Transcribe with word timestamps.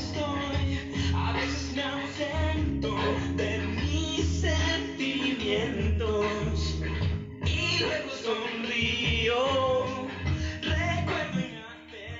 estoy, 0.00 1.12
a 1.14 1.32
veces 1.32 1.74
me 1.74 1.82
ausento 1.82 2.96
de 3.36 3.58
mis 3.58 4.40
sentimientos 4.40 6.26
y 7.44 7.78
luego 7.80 8.10
sonrío. 8.10 9.36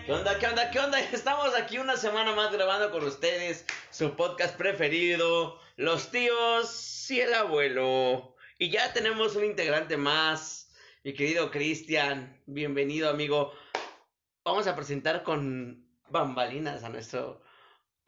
¿Qué 0.05 0.13
onda, 0.13 0.39
qué 0.39 0.47
onda, 0.47 0.71
qué 0.71 0.79
onda? 0.79 1.01
Estamos 1.13 1.55
aquí 1.55 1.79
una 1.79 1.97
semana 1.97 2.35
más 2.35 2.53
grabando 2.53 2.91
con 2.91 3.05
ustedes 3.05 3.65
su 3.91 4.15
podcast 4.15 4.57
preferido, 4.57 5.59
Los 5.77 6.11
tíos 6.11 7.11
y 7.11 7.21
el 7.21 7.33
abuelo. 7.33 8.37
Y 8.59 8.69
ya 8.71 8.93
tenemos 8.93 9.37
un 9.37 9.45
integrante 9.45 9.97
más, 9.97 10.71
mi 11.03 11.15
querido 11.15 11.51
Cristian. 11.51 12.39
Bienvenido, 12.47 13.09
amigo. 13.09 13.55
Vamos 14.45 14.67
a 14.67 14.77
presentar 14.77 15.23
con 15.23 15.87
bambalinas 16.11 16.85
a 16.85 16.91
nuestro 16.91 17.41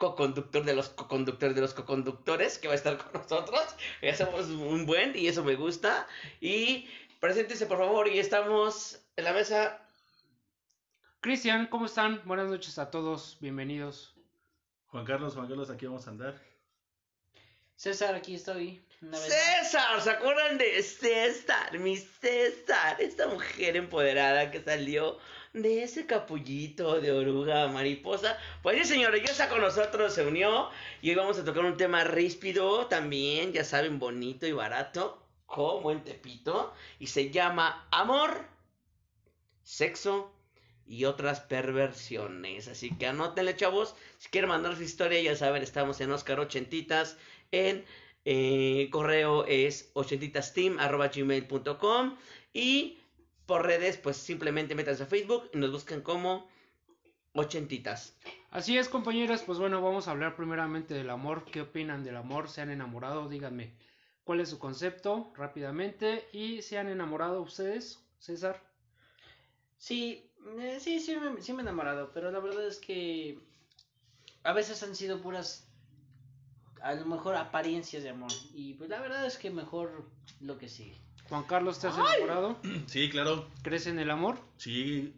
co-conductor 0.03 0.65
de 0.65 0.73
los 0.73 0.89
co-conductores 0.89 1.55
de 1.55 1.61
los 1.61 1.73
co-conductores 1.73 2.57
que 2.57 2.67
va 2.67 2.73
a 2.73 2.75
estar 2.75 2.97
con 2.97 3.21
nosotros. 3.21 3.63
Ya 4.01 4.15
somos 4.15 4.47
un 4.47 4.85
buen 4.85 5.15
y 5.15 5.27
eso 5.27 5.43
me 5.45 5.55
gusta. 5.55 6.07
Y 6.41 6.89
preséntese, 7.21 7.65
por 7.67 7.77
favor. 7.77 8.09
Y 8.09 8.19
estamos 8.19 8.99
en 9.15 9.23
la 9.23 9.31
mesa 9.33 9.79
Cristian, 11.21 11.67
¿cómo 11.67 11.85
están? 11.85 12.21
Buenas 12.25 12.49
noches 12.49 12.77
a 12.77 12.91
todos, 12.91 13.37
bienvenidos. 13.39 14.13
Juan 14.87 15.05
Carlos, 15.05 15.35
Juan 15.35 15.47
Carlos, 15.47 15.69
aquí 15.69 15.85
vamos 15.85 16.05
a 16.05 16.09
andar. 16.09 16.41
César, 17.77 18.13
aquí 18.13 18.35
estoy. 18.35 18.85
César, 18.99 20.01
¿se 20.01 20.09
acuerdan 20.09 20.57
de 20.57 20.83
César? 20.83 21.79
Mi 21.79 21.95
César, 21.95 22.99
esta 22.99 23.27
mujer 23.27 23.77
empoderada 23.77 24.51
que 24.51 24.61
salió 24.61 25.17
de 25.53 25.83
ese 25.83 26.07
capullito 26.07 26.99
de 26.99 27.11
oruga 27.11 27.67
mariposa. 27.67 28.37
Pues 28.61 28.79
sí, 28.79 28.85
señores, 28.93 29.29
está 29.29 29.49
con 29.49 29.61
nosotros, 29.61 30.13
se 30.13 30.25
unió 30.25 30.69
y 31.01 31.09
hoy 31.09 31.15
vamos 31.15 31.37
a 31.37 31.45
tocar 31.45 31.65
un 31.65 31.77
tema 31.77 32.03
ríspido 32.03 32.87
también, 32.87 33.53
ya 33.53 33.63
saben, 33.63 33.99
bonito 33.99 34.47
y 34.47 34.51
barato, 34.51 35.21
como 35.45 35.91
en 35.91 36.03
Tepito, 36.03 36.73
y 36.99 37.07
se 37.07 37.29
llama 37.29 37.87
amor, 37.91 38.47
sexo 39.61 40.31
y 40.85 41.05
otras 41.05 41.39
perversiones. 41.41 42.67
Así 42.67 42.89
que 42.97 43.07
anótenle, 43.07 43.55
chavos. 43.55 43.95
Si 44.17 44.29
quieren 44.29 44.49
mandar 44.49 44.75
su 44.75 44.83
historia, 44.83 45.21
ya 45.21 45.35
saben, 45.35 45.63
estamos 45.63 46.01
en 46.01 46.11
Oscar 46.11 46.39
Ochentitas. 46.39 47.17
En 47.51 47.85
eh, 48.25 48.89
correo 48.91 49.45
es 49.45 49.91
ochentitasteam.gmail.com 49.93 52.17
Y 52.53 52.97
por 53.45 53.65
redes, 53.65 53.97
pues 53.97 54.17
simplemente 54.17 54.75
métanse 54.75 55.03
a 55.03 55.07
Facebook 55.07 55.49
y 55.53 55.57
nos 55.57 55.71
buscan 55.71 56.01
como 56.01 56.47
Ochentitas. 57.33 58.15
Así 58.51 58.77
es, 58.77 58.87
compañeros, 58.87 59.41
pues 59.41 59.57
bueno, 59.57 59.81
vamos 59.81 60.07
a 60.07 60.11
hablar 60.11 60.35
primeramente 60.35 60.93
del 60.93 61.09
amor. 61.09 61.45
¿Qué 61.45 61.61
opinan 61.61 62.03
del 62.03 62.17
amor? 62.17 62.47
¿Se 62.47 62.61
han 62.61 62.69
enamorado? 62.69 63.27
Díganme 63.27 63.73
cuál 64.23 64.39
es 64.39 64.49
su 64.49 64.59
concepto 64.59 65.33
rápidamente. 65.35 66.27
¿Y 66.31 66.61
se 66.61 66.77
han 66.77 66.87
enamorado 66.87 67.41
ustedes, 67.41 67.99
César? 68.19 68.61
Sí, 69.77 70.29
eh, 70.59 70.77
sí, 70.79 70.99
sí 70.99 71.15
me, 71.17 71.41
sí 71.41 71.53
me 71.53 71.59
he 71.59 71.63
enamorado, 71.63 72.11
pero 72.13 72.29
la 72.29 72.39
verdad 72.39 72.67
es 72.67 72.77
que 72.77 73.39
a 74.43 74.53
veces 74.53 74.83
han 74.83 74.95
sido 74.95 75.19
puras, 75.19 75.67
a 76.81 76.93
lo 76.93 77.05
mejor 77.05 77.35
apariencias 77.35 78.03
de 78.03 78.09
amor. 78.09 78.31
Y 78.53 78.75
pues 78.75 78.89
la 78.91 79.01
verdad 79.01 79.25
es 79.25 79.37
que 79.37 79.49
mejor 79.49 80.07
lo 80.39 80.59
que 80.59 80.69
sigue. 80.69 81.02
Juan 81.29 81.43
Carlos, 81.43 81.79
¿te 81.79 81.87
has 81.87 81.97
enamorado? 81.97 82.57
Sí, 82.87 83.09
claro. 83.09 83.47
¿Crees 83.61 83.87
en 83.87 83.99
el 83.99 84.11
amor? 84.11 84.37
Sí, 84.57 85.13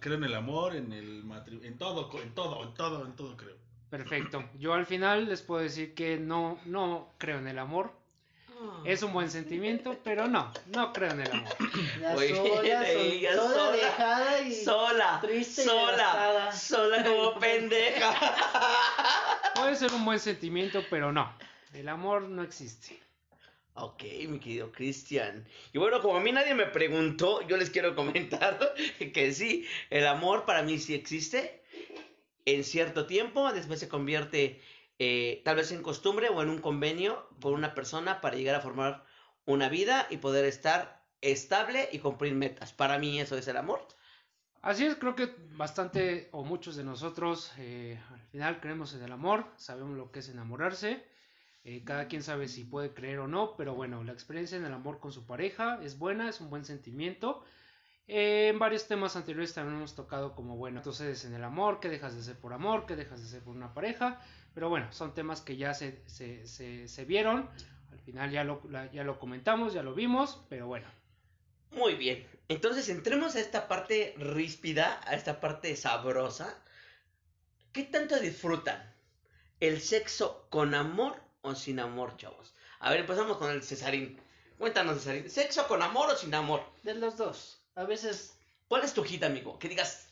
creo 0.00 0.16
en 0.16 0.24
el 0.24 0.34
amor, 0.34 0.76
en 0.76 0.92
el 0.92 1.24
matrimonio, 1.24 1.68
en 1.68 1.78
todo, 1.78 2.10
en 2.22 2.34
todo, 2.34 2.62
en 2.62 2.74
todo, 2.74 3.04
en 3.04 3.16
todo 3.16 3.36
creo. 3.36 3.56
Perfecto. 3.90 4.44
Yo 4.58 4.74
al 4.74 4.84
final 4.86 5.26
les 5.28 5.40
puedo 5.42 5.62
decir 5.62 5.94
que 5.94 6.18
no, 6.18 6.58
no 6.66 7.08
creo 7.18 7.38
en 7.38 7.48
el 7.48 7.58
amor. 7.58 7.92
Es 8.84 9.04
un 9.04 9.12
buen 9.12 9.30
sentimiento, 9.30 9.96
pero 10.02 10.26
no, 10.26 10.52
no 10.74 10.92
creo 10.92 11.12
en 11.12 11.20
el 11.20 11.30
amor. 11.30 11.48
Ya 12.00 12.12
Muy 12.14 12.28
sola, 12.28 12.88
ella 12.90 13.34
sola, 13.36 13.54
sola, 13.54 13.72
dejada 13.76 14.40
y 14.40 14.54
Sola, 14.54 15.18
triste 15.22 15.62
y 15.62 15.64
sola, 15.64 15.96
devastada. 15.96 16.52
sola 16.52 17.04
como 17.04 17.34
pendeja. 17.40 18.14
Puede 19.54 19.76
ser 19.76 19.92
un 19.92 20.04
buen 20.04 20.18
sentimiento, 20.18 20.82
pero 20.90 21.12
no. 21.12 21.32
El 21.72 21.88
amor 21.88 22.22
no 22.22 22.42
existe. 22.42 23.00
Ok, 23.80 24.02
mi 24.28 24.40
querido 24.40 24.72
Cristian. 24.72 25.46
Y 25.72 25.78
bueno, 25.78 26.02
como 26.02 26.16
a 26.16 26.20
mí 26.20 26.32
nadie 26.32 26.52
me 26.54 26.66
preguntó, 26.66 27.46
yo 27.46 27.56
les 27.56 27.70
quiero 27.70 27.94
comentar 27.94 28.58
que 29.14 29.32
sí, 29.32 29.66
el 29.90 30.06
amor 30.06 30.44
para 30.46 30.62
mí 30.62 30.78
sí 30.78 30.94
existe. 30.94 31.62
En 32.44 32.64
cierto 32.64 33.06
tiempo, 33.06 33.52
después 33.52 33.78
se 33.78 33.88
convierte 33.88 34.60
eh, 34.98 35.42
tal 35.44 35.56
vez 35.56 35.70
en 35.70 35.82
costumbre 35.82 36.28
o 36.28 36.42
en 36.42 36.48
un 36.48 36.58
convenio 36.58 37.28
con 37.40 37.52
una 37.52 37.74
persona 37.74 38.20
para 38.20 38.36
llegar 38.36 38.56
a 38.56 38.60
formar 38.60 39.04
una 39.44 39.68
vida 39.68 40.08
y 40.10 40.16
poder 40.16 40.44
estar 40.44 41.04
estable 41.20 41.88
y 41.92 42.00
cumplir 42.00 42.34
metas. 42.34 42.72
Para 42.72 42.98
mí 42.98 43.20
eso 43.20 43.38
es 43.38 43.46
el 43.46 43.58
amor. 43.58 43.86
Así 44.60 44.86
es, 44.86 44.96
creo 44.96 45.14
que 45.14 45.32
bastante 45.52 46.30
o 46.32 46.42
muchos 46.42 46.74
de 46.74 46.82
nosotros 46.82 47.52
eh, 47.58 48.00
al 48.10 48.20
final 48.32 48.60
creemos 48.60 48.92
en 48.94 49.04
el 49.04 49.12
amor, 49.12 49.46
sabemos 49.56 49.96
lo 49.96 50.10
que 50.10 50.18
es 50.18 50.28
enamorarse, 50.28 51.06
eh, 51.64 51.82
cada 51.84 52.08
quien 52.08 52.22
sabe 52.22 52.48
si 52.48 52.64
puede 52.64 52.94
creer 52.94 53.18
o 53.18 53.28
no, 53.28 53.56
pero 53.56 53.74
bueno, 53.74 54.02
la 54.04 54.12
experiencia 54.12 54.56
en 54.56 54.64
el 54.64 54.72
amor 54.72 55.00
con 55.00 55.12
su 55.12 55.26
pareja 55.26 55.80
es 55.82 55.98
buena, 55.98 56.28
es 56.28 56.40
un 56.40 56.50
buen 56.50 56.64
sentimiento. 56.64 57.44
Eh, 58.06 58.48
en 58.48 58.58
varios 58.58 58.88
temas 58.88 59.16
anteriores 59.16 59.52
también 59.52 59.76
hemos 59.76 59.94
tocado 59.94 60.34
como, 60.34 60.56
bueno, 60.56 60.78
entonces 60.78 61.24
en 61.24 61.34
el 61.34 61.44
amor, 61.44 61.78
¿qué 61.80 61.88
dejas 61.88 62.14
de 62.14 62.20
hacer 62.20 62.38
por 62.38 62.54
amor? 62.54 62.86
¿Qué 62.86 62.96
dejas 62.96 63.20
de 63.20 63.26
hacer 63.26 63.42
por 63.42 63.54
una 63.54 63.74
pareja? 63.74 64.20
Pero 64.54 64.70
bueno, 64.70 64.90
son 64.92 65.12
temas 65.14 65.42
que 65.42 65.56
ya 65.56 65.74
se, 65.74 66.02
se, 66.08 66.46
se, 66.46 66.88
se 66.88 67.04
vieron, 67.04 67.50
al 67.92 68.00
final 68.00 68.30
ya 68.30 68.44
lo, 68.44 68.62
ya 68.92 69.04
lo 69.04 69.18
comentamos, 69.18 69.74
ya 69.74 69.82
lo 69.82 69.94
vimos, 69.94 70.42
pero 70.48 70.66
bueno. 70.66 70.86
Muy 71.72 71.94
bien. 71.94 72.26
Entonces 72.48 72.88
entremos 72.88 73.36
a 73.36 73.40
esta 73.40 73.68
parte 73.68 74.14
ríspida, 74.16 75.00
a 75.04 75.14
esta 75.14 75.38
parte 75.38 75.76
sabrosa. 75.76 76.56
¿Qué 77.72 77.82
tanto 77.82 78.18
disfrutan? 78.18 78.94
¿El 79.60 79.80
sexo 79.80 80.46
con 80.48 80.74
amor 80.74 81.27
o 81.42 81.54
sin 81.54 81.80
amor, 81.80 82.16
chavos? 82.16 82.54
A 82.80 82.90
ver, 82.90 83.00
empezamos 83.00 83.36
con 83.38 83.50
el 83.50 83.62
Cesarín. 83.62 84.20
Cuéntanos, 84.58 84.98
Cesarín. 84.98 85.30
¿Sexo 85.30 85.66
con 85.68 85.82
amor 85.82 86.10
o 86.10 86.16
sin 86.16 86.34
amor? 86.34 86.62
De 86.82 86.94
los 86.94 87.16
dos. 87.16 87.60
A 87.74 87.84
veces 87.84 88.34
¿Cuál 88.68 88.84
es 88.84 88.92
tu 88.92 89.02
hit, 89.02 89.24
amigo? 89.24 89.58
Que 89.58 89.68
digas, 89.68 90.08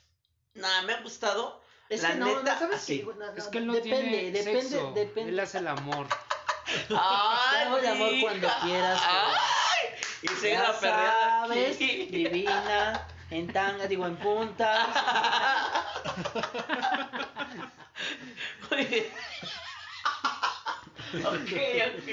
nada, 0.54 0.80
me 0.82 0.94
ha 0.94 1.02
gustado. 1.02 1.60
Es 1.90 2.02
La 2.02 2.12
que 2.12 2.16
no, 2.16 2.26
neta, 2.26 2.54
no, 2.54 2.58
¿sabes 2.58 2.76
así. 2.78 3.06
No, 3.16 3.32
Es 3.36 3.44
que 3.48 3.58
él 3.58 3.66
no 3.66 3.74
depende, 3.74 4.00
tiene 4.02 4.30
depende, 4.32 4.62
sexo, 4.62 4.92
depende. 4.92 5.30
él 5.30 5.38
hace 5.40 5.58
el 5.58 5.68
amor. 5.68 6.06
¡Ay, 6.90 7.80
Te 7.80 7.88
hago 7.88 8.04
amor 8.04 8.12
cuando 8.22 8.48
quieras, 8.62 9.00
¡Ay! 9.04 9.86
Y 10.22 10.28
se 10.28 10.54
la 10.54 10.72
perreada 10.80 11.46
sabes, 11.46 11.76
aquí. 11.76 12.06
divina, 12.06 13.06
en 13.30 13.52
tanga, 13.52 13.86
digo 13.86 14.06
en. 14.06 14.18
Muy 18.70 18.84
bien. 18.86 19.06
Ok, 21.24 21.52
ok. 21.98 22.08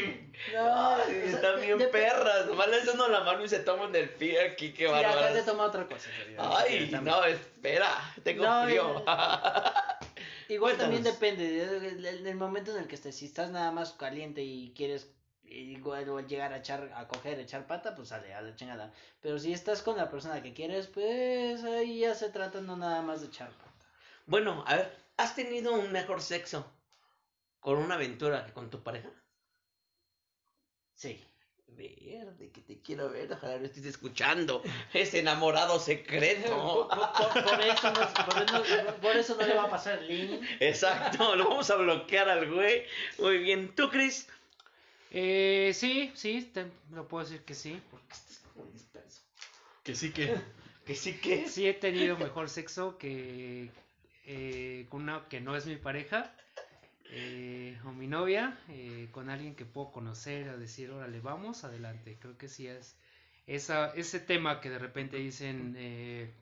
No, 0.53 0.95
Ay, 0.95 1.01
o 1.01 1.05
sea, 1.05 1.25
están 1.25 1.61
bien 1.61 1.79
perras. 1.91 2.45
Nomás 2.47 2.67
les 2.69 2.85
dan 2.85 3.11
la 3.11 3.21
mano 3.21 3.43
y 3.43 3.49
se 3.49 3.59
toman 3.59 3.91
del 3.91 4.09
pie 4.09 4.41
aquí, 4.41 4.73
qué 4.73 4.87
Sí, 4.87 4.93
acá 4.93 5.11
te 5.11 5.15
bárbaras. 5.15 5.45
toma 5.45 5.63
otra 5.65 5.87
cosa. 5.87 6.09
Ay, 6.37 6.89
no, 7.01 7.23
espera. 7.25 8.13
Tengo 8.23 8.43
No, 8.43 8.63
frío. 8.65 9.05
Igual 10.49 10.77
también 10.77 11.03
depende 11.03 11.45
del, 11.79 12.35
momento 12.35 12.71
en 12.71 12.77
el 12.81 12.87
que 12.87 12.95
estés. 12.95 13.15
Si 13.15 13.25
estás 13.25 13.49
nada 13.51 13.71
más 13.71 13.93
caliente 13.93 14.41
y 14.43 14.73
quieres 14.75 15.09
igual 15.45 16.09
o 16.09 16.19
llegar 16.19 16.51
a 16.53 16.57
echar, 16.57 16.91
a 16.95 17.07
coger, 17.07 17.39
echar 17.39 17.67
pata, 17.67 17.95
pues 17.95 18.09
sale 18.09 18.33
a 18.33 18.41
la 18.41 18.55
chingada. 18.55 18.91
Pero 19.21 19.39
si 19.39 19.53
estás 19.53 19.81
con 19.81 19.97
la 19.97 20.09
persona 20.09 20.41
que 20.41 20.53
quieres, 20.53 20.87
pues 20.87 21.63
ahí 21.63 21.99
ya 21.99 22.15
se 22.15 22.29
trata 22.29 22.59
no 22.61 22.75
nada 22.75 23.01
más 23.01 23.21
de 23.21 23.27
echar 23.27 23.49
pata. 23.51 23.71
bueno, 24.25 24.63
a 24.67 24.75
ver, 24.75 24.97
¿has 25.17 25.35
tenido 25.35 25.73
un 25.73 25.91
mejor 25.91 26.21
sexo 26.21 26.65
con 27.63 27.77
una 27.77 27.95
aventura 27.95 28.45
que 28.45 28.53
con 28.53 28.69
tu 28.69 28.83
pareja? 28.83 29.09
Sí. 30.95 31.23
Verde, 31.75 32.51
que 32.51 32.61
te 32.61 32.81
quiero 32.81 33.09
ver, 33.09 33.33
ojalá 33.33 33.57
lo 33.57 33.65
estés 33.65 33.85
escuchando. 33.85 34.61
Ese 34.93 35.19
enamorado 35.19 35.79
secreto. 35.79 36.87
Por, 36.87 37.33
por- 37.33 37.43
por 37.43 37.61
eso 37.61 37.91
no, 37.91 38.25
por, 38.25 38.43
eso- 38.43 38.95
por 39.01 39.17
eso 39.17 39.35
no 39.39 39.47
le 39.47 39.55
va 39.55 39.63
a 39.63 39.69
pasar 39.71 39.97
el 40.03 40.07
link. 40.07 40.45
Exacto, 40.59 41.35
lo 41.35 41.49
vamos 41.49 41.71
a 41.71 41.75
bloquear 41.77 42.29
al 42.29 42.51
güey. 42.53 42.83
Muy 43.17 43.39
bien, 43.39 43.73
¿tú, 43.73 43.89
Chris? 43.89 44.27
Eh, 45.09 45.71
sí, 45.73 46.11
sí, 46.13 46.43
te, 46.53 46.67
lo 46.91 47.07
puedo 47.07 47.23
decir 47.25 47.41
que 47.43 47.55
sí. 47.55 47.81
Porque 47.89 48.13
estás 48.13 48.43
muy 48.55 48.69
disperso. 48.71 49.21
Que 49.83 49.95
sí 49.95 50.11
que. 50.11 50.35
Que 50.85 50.95
sí 50.95 51.13
que. 51.17 51.47
Sí 51.47 51.65
he 51.65 51.73
tenido 51.73 52.17
mejor 52.17 52.49
sexo 52.49 52.97
que 52.97 53.69
eh, 54.25 54.85
con 54.89 55.03
una 55.03 55.25
que 55.29 55.39
no 55.39 55.55
es 55.55 55.65
mi 55.65 55.77
pareja 55.77 56.35
eh, 57.15 57.77
o 57.85 57.91
mi 57.91 58.07
novia, 58.07 58.57
eh, 58.69 59.07
con 59.11 59.29
alguien 59.29 59.55
que 59.55 59.65
puedo 59.65 59.91
conocer, 59.91 60.49
a 60.49 60.57
decir, 60.57 60.89
órale, 60.89 61.19
vamos, 61.19 61.63
adelante. 61.63 62.17
Creo 62.19 62.37
que 62.37 62.47
sí 62.47 62.67
es 62.67 62.97
esa, 63.45 63.93
ese 63.93 64.19
tema 64.19 64.59
que 64.61 64.71
de 64.71 64.79
repente 64.79 65.17
dicen, 65.17 65.75
eh, 65.77 66.33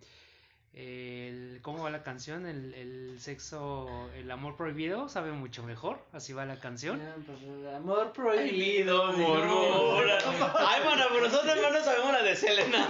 el, 0.73 1.59
¿cómo 1.61 1.83
va 1.83 1.89
la 1.89 2.03
canción? 2.03 2.45
El, 2.45 2.73
el 2.73 3.19
sexo, 3.19 4.09
el 4.15 4.31
amor 4.31 4.55
prohibido 4.55 5.09
sabe 5.09 5.33
mucho 5.33 5.63
mejor, 5.63 6.05
así 6.13 6.31
va 6.31 6.45
la 6.45 6.59
canción. 6.59 7.01
Pues, 7.25 7.75
amor 7.75 8.13
prohibido. 8.13 9.11
Murmura. 9.11 10.19
Ay, 10.57 10.85
mano, 10.85 11.03
pero 11.09 11.25
nosotros 11.25 11.57
no 11.61 11.71
nos 11.71 11.83
sabemos 11.83 12.13
la 12.13 12.23
de 12.23 12.35
Selena. 12.37 12.87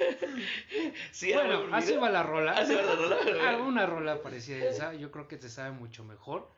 Sí, 1.12 1.32
Bueno, 1.32 1.62
así 1.72 1.94
va 1.96 2.10
la 2.10 2.22
rola. 2.22 2.52
Así 2.52 2.74
va 2.74 2.82
la 2.82 2.94
rola. 2.96 3.16
Ah, 3.42 3.56
una 3.58 3.86
rola 3.86 4.22
parecida 4.22 4.56
a 4.56 4.68
esa, 4.70 4.94
yo 4.94 5.10
creo 5.10 5.28
que 5.28 5.36
te 5.36 5.48
sabe 5.48 5.72
mucho 5.72 6.04
mejor. 6.04 6.50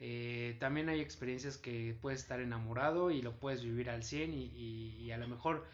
Eh, 0.00 0.56
también 0.60 0.88
hay 0.88 1.00
experiencias 1.00 1.58
que 1.58 1.94
puedes 2.00 2.20
estar 2.20 2.40
enamorado 2.40 3.10
y 3.10 3.20
lo 3.22 3.38
puedes 3.38 3.62
vivir 3.62 3.90
al 3.90 4.02
100 4.02 4.32
y, 4.32 4.44
y- 4.46 4.96
y 5.02 5.10
a 5.12 5.18
lo 5.18 5.28
mejor 5.28 5.66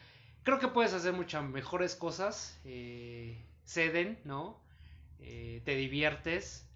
creo 0.42 0.58
que 0.58 0.68
puedes 0.68 0.92
hacer 0.94 1.12
muchas 1.12 1.44
mejores 1.44 1.94
cosas, 1.94 2.58
eh, 2.64 3.44
ceden, 3.64 4.18
¿no? 4.24 4.60
Eh, 5.20 5.62
te 5.64 5.76
diviertes, 5.76 6.66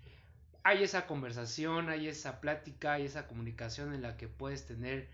hay 0.62 0.84
esa 0.84 1.06
conversación, 1.06 1.88
hay 1.88 2.08
esa 2.08 2.40
plática, 2.40 2.94
hay 2.94 3.06
esa 3.06 3.26
comunicación 3.26 3.94
en 3.94 4.02
la 4.02 4.16
que 4.16 4.28
puedes 4.28 4.66
tener 4.66 5.08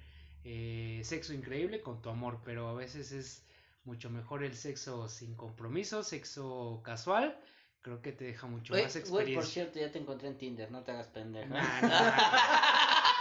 sexo 1.02 1.34
increíble 1.34 1.80
con 1.82 2.00
tu 2.02 2.08
amor, 2.08 2.40
pero 2.44 2.68
a 2.68 2.74
veces 2.74 3.10
es 3.12 3.45
mucho 3.86 4.10
mejor 4.10 4.42
el 4.44 4.54
sexo 4.54 5.08
sin 5.08 5.34
compromiso, 5.34 6.02
sexo 6.02 6.80
casual, 6.84 7.38
creo 7.82 8.02
que 8.02 8.12
te 8.12 8.24
deja 8.24 8.46
mucho 8.46 8.72
más 8.74 8.82
güey, 8.82 8.98
experiencia. 8.98 9.34
por 9.36 9.46
cierto, 9.46 9.78
ya 9.78 9.90
te 9.92 9.98
encontré 9.98 10.28
en 10.28 10.36
Tinder, 10.38 10.70
no 10.70 10.82
te 10.82 10.90
hagas 10.92 11.06
pendejo. 11.08 11.48
Nah, 11.54 11.80
nah. 11.82 12.12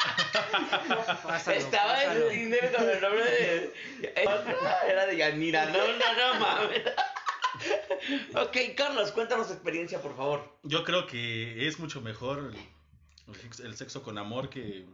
Pásalo, 1.24 1.58
Estaba 1.58 1.94
pásalo. 1.94 2.30
en 2.30 2.38
Tinder 2.40 2.72
con 2.76 2.90
el 2.90 3.02
nombre 3.02 3.24
de. 3.24 3.74
Era 4.88 5.06
de 5.06 5.18
Yanira. 5.18 5.66
No, 5.68 5.78
no, 5.78 6.34
no 6.34 6.40
mames. 6.40 6.84
Ok, 8.36 8.58
Carlos, 8.76 9.12
cuéntanos 9.12 9.48
tu 9.48 9.54
experiencia, 9.54 10.02
por 10.02 10.16
favor. 10.16 10.58
Yo 10.64 10.84
creo 10.84 11.08
que 11.08 11.68
es 11.68 11.80
mucho 11.80 12.02
mejor 12.02 12.54
el, 13.28 13.36
sex- 13.36 13.60
el 13.62 13.76
sexo 13.76 14.04
con 14.04 14.18
amor 14.18 14.50
que... 14.50 14.86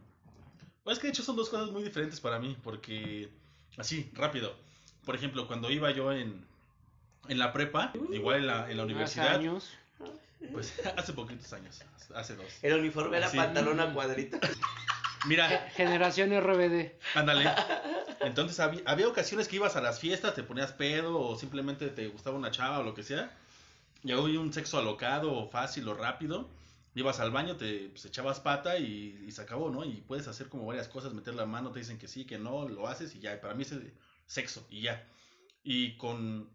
Pues 0.84 0.98
es 0.98 1.02
que 1.02 1.08
de 1.08 1.12
hecho 1.14 1.24
son 1.24 1.36
dos 1.36 1.50
cosas 1.50 1.70
muy 1.72 1.84
diferentes 1.84 2.20
para 2.22 2.40
mí, 2.40 2.58
porque 2.64 3.30
así, 3.78 4.10
rápido. 4.14 4.56
Por 5.06 5.16
ejemplo, 5.16 5.48
cuando 5.48 5.70
iba 5.72 5.92
yo 5.92 6.12
en, 6.12 6.46
en 7.28 7.40
la 7.40 7.52
prepa, 7.54 7.92
igual 8.12 8.38
en 8.38 8.48
la, 8.48 8.70
en 8.70 8.78
la 8.78 8.84
Hace 8.84 8.92
universidad, 8.92 9.36
años. 9.36 9.70
pues 10.52 10.74
hace 10.98 11.14
poquitos 11.14 11.52
años, 11.54 11.82
hace 12.16 12.36
dos. 12.36 12.46
El 12.62 12.80
uniforme 12.80 13.18
era 13.18 13.30
Sí. 13.30 13.38
pantalón 13.38 13.80
a 13.80 13.94
cuadrito. 13.94 14.38
Mira, 15.26 15.70
Generación 15.76 16.32
RBD. 16.40 16.92
ándale. 17.14 17.50
Entonces 18.22 18.60
había, 18.60 18.82
había 18.86 19.08
ocasiones 19.08 19.48
que 19.48 19.58
ibas 19.58 19.76
a 19.76 19.82
las 19.82 20.00
fiestas, 20.00 20.34
te 20.34 20.42
ponías 20.44 20.72
pedo 20.74 21.20
o 21.20 21.38
simplemente 21.38 21.90
te 21.90 22.08
gustaba 22.08 22.38
una 22.38 22.50
chava 22.52 22.80
o 22.80 22.84
lo 22.84 22.94
que 22.96 23.04
sea. 23.04 23.32
Y 24.04 24.12
había 24.12 24.40
un 24.40 24.52
sexo 24.52 24.80
alocado 24.80 25.32
o 25.34 25.48
fácil 25.48 25.88
o 25.88 25.94
rápido. 25.94 26.50
Ibas 26.96 27.20
al 27.20 27.30
baño, 27.32 27.56
te 27.56 27.90
pues, 27.90 28.04
echabas 28.06 28.40
pata 28.40 28.78
y, 28.78 29.24
y 29.28 29.32
se 29.32 29.44
acabó, 29.44 29.70
¿no? 29.70 29.86
Y 29.86 30.02
puedes 30.08 30.28
hacer 30.28 30.50
como 30.50 30.66
varias 30.66 30.88
cosas, 30.88 31.14
meter 31.14 31.36
la 31.36 31.46
mano, 31.46 31.72
te 31.72 31.80
dicen 31.80 31.98
que 32.00 32.08
sí, 32.08 32.26
que 32.26 32.38
no, 32.40 32.68
lo 32.68 32.88
haces 32.88 33.16
y 33.16 33.20
ya. 33.20 33.40
Para 33.40 33.54
mí 33.54 33.62
es 33.62 33.72
el 33.72 33.94
sexo 34.32 34.66
y 34.70 34.82
ya. 34.84 35.06
Y 35.64 35.98
con 35.98 36.50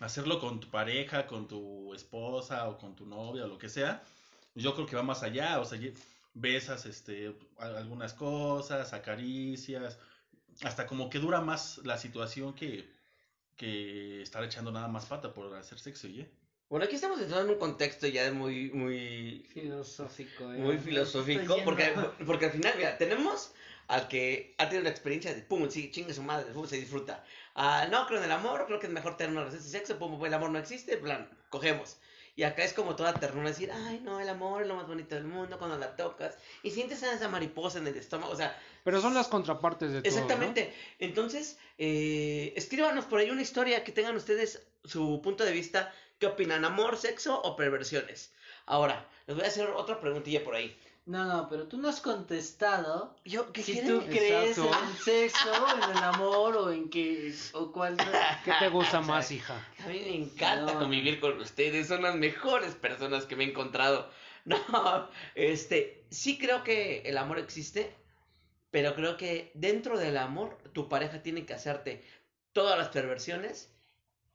hacerlo 0.00 0.40
con 0.40 0.58
tu 0.58 0.68
pareja, 0.68 1.26
con 1.26 1.46
tu 1.46 1.94
esposa 1.94 2.68
o 2.68 2.78
con 2.78 2.96
tu 2.96 3.06
novia 3.06 3.44
o 3.44 3.48
lo 3.48 3.58
que 3.58 3.68
sea, 3.68 4.02
yo 4.54 4.74
creo 4.74 4.86
que 4.86 4.96
va 4.96 5.02
más 5.04 5.22
allá, 5.22 5.60
o 5.60 5.64
sea, 5.64 5.78
besas 6.34 6.84
este, 6.86 7.34
algunas 7.58 8.12
cosas, 8.12 8.92
acaricias, 8.92 9.98
hasta 10.62 10.86
como 10.86 11.08
que 11.08 11.20
dura 11.20 11.40
más 11.40 11.78
la 11.84 11.96
situación 11.96 12.54
que, 12.54 12.90
que 13.56 14.22
estar 14.22 14.42
echando 14.42 14.72
nada 14.72 14.88
más 14.88 15.06
pata 15.06 15.32
por 15.32 15.54
hacer 15.54 15.78
sexo, 15.78 16.08
¿y? 16.08 16.28
Bueno, 16.68 16.86
aquí 16.86 16.94
estamos 16.94 17.20
entrando 17.20 17.44
en 17.48 17.52
un 17.52 17.58
contexto 17.60 18.06
ya 18.06 18.32
muy, 18.32 18.70
muy, 18.70 19.46
Filosófico, 19.52 20.52
eh. 20.52 20.56
muy 20.56 20.78
filosófico. 20.78 21.58
Porque, 21.64 21.92
porque 22.26 22.46
al 22.46 22.52
final, 22.52 22.72
mira, 22.78 22.96
tenemos 22.96 23.52
al 23.92 24.08
que 24.08 24.54
ha 24.56 24.68
tenido 24.68 24.84
la 24.84 24.90
experiencia 24.90 25.34
de 25.34 25.42
pum, 25.42 25.68
sí, 25.68 25.90
chingue 25.90 26.14
su 26.14 26.22
madre, 26.22 26.50
pum, 26.52 26.66
se 26.66 26.76
disfruta. 26.76 27.22
Ah, 27.54 27.86
no 27.90 28.06
creo 28.06 28.20
en 28.20 28.24
el 28.24 28.32
amor, 28.32 28.64
creo 28.66 28.80
que 28.80 28.86
es 28.86 28.92
mejor 28.92 29.18
tener 29.18 29.32
una 29.32 29.42
relación 29.42 29.62
de 29.62 29.68
sexo, 29.68 29.98
pum, 29.98 30.24
el 30.24 30.32
amor 30.32 30.48
no 30.48 30.58
existe, 30.58 30.96
plan, 30.96 31.28
cogemos. 31.50 31.98
Y 32.34 32.44
acá 32.44 32.64
es 32.64 32.72
como 32.72 32.96
toda 32.96 33.12
ternura 33.12 33.50
decir, 33.50 33.70
ay, 33.70 34.00
no, 34.02 34.18
el 34.18 34.30
amor 34.30 34.62
es 34.62 34.68
lo 34.68 34.76
más 34.76 34.86
bonito 34.86 35.14
del 35.14 35.24
mundo 35.24 35.58
cuando 35.58 35.76
la 35.76 35.94
tocas. 35.94 36.38
Y 36.62 36.70
sientes 36.70 37.02
esa 37.02 37.28
mariposa 37.28 37.78
en 37.78 37.86
el 37.86 37.94
estómago, 37.94 38.32
o 38.32 38.36
sea, 38.36 38.58
Pero 38.82 39.02
son 39.02 39.12
las 39.12 39.28
contrapartes 39.28 39.92
de 39.92 40.00
todo. 40.00 40.10
¿no? 40.10 40.22
Exactamente. 40.22 40.74
Entonces, 40.98 41.58
eh, 41.76 42.54
escríbanos 42.56 43.04
por 43.04 43.20
ahí 43.20 43.28
una 43.28 43.42
historia 43.42 43.84
que 43.84 43.92
tengan 43.92 44.16
ustedes 44.16 44.66
su 44.84 45.20
punto 45.22 45.44
de 45.44 45.52
vista. 45.52 45.92
¿Qué 46.18 46.26
opinan? 46.26 46.64
¿Amor, 46.64 46.96
sexo 46.96 47.38
o 47.42 47.56
perversiones? 47.56 48.32
Ahora, 48.64 49.06
les 49.26 49.36
voy 49.36 49.44
a 49.44 49.48
hacer 49.48 49.68
otra 49.68 50.00
preguntilla 50.00 50.42
por 50.42 50.54
ahí. 50.54 50.74
No, 51.04 51.24
no, 51.24 51.48
pero 51.48 51.66
tú 51.66 51.78
no 51.78 51.88
has 51.88 52.00
contestado 52.00 53.16
Yo, 53.24 53.52
¿qué 53.52 53.62
si 53.62 53.72
quieren? 53.72 53.98
tú 53.98 54.06
crees 54.06 54.56
en 54.56 54.64
el 54.64 54.96
sexo, 55.04 55.50
en 55.76 55.96
el 55.96 56.04
amor 56.04 56.56
o 56.56 56.70
en 56.70 56.88
qué, 56.90 57.34
o 57.54 57.72
cuál... 57.72 57.96
¿Qué 58.44 58.52
te 58.60 58.68
gusta 58.68 59.00
más, 59.00 59.30
hija? 59.32 59.66
A 59.84 59.88
mí 59.88 59.98
me 59.98 60.14
encanta 60.14 60.74
No. 60.74 60.78
convivir 60.78 61.18
con 61.18 61.40
ustedes, 61.40 61.88
son 61.88 62.02
las 62.02 62.14
mejores 62.14 62.76
personas 62.76 63.24
que 63.26 63.34
me 63.36 63.44
he 63.44 63.48
encontrado. 63.50 64.08
No, 64.44 65.08
este, 65.36 66.04
sí 66.10 66.36
creo 66.36 66.64
que 66.64 67.02
el 67.02 67.16
amor 67.16 67.38
existe, 67.38 67.94
pero 68.72 68.96
creo 68.96 69.16
que 69.16 69.52
dentro 69.54 69.96
del 70.00 70.16
amor 70.16 70.58
tu 70.72 70.88
pareja 70.88 71.22
tiene 71.22 71.46
que 71.46 71.54
hacerte 71.54 72.02
todas 72.52 72.76
las 72.76 72.88
perversiones 72.88 73.72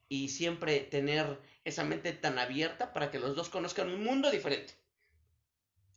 y 0.08 0.30
siempre 0.30 0.80
tener 0.80 1.42
esa 1.66 1.84
mente 1.84 2.14
tan 2.14 2.40
abierta 2.40 2.94
para 2.94 3.12
que 3.12 3.20
los 3.20 3.36
dos 3.36 3.50
conozcan 3.50 3.90
un 3.90 4.02
mundo 4.02 4.32
diferente. 4.32 4.77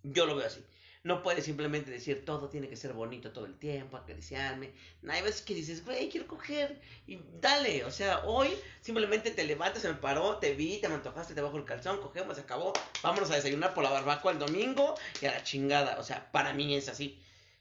Yo 0.02 0.26
lo 0.26 0.36
veo 0.36 0.46
así. 0.46 0.64
No 1.02 1.22
puedes 1.22 1.46
simplemente 1.46 1.90
decir 1.90 2.26
todo 2.26 2.50
tiene 2.50 2.68
que 2.68 2.76
ser 2.76 2.92
bonito 2.92 3.32
todo 3.32 3.46
el 3.46 3.54
tiempo, 3.54 3.96
acariciarme. 3.96 4.70
No, 5.00 5.14
hay 5.14 5.22
veces 5.22 5.40
que 5.40 5.54
dices, 5.54 5.82
güey, 5.82 6.10
quiero 6.10 6.26
coger. 6.26 6.78
Y 7.06 7.18
dale, 7.40 7.84
o 7.84 7.90
sea, 7.90 8.22
hoy 8.26 8.50
simplemente 8.82 9.30
te 9.30 9.44
levantas, 9.44 9.80
se 9.80 9.88
me 9.88 9.94
paró, 9.94 10.36
te 10.36 10.54
vi, 10.54 10.78
te 10.78 10.88
me 10.88 10.96
antojaste, 10.96 11.32
te 11.32 11.40
bajo 11.40 11.56
el 11.56 11.64
calzón, 11.64 12.02
cogemos, 12.02 12.36
se 12.36 12.42
acabó. 12.42 12.74
Vámonos 13.02 13.30
a 13.30 13.36
desayunar 13.36 13.72
por 13.72 13.82
la 13.82 13.90
barbacoa 13.90 14.32
el 14.32 14.38
domingo 14.38 14.94
y 15.22 15.26
a 15.26 15.32
la 15.32 15.42
chingada. 15.42 15.98
O 15.98 16.02
sea, 16.02 16.30
para 16.32 16.52
mí 16.52 16.74
es 16.74 16.90
así. 16.90 17.18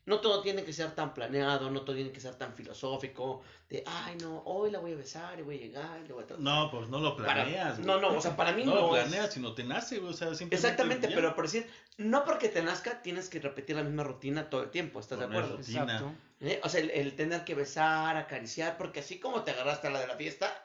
No 0.10 0.20
todo 0.20 0.42
tiene 0.42 0.64
que 0.64 0.74
ser 0.74 0.92
tan 0.96 1.14
planeado, 1.14 1.70
no 1.70 1.82
todo 1.82 1.96
tiene 1.96 2.12
que 2.12 2.20
ser 2.20 2.34
tan 2.36 2.54
filosófico. 2.54 3.42
De, 3.70 3.84
ay, 3.86 4.18
no, 4.22 4.42
hoy 4.46 4.72
la 4.72 4.80
voy 4.80 4.94
a 4.94 4.96
besar 4.96 5.40
y 5.40 5.44
voy 5.44 5.58
a 5.58 5.60
llegar 5.60 6.00
y 6.04 6.08
le 6.08 6.14
voy 6.14 6.24
a 6.24 6.28
tratar". 6.28 6.44
No, 6.44 6.72
pues 6.72 6.90
no 6.90 7.00
lo 7.00 7.16
Para- 7.16 7.34
planeas. 7.44 7.76
güey. 7.76 7.86
no, 7.88 8.02
no, 8.02 8.18
o 8.18 8.22
sea, 8.22 8.36
para 8.36 8.52
mí 8.54 8.64
no, 8.66 8.74
no, 8.74 8.82
lo 8.82 8.98
es- 8.98 9.04
planeas, 9.08 9.32
sino 9.34 9.54
te 9.54 9.64
nace, 9.64 10.00
güey, 10.00 10.12
o 10.12 10.18
sea, 10.18 10.30
simplemente. 10.30 10.56
Exactamente, 10.56 11.10
ya. 11.10 11.16
pero 11.16 11.36
por 11.36 11.46
decir, 11.46 11.70
no 11.98 12.26
porque 12.26 12.50
te 12.50 12.64
nazca 12.64 13.02
tienes 13.04 13.30
que 13.30 13.40
repetir 13.40 13.76
la 13.76 13.84
misma 13.84 14.04
rutina 14.04 14.50
todo 14.50 14.64
el 14.64 14.72
tiempo, 14.72 15.00
¿estás 15.00 15.20
de 15.20 15.28
no 15.28 15.34
es 15.34 15.38
acuerdo? 15.40 15.58
rutina. 15.58 15.84
Exacto. 15.84 16.12
¿Eh? 16.42 16.60
O 16.64 16.70
sea, 16.70 16.82
el, 16.82 16.90
el 16.90 17.16
tener 17.16 17.44
que 17.44 17.54
besar, 17.54 18.18
acariciar, 18.18 18.78
porque 18.78 19.02
así 19.02 19.20
como 19.20 19.44
te 19.44 19.52
agarraste 19.52 19.88
a 19.88 19.92
la 19.92 20.00
de 20.00 20.08
la 20.08 20.16
fiesta, 20.16 20.59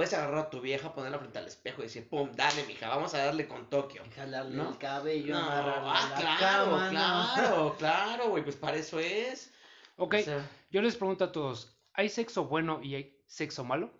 puedes 0.00 0.14
agarrar 0.14 0.38
a 0.46 0.48
tu 0.48 0.62
vieja, 0.62 0.94
ponerla 0.94 1.18
frente 1.18 1.38
al 1.40 1.46
espejo 1.46 1.82
y 1.82 1.84
decir, 1.84 2.08
pum, 2.08 2.32
dale, 2.34 2.64
mija, 2.64 2.88
vamos 2.88 3.12
a 3.12 3.18
darle 3.22 3.46
con 3.46 3.68
Tokio. 3.68 4.02
Y 4.06 4.10
jalarle 4.12 4.56
¿No? 4.56 4.70
el 4.70 4.78
cabello, 4.78 5.34
No, 5.34 5.46
ah, 5.46 6.08
la 6.10 6.16
claro, 6.38 6.64
cama, 6.70 6.84
¿no? 6.86 6.90
claro, 6.90 7.76
claro, 7.78 8.28
güey, 8.30 8.42
pues 8.42 8.56
para 8.56 8.78
eso 8.78 8.98
es. 8.98 9.52
Ok, 9.98 10.14
O 10.14 10.22
sea, 10.22 10.48
yo 10.70 10.80
les 10.80 10.96
pregunto 10.96 11.24
a 11.24 11.32
todos, 11.32 11.76
¿hay 11.92 12.08
sexo 12.08 12.46
bueno 12.46 12.80
y 12.82 12.94
hay 12.94 13.22
sexo 13.26 13.62
malo? 13.62 13.90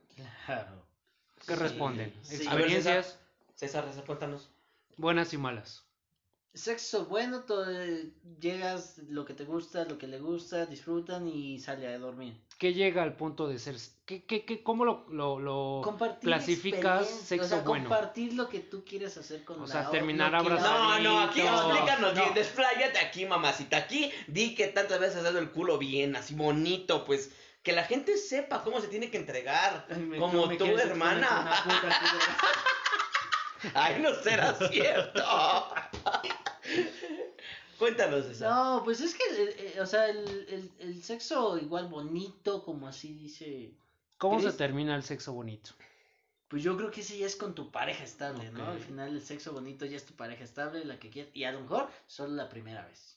Claro. 0.47 0.87
¿Qué 1.47 1.53
Sí, 1.55 1.61
responden? 1.61 2.19
sí. 2.23 2.47
A 2.47 2.55
ver, 2.55 2.61
Experiencias 2.65 3.19
César, 3.55 3.85
César, 3.87 4.05
cuéntanos. 4.07 4.49
buenas 4.97 5.35
y 5.35 5.37
malas. 5.37 5.85
Sexo 6.53 7.07
bueno, 7.07 7.43
todo, 7.45 7.65
llegas, 8.41 8.99
lo 9.09 9.25
que 9.25 9.35
te 9.35 9.45
gusta, 9.45 9.85
lo 9.85 9.99
que 9.99 10.09
le 10.09 10.19
gusta, 10.19 10.67
disfrutan 10.67 11.29
y 11.29 11.61
sale 11.61 11.87
a 11.87 11.97
dormir. 11.99 12.41
¿Qué 12.59 12.75
llega 12.75 13.03
al 13.05 13.15
punto 13.17 13.47
de 13.47 13.59
ser... 13.59 13.77
¿Qué, 14.05 14.25
qué, 14.25 14.45
qué, 14.45 14.63
¿Cómo 14.65 14.85
lo, 14.85 15.07
lo, 15.09 15.81
clasificas 16.21 17.09
sexo 17.09 17.45
o 17.47 17.49
sea, 17.49 17.61
bueno? 17.61 17.89
compartir 17.89 18.35
lo 18.35 18.49
que 18.49 18.59
tú 18.59 18.85
quieres 18.85 19.17
hacer 19.17 19.45
con 19.45 19.59
O 19.61 19.67
la 19.67 19.73
sea, 19.73 19.91
terminar 19.91 20.35
abrazado. 20.35 20.83
No, 20.85 20.99
no, 20.99 21.21
aquí 21.21 21.41
explícanos 21.41 22.15
No. 22.15 22.21
bien, 22.21 22.35
despláyate 22.35 22.99
aquí, 22.99 23.27
mamacita. 23.27 23.77
Aquí 23.77 24.11
di 24.27 24.57
que 24.57 24.67
tantas 24.67 24.99
veces 24.99 25.19
has 25.19 25.23
dado 25.23 25.39
el 25.39 25.53
culo 25.53 25.79
bien, 25.79 26.17
así 26.17 26.35
bonito, 26.35 27.05
pues. 27.05 27.31
Que 27.63 27.73
la 27.73 27.85
gente 27.85 28.17
sepa 28.17 28.65
cómo 28.65 28.81
se 28.81 28.89
tiene 28.89 29.11
que 29.11 29.19
entregar. 29.19 29.87
Ay, 29.89 30.01
me- 30.01 30.19
como 30.19 30.47
me 30.47 30.57
tu 30.57 30.65
hermana. 30.65 31.43
una 31.43 31.63
puta, 31.63 32.01
Ay, 33.75 34.01
no 34.03 34.15
será 34.15 34.55
cierto. 34.55 35.23
Cuéntanos 37.79 38.27
eso. 38.27 38.49
No, 38.49 38.83
pues 38.85 39.01
es 39.01 39.15
que, 39.15 39.25
eh, 39.25 39.55
eh, 39.77 39.81
o 39.81 39.87
sea, 39.87 40.09
el, 40.09 40.19
el, 40.49 40.71
el 40.81 41.03
sexo 41.03 41.57
igual 41.59 41.89
bonito, 41.89 42.63
como 42.63 42.87
así 42.87 43.15
dice. 43.15 43.71
¿Cómo 44.19 44.39
se 44.39 44.45
¿Crees? 44.45 44.57
termina 44.59 44.95
el 44.95 45.03
sexo 45.03 45.33
bonito? 45.33 45.71
Pues 46.49 46.63
yo 46.63 46.77
creo 46.77 46.91
que 46.91 47.01
ese 47.01 47.17
ya 47.17 47.27
es 47.27 47.37
con 47.37 47.55
tu 47.55 47.71
pareja 47.71 48.05
estable, 48.05 48.51
¿no? 48.51 48.65
Ok. 48.65 48.69
Al 48.71 48.81
final 48.81 49.09
el 49.15 49.23
sexo 49.23 49.53
bonito 49.53 49.87
ya 49.87 49.97
es 49.97 50.05
tu 50.05 50.15
pareja 50.15 50.45
estable, 50.45 50.85
la 50.85 50.99
que 50.99 51.09
quieres. 51.09 51.31
Y 51.35 51.45
a 51.45 51.53
lo 51.53 51.61
mejor 51.61 51.89
solo 52.07 52.35
la 52.35 52.49
primera 52.49 52.85
vez. 52.85 53.17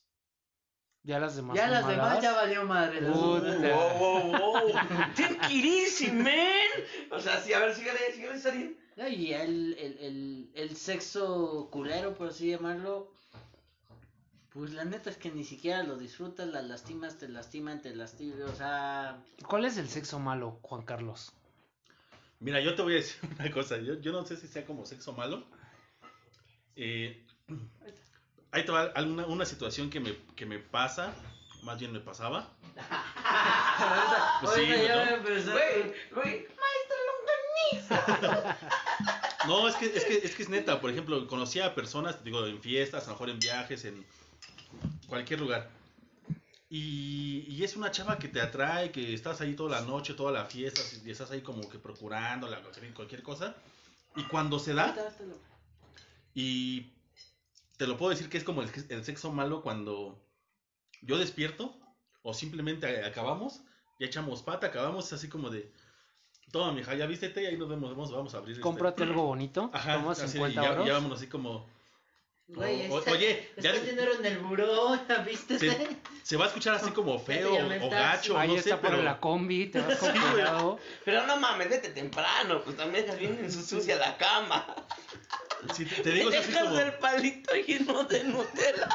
Ya 1.01 1.19
las 1.19 1.35
demás 1.35 1.57
ya 1.57 1.63
son 1.63 1.71
las 1.71 1.87
demás 1.87 2.21
ya 2.21 2.31
valió 2.33 2.63
madre. 2.63 3.01
las 3.01 3.17
Puta. 3.17 3.55
demás. 3.55 3.99
Wow, 3.99 4.21
wow, 4.31 4.31
wow. 4.31 4.71
Take 5.17 5.37
it 5.49 5.65
easy, 5.65 6.09
man. 6.11 6.69
O 7.11 7.19
sea, 7.19 7.41
sí, 7.41 7.51
a 7.51 7.59
ver, 7.59 7.75
sígale, 7.75 7.99
sígale, 8.13 8.39
Sarin. 8.39 8.77
Y 8.97 9.33
el, 9.33 9.75
el, 9.79 9.97
el, 9.99 10.51
el 10.53 10.75
sexo 10.77 11.67
culero, 11.71 12.13
por 12.13 12.29
así 12.29 12.51
llamarlo, 12.51 13.11
pues 14.49 14.71
la 14.73 14.85
neta 14.85 15.09
es 15.09 15.17
que 15.17 15.31
ni 15.31 15.43
siquiera 15.43 15.81
lo 15.83 15.97
disfrutas, 15.97 16.47
las 16.47 16.63
lastimas, 16.65 17.17
te 17.17 17.27
lastiman, 17.27 17.81
te 17.81 17.95
lastiman, 17.95 18.43
o 18.43 18.55
sea... 18.55 19.19
¿Cuál 19.47 19.65
es 19.65 19.77
el 19.77 19.89
sexo 19.89 20.19
malo, 20.19 20.59
Juan 20.61 20.83
Carlos? 20.83 21.31
Mira, 22.39 22.59
yo 22.61 22.75
te 22.75 22.83
voy 22.83 22.93
a 22.93 22.95
decir 22.97 23.17
una 23.39 23.51
cosa. 23.51 23.77
Yo, 23.77 23.95
yo 23.99 24.11
no 24.11 24.25
sé 24.25 24.37
si 24.37 24.47
sea 24.47 24.65
como 24.65 24.85
sexo 24.85 25.13
malo. 25.13 25.43
Eh, 26.75 27.25
ahí 28.51 28.65
te 28.65 28.71
va 28.71 28.83
alguna, 28.95 29.25
una 29.25 29.45
situación 29.45 29.89
que 29.89 29.99
me, 29.99 30.15
que 30.35 30.45
me 30.45 30.59
pasa. 30.59 31.13
Más 31.63 31.79
bien 31.79 31.91
me 31.93 31.99
pasaba. 31.99 32.51
Pues 34.41 34.53
sí, 34.55 34.67
ya 34.67 34.75
¿no? 34.77 35.01
voy 35.01 35.09
a 35.09 35.15
empezar- 35.15 35.53
Güey, 35.53 35.93
güey, 36.13 36.47
No, 39.47 39.67
es 39.67 39.75
que, 39.75 39.85
es 39.85 40.05
que 40.05 40.17
es 40.17 40.35
que 40.35 40.43
es 40.43 40.49
neta. 40.49 40.79
Por 40.79 40.89
ejemplo, 40.89 41.27
conocía 41.27 41.67
a 41.67 41.75
personas, 41.75 42.23
digo, 42.23 42.45
en 42.45 42.61
fiestas, 42.61 43.03
a 43.03 43.07
lo 43.07 43.13
mejor 43.13 43.29
en 43.29 43.39
viajes, 43.39 43.85
en 43.85 44.05
cualquier 45.07 45.41
lugar. 45.41 45.69
Y, 46.69 47.63
es 47.63 47.75
una 47.75 47.91
chava 47.91 48.17
que 48.17 48.27
te 48.27 48.41
atrae, 48.41 48.91
que 48.91 49.13
estás 49.13 49.39
ahí 49.41 49.55
toda 49.55 49.79
la 49.79 49.85
noche, 49.85 50.15
toda 50.15 50.31
la 50.31 50.45
fiesta, 50.45 50.81
y 51.05 51.11
estás 51.11 51.29
ahí 51.31 51.41
como 51.41 51.69
que 51.69 51.77
procurándola, 51.77 52.61
cualquier- 52.95 53.21
cosa. 53.21 53.55
Y 54.15 54.23
cuando 54.23 54.59
se 54.59 54.73
da, 54.73 54.95
Y 56.33 56.91
te 57.77 57.85
lo 57.85 57.97
puedo 57.97 58.09
decir 58.09 58.27
que 58.29 58.37
es 58.37 58.43
como 58.43 58.63
el, 58.63 58.69
el 58.89 59.05
sexo 59.05 59.31
malo 59.31 59.61
cuando 59.61 60.19
yo 61.01 61.17
despierto 61.17 61.75
o 62.23 62.33
simplemente 62.33 63.05
acabamos, 63.05 63.61
ya 63.99 64.07
echamos 64.07 64.41
pata, 64.41 64.67
acabamos 64.67 65.05
es 65.07 65.13
así 65.13 65.29
como 65.29 65.49
de, 65.51 65.71
toma 66.51 66.71
mija, 66.71 66.93
ya 66.95 67.05
vístete 67.05 67.41
y 67.43 67.45
ahí 67.47 67.57
nos 67.57 67.69
vemos, 67.69 67.89
vamos, 67.91 68.11
vamos 68.11 68.33
a 68.33 68.37
abrir. 68.37 68.51
este". 68.53 68.61
Cómprate 68.61 69.03
algo 69.03 69.23
bonito, 69.23 69.69
Ajá, 69.73 69.95
toma 69.95 70.11
así, 70.11 70.27
50 70.27 70.61
ya, 70.61 70.69
euros. 70.69 70.87
ya 70.87 70.93
vámonos 70.93 71.17
así 71.17 71.27
como, 71.27 71.67
Güey, 72.45 72.91
o- 72.91 72.99
está- 72.99 73.11
oye, 73.13 73.49
ya 73.57 73.71
está 73.71 73.85
dinero 73.85 74.11
en 74.19 74.25
el 74.25 74.37
buró, 74.39 74.95
¿ya 75.07 75.17
viste? 75.27 75.57
se, 75.57 75.97
se 76.23 76.37
va 76.37 76.43
a 76.45 76.47
escuchar 76.49 76.75
así 76.75 76.91
como 76.91 77.17
feo 77.17 77.53
o 77.55 77.89
gacho, 77.89 78.37
Ahí 78.37 78.49
no 78.49 78.55
está 78.55 78.71
sé, 78.71 78.77
por 78.77 78.89
pero 78.91 79.01
la 79.01 79.19
combi, 79.19 79.67
te 79.67 79.79
vas 79.79 79.97
Sí. 79.99 80.07
Pero 81.05 81.25
no 81.25 81.37
mames, 81.37 81.69
vete 81.69 81.89
temprano, 81.89 82.61
pues 82.63 82.75
también 82.77 83.05
dejas 83.05 83.19
bien 83.19 83.39
en 83.41 83.51
su 83.51 83.63
sucia 83.63 83.95
la 83.95 84.17
cama. 84.17 84.65
Si 85.75 85.85
te, 85.85 86.11
digo 86.11 86.29
dejas 86.29 86.47
como, 86.63 86.79
el 86.79 86.93
palito 86.93 87.53
lleno 87.55 88.03
de 88.05 88.23
Nutella. 88.25 88.89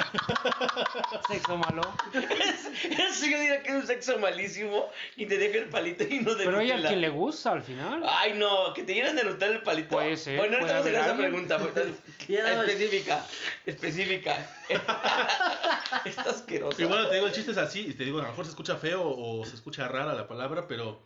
Sexo 1.28 1.56
malo. 1.58 1.82
Es- 2.14 2.66
Eso 2.98 3.26
yo 3.26 3.38
diría 3.38 3.62
que 3.62 3.68
es 3.70 3.74
un 3.76 3.86
sexo 3.86 4.18
malísimo 4.18 4.88
y 5.16 5.26
te 5.26 5.36
deja 5.38 5.58
el 5.58 5.68
palito 5.68 6.04
lleno 6.04 6.34
de 6.34 6.44
Pero 6.44 6.58
hay 6.58 6.70
a 6.70 6.74
Nutella. 6.74 6.88
quien 6.88 7.00
le 7.00 7.08
gusta 7.10 7.52
al 7.52 7.62
final. 7.62 8.02
Ay, 8.08 8.34
no, 8.34 8.72
que 8.74 8.82
te 8.84 8.94
llenen 8.94 9.16
de 9.16 9.24
Nutella 9.24 9.52
el 9.52 9.62
palito. 9.62 9.88
Puede 9.90 10.16
ser, 10.16 10.38
Bueno, 10.38 10.56
ahorita 10.56 10.72
vamos 10.72 10.86
a 10.86 10.88
hacer 10.90 10.94
esa 11.04 11.16
pregunta. 11.16 11.58
no- 12.28 12.62
específica, 12.62 13.26
específica. 13.66 14.50
Está 16.04 16.22
asqueroso. 16.30 16.80
Y 16.80 16.84
bueno, 16.86 17.08
te 17.08 17.14
digo, 17.16 17.26
el 17.26 17.32
chiste 17.32 17.50
es 17.52 17.58
así, 17.58 17.80
y 17.88 17.94
te 17.94 18.04
digo, 18.04 18.18
a 18.20 18.22
lo 18.22 18.28
mejor 18.28 18.44
se 18.44 18.50
escucha 18.50 18.76
feo 18.76 19.02
o 19.04 19.44
se 19.44 19.54
escucha 19.56 19.86
rara 19.88 20.14
la 20.14 20.26
palabra, 20.28 20.66
pero 20.68 21.02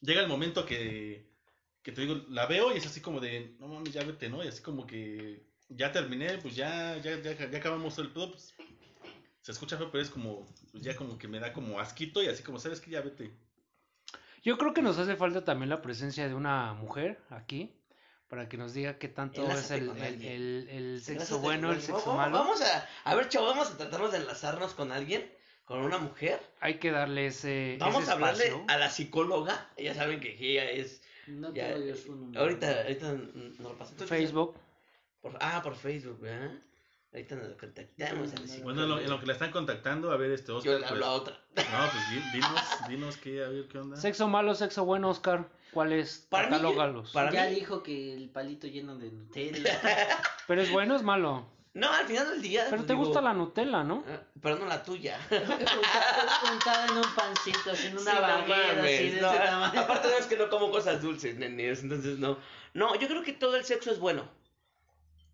llega 0.00 0.20
el 0.20 0.28
momento 0.28 0.64
que, 0.66 1.24
que 1.84 1.92
te 1.92 2.00
digo, 2.00 2.16
la 2.30 2.46
veo 2.46 2.74
y 2.74 2.78
es 2.78 2.86
así 2.86 3.00
como 3.00 3.20
de, 3.20 3.54
no 3.60 3.68
mames, 3.68 3.92
ya 3.92 4.02
vete, 4.02 4.28
¿no? 4.28 4.42
Y 4.42 4.48
así 4.48 4.60
como 4.62 4.86
que 4.86 5.44
ya 5.68 5.92
terminé, 5.92 6.38
pues 6.38 6.56
ya, 6.56 6.96
ya, 6.96 7.20
ya, 7.20 7.34
ya 7.50 7.58
acabamos 7.58 7.96
el 7.98 8.10
pedo, 8.10 8.32
pues 8.32 8.54
se 9.42 9.52
escucha 9.52 9.76
feo, 9.76 9.90
pero 9.92 10.02
es 10.02 10.10
como, 10.10 10.46
pues 10.72 10.82
ya 10.82 10.96
como 10.96 11.16
que 11.18 11.28
me 11.28 11.38
da 11.38 11.52
como 11.52 11.78
asquito 11.78 12.22
y 12.22 12.26
así 12.26 12.42
como, 12.42 12.58
¿sabes 12.58 12.80
que 12.80 12.90
Ya 12.90 13.02
vete. 13.02 13.30
Yo 14.42 14.58
creo 14.58 14.74
que 14.74 14.82
nos 14.82 14.98
hace 14.98 15.16
falta 15.16 15.44
también 15.44 15.70
la 15.70 15.80
presencia 15.82 16.26
de 16.28 16.34
una 16.34 16.72
mujer 16.74 17.18
aquí 17.30 17.72
para 18.28 18.48
que 18.48 18.56
nos 18.56 18.74
diga 18.74 18.98
qué 18.98 19.08
tanto 19.08 19.46
es 19.50 19.70
el, 19.70 19.90
el, 19.90 20.24
el- 20.24 20.68
el 20.70 21.02
sexo 21.02 21.38
bueno, 21.38 21.70
el 21.72 21.80
sexo 21.80 22.00
Vamos- 22.06 22.16
malo. 22.16 22.38
Vamos 22.38 22.62
a, 22.62 22.88
a 23.04 23.14
ver, 23.14 23.28
chavos, 23.28 23.50
vamos 23.50 23.70
a 23.70 23.76
tratarnos 23.76 24.12
de 24.12 24.18
enlazarnos 24.18 24.74
con 24.74 24.90
alguien, 24.92 25.30
con 25.64 25.80
una 25.80 25.98
mujer. 25.98 26.40
Hay 26.60 26.78
que 26.78 26.90
darle 26.90 27.26
ese, 27.26 27.76
Vamos 27.78 28.02
ese 28.02 28.10
a 28.10 28.14
hablarle 28.14 28.44
espacio. 28.46 28.64
a 28.68 28.76
la 28.78 28.90
psicóloga. 28.90 29.70
Ya 29.78 29.94
saben 29.94 30.20
que 30.20 30.34
ella 30.38 30.70
es. 30.70 31.02
No 31.28 31.52
ya, 31.54 31.72
tengo 31.74 31.86
yo 31.86 31.94
su 31.96 32.14
número. 32.14 32.40
ahorita, 32.40 32.82
ahorita 32.82 33.12
nos 33.12 33.58
lo 33.60 33.78
pasó. 33.78 33.92
¿Tú 33.94 34.00
qué 34.04 34.06
Facebook. 34.08 34.54
Por- 35.20 35.36
ah, 35.40 35.60
por 35.62 35.74
Facebook, 35.76 36.20
¿verdad? 36.20 36.52
Ahorita 37.12 37.36
nos 37.36 37.52
contactamos 37.54 38.32
a 38.32 38.40
la 38.40 38.46
psicóloga. 38.46 38.64
Bueno, 38.64 38.82
en 38.82 38.88
lo, 38.88 39.00
en 39.00 39.10
lo 39.10 39.20
que 39.20 39.26
la 39.26 39.32
están 39.34 39.52
contactando, 39.52 40.10
a 40.10 40.16
ver, 40.16 40.32
este 40.32 40.48
Yo 40.48 40.56
Oscar, 40.58 40.72
le 40.74 40.78
pues, 40.80 40.90
hablo 40.90 41.06
a 41.06 41.12
otra. 41.12 41.34
no, 41.56 41.62
pues 41.92 42.10
di- 42.10 42.30
dinos, 42.32 42.60
dinos 42.88 43.16
qué, 43.18 43.44
a 43.44 43.48
ver 43.48 43.68
qué 43.68 43.78
onda. 43.78 43.96
Sexo 43.96 44.26
malo, 44.28 44.54
sexo 44.54 44.84
bueno, 44.84 45.10
Oscar. 45.10 45.48
¿Cuál 45.72 45.92
es? 45.92 46.26
Para 46.28 46.50
mí, 46.50 46.74
para 47.12 47.32
ya 47.32 47.46
mí- 47.48 47.54
dijo 47.54 47.82
que 47.82 48.14
el 48.14 48.28
palito 48.30 48.66
lleno 48.66 48.96
de 48.96 49.10
Nutella. 49.10 49.80
Pero 50.46 50.62
es 50.62 50.70
bueno, 50.70 50.94
o 50.94 50.96
es 50.96 51.02
malo. 51.02 51.46
No, 51.74 51.92
al 51.92 52.06
final 52.06 52.30
del 52.30 52.40
día. 52.40 52.62
Pero 52.70 52.76
pues, 52.76 52.86
te 52.86 52.92
digo, 52.92 53.04
gusta 53.04 53.20
la 53.20 53.34
Nutella, 53.34 53.82
¿no? 53.82 54.04
ah, 54.08 54.20
Pero 54.40 54.56
no 54.56 54.66
la 54.66 54.82
tuya. 54.82 55.18
En 55.30 56.96
un 56.98 57.14
pancito, 57.16 57.72
así 57.72 57.88
en 57.88 57.98
una 57.98 58.10
Sí, 58.10 58.16
no 58.16 58.22
baguera, 58.22 58.70
así 58.70 58.76
mames, 58.76 59.14
de 59.14 59.20
no, 59.20 59.30
ese 59.32 59.38
tamaño. 59.44 59.80
Aparte 59.80 60.08
no 60.08 60.14
es 60.16 60.26
que 60.26 60.36
no 60.36 60.50
como 60.50 60.70
cosas 60.70 61.02
dulces, 61.02 61.36
nenes, 61.36 61.82
entonces 61.82 62.18
no. 62.18 62.38
No, 62.74 62.94
yo 62.94 63.08
creo 63.08 63.22
que 63.22 63.32
todo 63.32 63.56
el 63.56 63.64
sexo 63.64 63.90
es 63.90 63.98
bueno. 63.98 64.28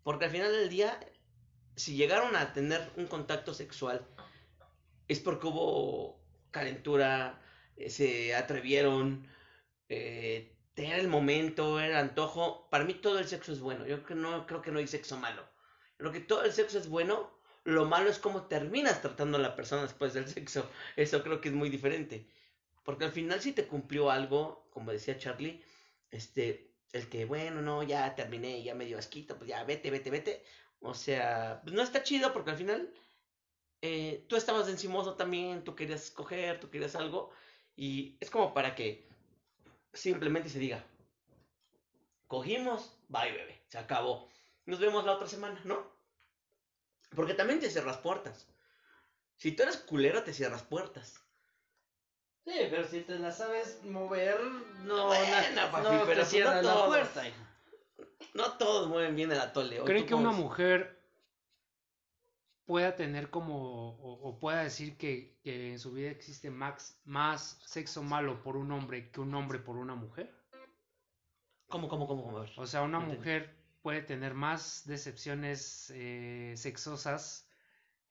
Porque 0.03 0.25
al 0.25 0.31
final 0.31 0.51
del 0.51 0.69
día, 0.69 0.99
si 1.75 1.95
llegaron 1.95 2.35
a 2.35 2.53
tener 2.53 2.89
un 2.95 3.05
contacto 3.05 3.53
sexual, 3.53 4.05
es 5.07 5.19
porque 5.19 5.47
hubo 5.47 6.19
calentura, 6.49 7.39
eh, 7.75 7.89
se 7.89 8.33
atrevieron, 8.35 9.27
eh, 9.89 10.55
tener 10.73 10.99
el 10.99 11.07
momento, 11.07 11.79
el 11.79 11.95
antojo. 11.95 12.67
Para 12.69 12.83
mí 12.85 12.95
todo 12.95 13.19
el 13.19 13.27
sexo 13.27 13.51
es 13.51 13.59
bueno. 13.59 13.85
Yo 13.85 13.97
creo 13.97 14.07
que 14.07 14.15
no, 14.15 14.47
creo 14.47 14.61
que 14.61 14.71
no 14.71 14.79
hay 14.79 14.87
sexo 14.87 15.17
malo. 15.17 15.50
Creo 16.01 16.11
que 16.11 16.19
todo 16.19 16.43
el 16.43 16.51
sexo 16.51 16.79
es 16.79 16.89
bueno. 16.89 17.29
Lo 17.63 17.85
malo 17.85 18.09
es 18.09 18.17
cómo 18.17 18.47
terminas 18.47 19.03
tratando 19.03 19.37
a 19.37 19.41
la 19.41 19.55
persona 19.55 19.83
después 19.83 20.15
del 20.15 20.27
sexo. 20.35 20.67
Eso 20.95 21.21
creo 21.21 21.39
que 21.41 21.49
es 21.49 21.53
muy 21.53 21.69
diferente. 21.69 22.25
Porque 22.83 23.05
al 23.05 23.11
final 23.11 23.39
si 23.39 23.51
te 23.53 23.67
cumplió 23.67 24.09
algo, 24.09 24.67
como 24.71 24.91
decía 24.91 25.19
Charlie, 25.19 25.63
este, 26.09 26.71
el 26.91 27.07
que, 27.07 27.25
bueno, 27.25 27.61
no, 27.61 27.83
ya 27.83 28.15
terminé, 28.15 28.63
ya 28.63 28.73
me 28.73 28.85
dio 28.85 28.97
asquito, 28.97 29.37
pues 29.37 29.47
ya 29.47 29.63
vete, 29.63 29.91
vete, 29.91 30.09
vete. 30.09 30.43
O 30.79 30.95
sea, 30.95 31.61
pues 31.63 31.75
no 31.75 31.83
está 31.83 32.01
chido 32.01 32.33
porque 32.33 32.49
al 32.49 32.57
final 32.57 32.91
eh, 33.83 34.25
tú 34.27 34.37
estabas 34.37 34.67
encimoso 34.67 35.13
también, 35.13 35.63
tú 35.63 35.75
querías 35.75 36.05
escoger, 36.05 36.59
tú 36.59 36.71
querías 36.71 36.95
algo. 36.95 37.29
Y 37.75 38.17
es 38.19 38.31
como 38.31 38.55
para 38.55 38.73
que 38.73 39.07
simplemente 39.93 40.49
se 40.49 40.57
diga, 40.57 40.83
cogimos, 42.25 42.97
bye 43.07 43.31
bebé, 43.31 43.61
se 43.67 43.77
acabó. 43.77 44.31
Nos 44.65 44.79
vemos 44.79 45.05
la 45.05 45.13
otra 45.13 45.27
semana, 45.27 45.59
¿no? 45.65 45.91
Porque 47.15 47.33
también 47.33 47.59
te 47.59 47.69
cierras 47.69 47.97
puertas. 47.97 48.47
Si 49.35 49.51
tú 49.53 49.63
eres 49.63 49.77
culero, 49.77 50.23
te 50.23 50.33
cierras 50.33 50.63
puertas. 50.63 51.19
Sí, 52.45 52.53
pero 52.69 52.87
si 52.87 53.01
te 53.01 53.19
la 53.19 53.31
sabes 53.31 53.83
mover, 53.83 54.39
no, 54.83 55.07
Bueno, 55.07 55.35
na- 55.55 55.71
papi, 55.71 55.83
no 55.83 55.89
pero 55.89 56.05
te 56.07 56.15
pues 56.15 56.27
cierras 56.29 56.55
no 56.55 56.61
la 56.61 56.73
todos. 56.73 56.87
puerta. 56.87 57.27
hijo. 57.27 57.37
No 58.33 58.53
todos 58.57 58.87
mueven 58.87 59.15
bien 59.15 59.31
el 59.31 59.39
atole. 59.39 59.79
¿o 59.81 59.85
¿Cree 59.85 60.01
tú 60.01 60.07
que 60.07 60.15
una 60.15 60.29
ves? 60.29 60.37
mujer 60.39 61.01
pueda 62.65 62.95
tener 62.95 63.29
como, 63.29 63.89
o, 63.99 64.29
o 64.29 64.39
pueda 64.39 64.63
decir 64.63 64.97
que, 64.97 65.37
que 65.43 65.71
en 65.71 65.79
su 65.79 65.91
vida 65.91 66.09
existe 66.11 66.49
más, 66.49 66.99
más 67.03 67.59
sexo 67.65 68.01
malo 68.03 68.41
por 68.43 68.55
un 68.57 68.71
hombre 68.71 69.11
que 69.11 69.19
un 69.19 69.33
hombre 69.35 69.59
por 69.59 69.75
una 69.75 69.95
mujer? 69.95 70.33
¿Cómo, 71.67 71.89
cómo, 71.89 72.07
cómo, 72.07 72.23
cómo? 72.23 72.45
O 72.57 72.65
sea, 72.67 72.81
una 72.83 72.99
No 72.99 73.07
mujer 73.07 73.55
puede 73.81 74.01
tener 74.01 74.33
más 74.33 74.83
decepciones 74.85 75.91
eh, 75.95 76.53
sexosas 76.57 77.47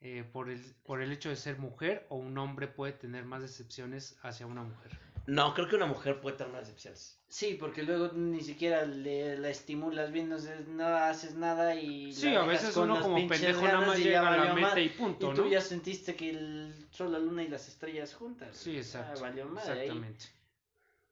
eh, 0.00 0.24
por, 0.32 0.48
el, 0.50 0.60
por 0.82 1.02
el 1.02 1.12
hecho 1.12 1.28
de 1.28 1.36
ser 1.36 1.58
mujer 1.58 2.06
o 2.08 2.16
un 2.16 2.36
hombre 2.38 2.66
puede 2.68 2.92
tener 2.92 3.24
más 3.24 3.42
decepciones 3.42 4.16
hacia 4.22 4.46
una 4.46 4.62
mujer. 4.62 4.98
No, 5.26 5.54
creo 5.54 5.68
que 5.68 5.76
una 5.76 5.86
mujer 5.86 6.20
puede 6.20 6.36
tener 6.38 6.52
más 6.52 6.62
decepciones. 6.62 7.18
Sí, 7.28 7.56
porque 7.60 7.82
luego 7.84 8.10
ni 8.14 8.40
siquiera 8.40 8.84
le, 8.84 9.38
la 9.38 9.50
estimulas 9.50 10.10
bien, 10.10 10.28
no, 10.28 10.36
haces- 10.36 10.66
no 10.66 10.86
haces 10.86 11.34
nada 11.34 11.76
y... 11.76 12.12
Sí, 12.12 12.34
a 12.34 12.42
veces 12.42 12.76
uno 12.76 13.00
como 13.00 13.16
pendejo 13.28 13.62
nada 13.62 13.82
más 13.86 13.98
y 13.98 14.04
llega 14.04 14.26
a 14.26 14.36
la 14.36 14.52
valió 14.52 14.54
meta 14.54 14.80
y 14.80 14.88
punto, 14.88 15.30
Y 15.30 15.34
tú 15.36 15.42
¿no? 15.44 15.48
ya 15.50 15.60
sentiste 15.60 16.16
que 16.16 16.30
el 16.30 16.86
sol, 16.90 17.12
la 17.12 17.18
luna 17.20 17.42
y 17.44 17.48
las 17.48 17.68
estrellas 17.68 18.14
juntas. 18.14 18.56
Sí, 18.56 18.76
exacto. 18.76 19.18
Ah, 19.18 19.20
valió 19.28 19.46
madre 19.46 19.72
ahí. 19.72 19.78
Exactamente. 19.82 20.24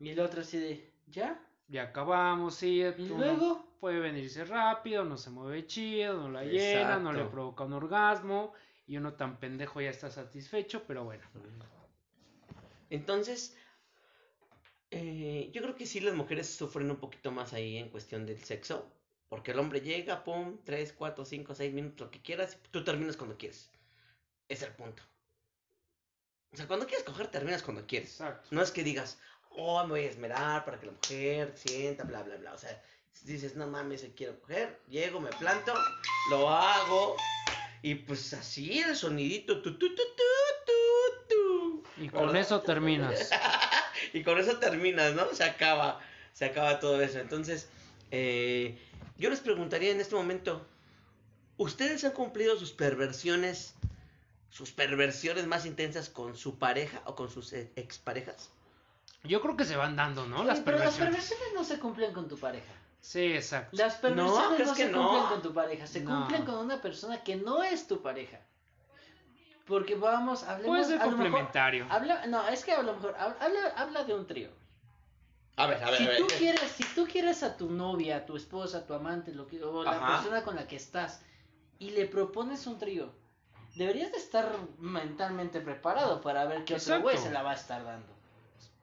Y 0.00 0.08
el 0.08 0.18
otro 0.20 0.40
así 0.40 0.58
de, 0.58 0.92
¿ya? 1.06 1.38
Ya 1.68 1.82
acabamos, 1.82 2.54
sí. 2.56 2.82
¿Y 2.96 3.06
luego? 3.08 3.67
Puede 3.80 4.00
venirse 4.00 4.44
rápido, 4.44 5.04
no 5.04 5.16
se 5.16 5.30
mueve 5.30 5.66
chido, 5.66 6.14
no 6.14 6.30
la 6.30 6.44
llena, 6.44 6.98
no 6.98 7.12
le 7.12 7.24
provoca 7.24 7.64
un 7.64 7.74
orgasmo 7.74 8.52
y 8.86 8.96
uno 8.96 9.14
tan 9.14 9.38
pendejo 9.38 9.80
ya 9.80 9.90
está 9.90 10.10
satisfecho, 10.10 10.84
pero 10.86 11.04
bueno. 11.04 11.22
Entonces, 12.90 13.56
eh, 14.90 15.50
yo 15.52 15.62
creo 15.62 15.76
que 15.76 15.86
sí 15.86 16.00
las 16.00 16.14
mujeres 16.14 16.48
sufren 16.48 16.90
un 16.90 16.96
poquito 16.96 17.30
más 17.30 17.52
ahí 17.52 17.76
en 17.76 17.90
cuestión 17.90 18.26
del 18.26 18.42
sexo. 18.42 18.90
Porque 19.28 19.50
el 19.50 19.58
hombre 19.58 19.80
llega, 19.80 20.24
pum, 20.24 20.58
3, 20.64 20.94
4, 20.94 21.24
5, 21.24 21.54
6 21.54 21.74
minutos, 21.74 22.06
lo 22.06 22.10
que 22.10 22.22
quieras, 22.22 22.58
tú 22.70 22.82
terminas 22.82 23.16
cuando 23.16 23.36
quieres. 23.36 23.70
Es 24.48 24.62
el 24.62 24.72
punto. 24.72 25.02
O 26.50 26.56
sea, 26.56 26.66
cuando 26.66 26.86
quieres 26.86 27.04
coger, 27.04 27.28
terminas 27.28 27.62
cuando 27.62 27.86
quieres. 27.86 28.12
Exacto. 28.12 28.48
No 28.50 28.62
es 28.62 28.70
que 28.70 28.82
digas, 28.82 29.18
oh, 29.50 29.82
me 29.84 29.90
voy 29.90 30.00
a 30.00 30.10
esmerar 30.10 30.64
para 30.64 30.80
que 30.80 30.86
la 30.86 30.92
mujer 30.92 31.52
sienta, 31.56 32.04
bla, 32.04 32.22
bla, 32.22 32.36
bla. 32.36 32.54
O 32.54 32.58
sea, 32.58 32.82
dices, 33.24 33.56
no 33.56 33.66
mames, 33.66 34.00
se 34.00 34.12
quiero 34.12 34.38
coger, 34.40 34.80
llego, 34.88 35.20
me 35.20 35.30
planto, 35.30 35.74
lo 36.30 36.48
hago, 36.50 37.16
y 37.82 37.94
pues 37.94 38.32
así 38.34 38.80
el 38.80 38.96
sonidito, 38.96 39.62
tu, 39.62 39.78
tu, 39.78 39.94
tu, 39.94 40.02
tu, 40.02 40.64
tu, 40.66 41.34
tu. 41.34 42.02
Y 42.02 42.08
con 42.08 42.26
¿verdad? 42.26 42.40
eso 42.40 42.60
terminas. 42.62 43.30
y 44.12 44.22
con 44.22 44.38
eso 44.38 44.58
terminas, 44.58 45.14
¿no? 45.14 45.32
Se 45.32 45.44
acaba, 45.44 46.00
se 46.32 46.44
acaba 46.46 46.80
todo 46.80 47.00
eso. 47.00 47.18
Entonces, 47.18 47.68
eh, 48.10 48.78
yo 49.16 49.30
les 49.30 49.40
preguntaría 49.40 49.92
en 49.92 50.00
este 50.00 50.16
momento, 50.16 50.66
¿ustedes 51.56 52.04
han 52.04 52.12
cumplido 52.12 52.58
sus 52.58 52.72
perversiones, 52.72 53.74
sus 54.50 54.72
perversiones 54.72 55.46
más 55.46 55.66
intensas 55.66 56.08
con 56.08 56.36
su 56.36 56.58
pareja 56.58 57.02
o 57.04 57.14
con 57.14 57.30
sus 57.30 57.52
exparejas? 57.52 58.50
Yo 59.24 59.40
creo 59.40 59.56
que 59.56 59.64
se 59.64 59.76
van 59.76 59.96
dando, 59.96 60.26
¿no? 60.26 60.44
Las 60.44 60.60
pero 60.60 60.78
las 60.78 60.96
perversiones 60.96 61.48
no 61.54 61.64
se 61.64 61.78
cumplen 61.78 62.12
con 62.12 62.28
tu 62.28 62.38
pareja. 62.38 62.72
Sí, 63.00 63.32
exacto. 63.32 63.76
Las 63.76 63.94
perversiones 63.96 64.56
¿crees 64.56 64.68
no, 64.68 64.74
que 64.74 64.82
se 64.84 64.90
no? 64.90 65.02
cumplen 65.08 65.28
con 65.28 65.42
tu 65.42 65.54
pareja, 65.54 65.86
se 65.86 66.00
No. 66.00 66.10
cumplen 66.20 66.44
con 66.44 66.54
una 66.56 66.80
persona 66.82 67.22
que 67.22 67.36
no 67.36 67.62
es 67.62 67.86
tu 67.86 68.02
pareja. 68.02 68.40
Porque 69.66 69.94
vamos, 69.94 70.44
hablemos 70.44 70.78
Puede 70.78 70.84
ser 70.84 71.00
a 71.02 71.04
lo 71.06 71.10
mejor- 71.12 71.24
complementario. 71.26 71.86
habla, 71.90 72.26
no, 72.26 72.48
es 72.48 72.64
que 72.64 72.72
a 72.72 72.82
lo 72.82 72.94
mejor 72.94 73.14
hab- 73.18 73.36
habla, 73.40 73.68
habla 73.76 74.04
de 74.04 74.14
un 74.14 74.26
trío. 74.26 74.50
A 75.56 75.66
ver, 75.66 75.82
a 75.84 75.90
ver, 75.90 75.98
Si 75.98 76.04
a 76.06 76.08
ver. 76.08 76.18
tú 76.18 76.26
quieres, 76.38 76.70
si 76.72 76.84
tú 76.94 77.06
quieres 77.06 77.42
a 77.42 77.56
tu 77.56 77.68
novia, 77.70 78.16
a 78.18 78.26
tu 78.26 78.36
esposa, 78.36 78.78
a 78.78 78.86
tu 78.86 78.94
amante, 78.94 79.32
lo 79.32 79.46
que, 79.46 79.62
o 79.62 79.82
la 79.84 79.90
Ajá. 79.92 80.20
persona 80.20 80.42
con 80.42 80.56
la 80.56 80.66
que 80.66 80.76
estás 80.76 81.20
y 81.78 81.90
le 81.90 82.06
propones 82.06 82.66
un 82.66 82.78
trío, 82.78 83.12
deberías 83.74 84.10
de 84.12 84.18
estar 84.18 84.50
mentalmente 84.78 85.60
preparado 85.60 86.20
para 86.20 86.44
ver 86.46 86.58
qué 86.64 86.74
otro 86.74 86.76
Exacto. 86.76 87.02
güey 87.02 87.18
se 87.18 87.30
la 87.30 87.42
va 87.42 87.50
a 87.52 87.54
estar 87.54 87.84
dando. 87.84 88.12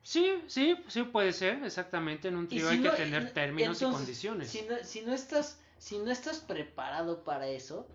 Sí, 0.05 0.43
sí, 0.45 0.77
sí 0.87 1.01
puede 1.01 1.33
ser, 1.33 1.63
exactamente. 1.63 2.27
En 2.27 2.35
un 2.35 2.47
trío 2.47 2.69
si 2.69 2.75
hay 2.75 2.79
no- 2.79 2.91
que 2.91 2.97
tener 2.97 3.33
términos 3.33 3.81
y 3.81 3.85
condiciones. 3.85 4.51
Si 4.51 4.61
no, 4.61 4.75
si 4.83 5.01
no 5.01 5.11
estás, 5.15 5.59
si 5.79 5.97
no 5.97 6.11
estás 6.11 6.37
preparado 6.41 7.23
para 7.23 7.47
eso, 7.47 7.87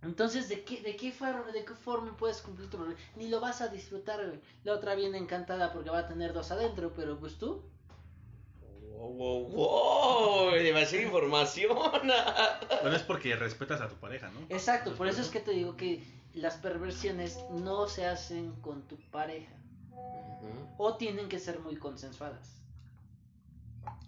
entonces 0.00 0.48
de 0.48 0.64
qué, 0.64 0.80
de 0.80 0.96
qué 0.96 1.12
forma, 1.12 1.52
de 1.52 1.62
qué 1.66 1.74
forma 1.74 2.16
puedes 2.16 2.40
cumplir 2.40 2.70
tu 2.70 2.78
problema? 2.78 2.98
Ni 3.16 3.28
lo 3.28 3.38
vas 3.38 3.60
a 3.60 3.68
disfrutar, 3.68 4.26
güey. 4.26 4.40
La 4.64 4.72
otra 4.72 4.94
viene 4.94 5.18
encantada 5.18 5.74
porque 5.74 5.90
va 5.90 5.98
a 5.98 6.08
tener 6.08 6.32
dos 6.32 6.50
adentro, 6.50 6.90
pero 6.96 7.20
pues 7.20 7.36
tú. 7.36 7.62
Wow, 8.92 9.12
wow, 9.12 9.48
wow, 9.50 10.50
demasiada 10.52 11.04
información. 11.04 11.76
Bueno, 12.80 12.96
es 12.96 13.02
porque 13.02 13.36
respetas 13.36 13.82
a 13.82 13.90
tu 13.90 13.96
pareja, 13.96 14.30
¿no? 14.30 14.40
Exacto, 14.48 14.94
por 14.94 15.06
eso 15.06 15.20
es 15.20 15.28
que 15.28 15.40
te 15.40 15.50
digo 15.50 15.76
que 15.76 16.02
las 16.32 16.56
perversiones 16.56 17.38
no 17.50 17.86
se 17.88 18.06
hacen 18.06 18.52
con 18.62 18.88
tu 18.88 18.96
pareja. 19.10 19.52
O 20.78 20.96
tienen 20.96 21.28
que 21.28 21.38
ser 21.38 21.60
muy 21.60 21.76
consensuadas. 21.76 22.60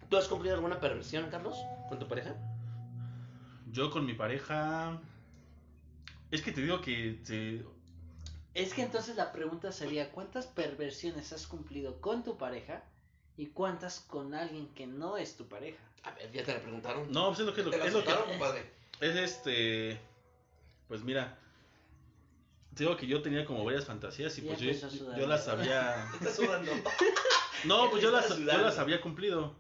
¿Tú 0.09 0.17
has 0.17 0.29
cumplido 0.29 0.55
alguna 0.57 0.81
perversión, 0.81 1.31
Carlos, 1.31 1.57
con 1.89 1.99
tu 1.99 2.07
pareja? 2.09 2.35
Yo 3.71 3.91
con 3.91 4.07
mi 4.07 4.15
pareja. 4.15 5.01
Es 6.31 6.43
que 6.43 6.53
te 6.53 6.61
digo 6.63 6.81
que 6.81 7.21
se- 7.25 7.65
Es 8.55 8.73
que 8.75 8.83
entonces 8.83 9.17
la 9.17 9.33
pregunta 9.33 9.73
sería, 9.73 10.11
¿cuántas 10.13 10.47
perversiones 10.47 11.33
has 11.33 11.47
cumplido 11.47 12.01
con 12.01 12.23
tu 12.23 12.37
pareja 12.37 12.83
y 13.37 13.47
cuántas 13.47 13.99
con 14.01 14.35
alguien 14.35 14.69
que 14.75 14.87
no 14.87 15.17
es 15.17 15.37
tu 15.37 15.49
pareja? 15.49 15.83
A 16.05 16.13
ver, 16.13 16.31
ya 16.33 16.45
te 16.45 16.55
la 16.55 16.61
preguntaron. 16.61 17.11
No, 17.11 17.29
pues 17.29 17.41
es 17.41 17.47
lo 17.47 17.55
que, 17.55 17.63
¿Te 17.65 17.77
la 17.79 17.87
es 17.87 17.93
lo 17.93 18.05
que 18.05 18.13
compadre? 18.15 18.71
es 19.01 19.17
este. 19.17 19.99
Pues 20.87 21.03
mira, 21.03 21.37
te 21.37 21.44
digo 22.77 22.97
que 22.97 23.07
yo 23.07 23.23
tenía 23.23 23.45
como 23.45 23.65
varias 23.65 23.85
fantasías 23.85 24.37
y 24.39 24.43
Ya 24.43 24.49
pues 24.49 24.61
yo, 24.61 25.17
yo 25.17 25.27
las 25.27 25.47
había. 25.49 26.09
Estás 26.15 26.37
sudando. 26.37 26.73
No, 27.65 27.89
pues 27.91 28.03
yo 28.03 28.11
las, 28.11 28.29
yo 28.37 28.45
las 28.59 28.79
había 28.79 29.01
cumplido. 29.01 29.57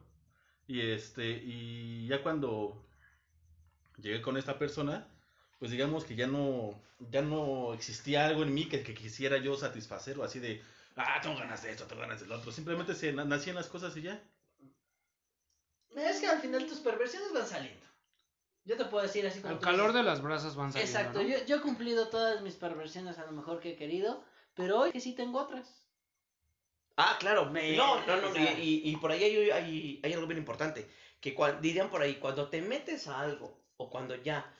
Y 0.66 0.80
este, 0.90 1.30
y 1.42 2.06
ya 2.06 2.22
cuando 2.22 2.86
llegué 3.96 4.20
con 4.20 4.36
esta 4.36 4.58
persona, 4.58 5.08
pues 5.58 5.70
digamos 5.70 6.04
que 6.04 6.14
ya 6.14 6.26
no, 6.26 6.78
ya 7.10 7.22
no 7.22 7.72
existía 7.72 8.26
algo 8.26 8.42
en 8.42 8.52
mí 8.52 8.68
que, 8.68 8.82
que 8.82 8.92
quisiera 8.94 9.38
yo 9.38 9.56
satisfacer 9.56 10.18
o 10.18 10.24
así 10.24 10.38
de, 10.38 10.62
ah, 10.96 11.18
tengo 11.22 11.38
ganas 11.38 11.62
de 11.62 11.70
esto, 11.70 11.84
tengo 11.84 12.02
ganas 12.02 12.20
del 12.20 12.32
otro. 12.32 12.52
Simplemente 12.52 12.94
se 12.94 13.12
na- 13.14 13.24
nacían 13.24 13.56
las 13.56 13.68
cosas 13.68 13.96
y 13.96 14.02
ya. 14.02 14.22
Es 15.96 16.20
que 16.20 16.26
al 16.26 16.40
final 16.40 16.66
tus 16.66 16.80
perversiones 16.80 17.32
van 17.32 17.46
saliendo. 17.46 17.83
Yo 18.64 18.76
te 18.76 18.84
puedo 18.86 19.02
decir 19.02 19.26
así 19.26 19.40
como... 19.40 19.54
Al 19.54 19.58
tú 19.60 19.64
calor 19.64 19.88
dices. 19.88 19.94
de 19.96 20.02
las 20.02 20.22
brasas 20.22 20.56
van 20.56 20.72
saliendo. 20.72 20.98
Exacto, 20.98 21.22
¿no? 21.22 21.28
yo, 21.28 21.44
yo 21.44 21.56
he 21.56 21.60
cumplido 21.60 22.08
todas 22.08 22.40
mis 22.40 22.54
perversiones 22.54 23.18
a 23.18 23.26
lo 23.26 23.32
mejor 23.32 23.60
que 23.60 23.72
he 23.72 23.76
querido, 23.76 24.24
pero 24.54 24.80
hoy 24.80 24.92
que 24.92 25.00
sí 25.00 25.12
tengo 25.14 25.40
otras. 25.40 25.68
Ah, 26.96 27.16
claro. 27.18 27.46
Me- 27.50 27.76
No, 27.76 28.04
no, 28.06 28.16
no. 28.20 28.28
o 28.28 28.32
sea- 28.32 28.58
Y, 28.58 28.80
y- 28.84 28.90
y 28.90 28.96
por 28.96 29.10
ahí 29.10 29.22
hay, 29.24 29.50
hay- 29.50 30.00
hay 30.02 30.12
algo 30.12 30.26
bien 30.26 30.38
importante. 30.38 30.88
Que 31.20 31.34
cuan- 31.34 31.60
dirían 31.60 31.90
por 31.90 32.02
ahí, 32.02 32.14
cuando 32.16 32.48
te 32.48 32.62
metes 32.62 33.08
a 33.08 33.20
algo 33.20 33.58
o 33.76 33.90
cuando 33.90 34.14
ya 34.16 34.50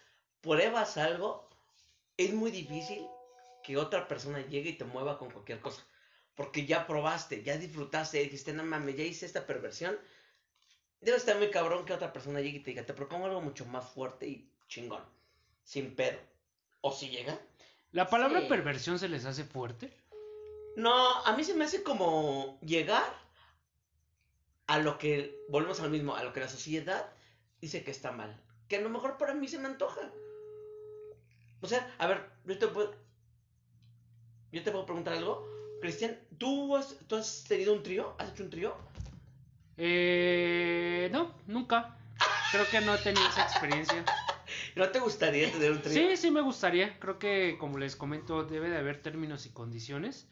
pruebas 0.40 0.96
algo, 0.98 1.48
es 2.16 2.32
muy 2.34 2.50
difícil 2.50 3.06
que 3.62 3.76
otra 3.78 4.06
persona 4.08 4.40
llegue 4.46 4.70
y 4.70 4.76
te 4.78 4.84
mueva 4.84 5.18
con 5.18 5.30
cualquier 5.30 5.60
cosa. 5.60 5.82
Porque 6.34 6.66
ya 6.66 6.86
probaste, 6.86 7.42
ya 7.42 7.56
disfrutaste, 7.56 8.18
dijiste, 8.18 8.52
no 8.52 8.64
mames, 8.64 8.96
ya 8.96 9.04
hice 9.04 9.24
esta 9.24 9.46
perversión. 9.46 9.96
Debe 11.04 11.18
estar 11.18 11.36
muy 11.36 11.50
cabrón 11.50 11.84
que 11.84 11.92
otra 11.92 12.12
persona 12.12 12.40
llegue 12.40 12.58
y 12.58 12.60
te 12.60 12.70
diga, 12.70 12.86
te 12.86 12.94
propongo 12.94 13.26
algo 13.26 13.40
mucho 13.42 13.66
más 13.66 13.86
fuerte 13.88 14.26
y 14.26 14.48
chingón. 14.68 15.02
Sin 15.62 15.94
pedo. 15.94 16.18
O 16.80 16.92
si 16.92 17.08
llega. 17.10 17.38
¿La 17.92 18.08
palabra 18.08 18.40
Sí. 18.40 18.46
perversión 18.48 18.98
se 18.98 19.08
les 19.08 19.24
hace 19.26 19.44
fuerte? 19.44 19.94
No, 20.76 21.22
a 21.24 21.36
mí 21.36 21.44
se 21.44 21.54
me 21.54 21.64
hace 21.66 21.82
como 21.82 22.58
llegar 22.62 23.04
a 24.66 24.78
lo 24.78 24.96
que, 24.98 25.44
volvemos 25.48 25.80
al 25.80 25.90
mismo, 25.90 26.16
a 26.16 26.24
lo 26.24 26.32
que 26.32 26.40
la 26.40 26.48
sociedad 26.48 27.12
dice 27.60 27.84
que 27.84 27.90
está 27.90 28.10
mal. 28.10 28.40
Que 28.68 28.76
a 28.76 28.80
lo 28.80 28.88
mejor 28.88 29.18
para 29.18 29.34
mí 29.34 29.46
se 29.46 29.58
me 29.58 29.66
antoja. 29.68 30.10
O 31.60 31.66
sea, 31.66 31.94
a 31.98 32.06
ver, 32.06 32.30
yo 32.46 32.58
te 32.58 32.66
puedo, 32.68 32.94
yo 34.52 34.62
te 34.62 34.70
puedo 34.70 34.86
preguntar 34.86 35.14
algo. 35.14 35.46
Cristian, 35.80 36.18
¿tú 36.38 36.74
has, 36.76 36.96
¿tú 37.06 37.16
has 37.16 37.44
tenido 37.44 37.74
un 37.74 37.82
trío? 37.82 38.14
¿Has 38.18 38.30
hecho 38.30 38.42
un 38.44 38.50
trío? 38.50 38.74
Eh, 39.76 41.08
no, 41.12 41.34
nunca. 41.46 41.96
Creo 42.52 42.68
que 42.70 42.80
no 42.80 42.94
he 42.94 42.98
tenido 42.98 43.26
esa 43.28 43.42
experiencia. 43.42 44.04
¿No 44.76 44.88
te 44.88 45.00
gustaría 45.00 45.50
tener 45.50 45.72
un 45.72 45.82
trío? 45.82 45.92
Sí, 45.92 46.16
sí 46.16 46.30
me 46.30 46.40
gustaría. 46.40 46.98
Creo 46.98 47.18
que, 47.18 47.56
como 47.58 47.78
les 47.78 47.96
comento, 47.96 48.44
debe 48.44 48.68
de 48.68 48.78
haber 48.78 49.02
términos 49.02 49.46
y 49.46 49.50
condiciones. 49.50 50.26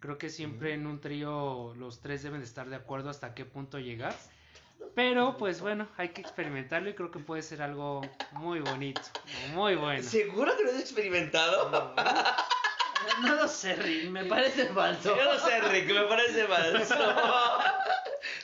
Creo 0.00 0.18
que 0.18 0.30
siempre 0.30 0.74
en 0.74 0.86
un 0.86 1.00
trío 1.00 1.74
los 1.76 2.00
tres 2.00 2.22
deben 2.22 2.40
de 2.40 2.46
estar 2.46 2.68
de 2.68 2.76
acuerdo 2.76 3.10
hasta 3.10 3.34
qué 3.34 3.44
punto 3.44 3.78
llegar. 3.78 4.14
Pero, 4.94 5.36
pues 5.36 5.60
bueno, 5.60 5.88
hay 5.96 6.10
que 6.10 6.20
experimentarlo 6.20 6.90
y 6.90 6.94
creo 6.94 7.10
que 7.10 7.18
puede 7.18 7.42
ser 7.42 7.62
algo 7.62 8.00
muy 8.32 8.60
bonito, 8.60 9.00
muy 9.52 9.74
bueno. 9.74 10.02
¿Seguro 10.02 10.56
que 10.56 10.64
lo 10.64 10.70
has 10.70 10.80
experimentado? 10.80 11.94
No 13.22 13.34
lo 13.34 13.48
sé, 13.48 13.74
Rick, 13.74 14.10
me 14.10 14.24
parece 14.24 14.66
falso. 14.66 15.16
Yo 15.16 15.24
no 15.24 15.38
sé, 15.38 15.60
Rick, 15.62 15.92
me 15.92 16.02
parece 16.04 16.46
falso. 16.46 16.94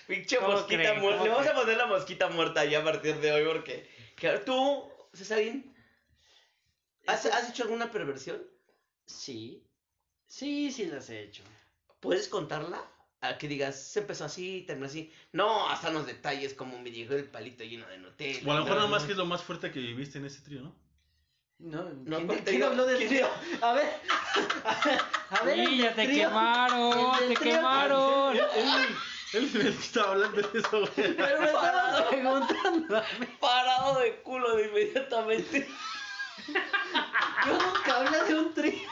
Pinche 0.07 0.37
¿Cómo 0.37 0.53
mosquita 0.53 0.83
creen? 0.83 1.01
muerta. 1.01 1.19
¿Cómo 1.19 1.25
Le 1.25 1.31
vamos 1.31 1.47
a 1.47 1.55
poner 1.55 1.77
la 1.77 1.87
mosquita 1.87 2.29
muerta 2.29 2.65
ya 2.65 2.81
a 2.81 2.85
partir 2.85 3.17
de 3.17 3.33
hoy 3.33 3.45
porque... 3.45 3.89
que- 4.17 4.39
¿Tú, 4.39 4.85
Cesarín, 5.15 5.75
has, 7.07 7.25
has 7.27 7.49
hecho 7.51 7.63
alguna 7.65 7.91
perversión? 7.91 8.43
Sí, 9.07 9.63
sí, 10.27 10.71
sí 10.73 10.87
las 10.87 11.09
he 11.11 11.23
hecho. 11.23 11.43
¿Puedes 12.01 12.29
contarla? 12.29 12.83
A 13.21 13.39
que 13.39 13.49
digas, 13.49 13.81
se 13.81 14.01
empezó 14.01 14.27
así, 14.27 14.65
terminó 14.67 14.87
así. 14.87 15.11
No, 15.33 15.69
hasta 15.71 15.91
los 15.91 16.05
detalles 16.07 16.53
como 16.53 16.79
me 16.79 16.91
llegó 16.91 17.15
el 17.15 17.25
palito 17.25 17.65
lleno 17.65 17.87
de 17.89 17.97
Nutella. 17.97 18.41
O 18.47 18.53
a 18.53 18.55
lo 18.57 18.61
mejor 18.65 18.71
No, 18.73 18.77
nada 18.77 18.89
más 18.91 19.03
no. 19.03 19.07
que 19.07 19.13
es 19.13 19.19
lo 19.19 19.25
más 19.25 19.43
fuerte 19.43 19.71
que 19.73 19.81
viviste 19.81 20.19
en 20.19 20.27
ese 20.27 20.43
trío, 20.43 20.61
¿no? 20.61 20.75
No, 21.59 21.85
No, 21.85 22.17
¿quién, 22.17 22.27
¿cuál 22.27 22.39
te 22.41 22.45
quién 22.45 22.57
digo? 22.57 22.67
habló 22.67 22.85
del 22.85 22.99
¿Quién 22.99 23.09
trío? 23.09 23.29
A 23.63 23.73
ver, 23.73 23.89
a 25.31 25.43
ver, 25.45 25.57
Y 25.59 25.63
el 25.63 25.79
ya 25.79 25.87
del 25.87 25.95
te 25.95 26.05
trío. 26.07 26.29
quemaron, 26.29 27.19
te 27.29 27.35
trío. 27.37 27.39
quemaron. 27.53 28.37
Él 29.35 29.51
que 29.51 29.69
estaba 29.69 30.13
hablando 30.13 30.41
de 30.49 30.59
eso, 30.59 30.81
güey. 30.81 31.17
Pero 31.17 31.41
me 31.41 31.47
estabas 31.47 32.03
preguntando. 32.03 33.03
Parado 33.41 34.01
de 34.01 34.17
culo 34.23 34.57
de 34.57 34.67
inmediatamente. 34.69 35.67
Yo 37.47 37.53
nunca 37.53 37.97
hablé 37.97 38.25
de 38.25 38.39
un 38.39 38.55
trío. 38.55 38.89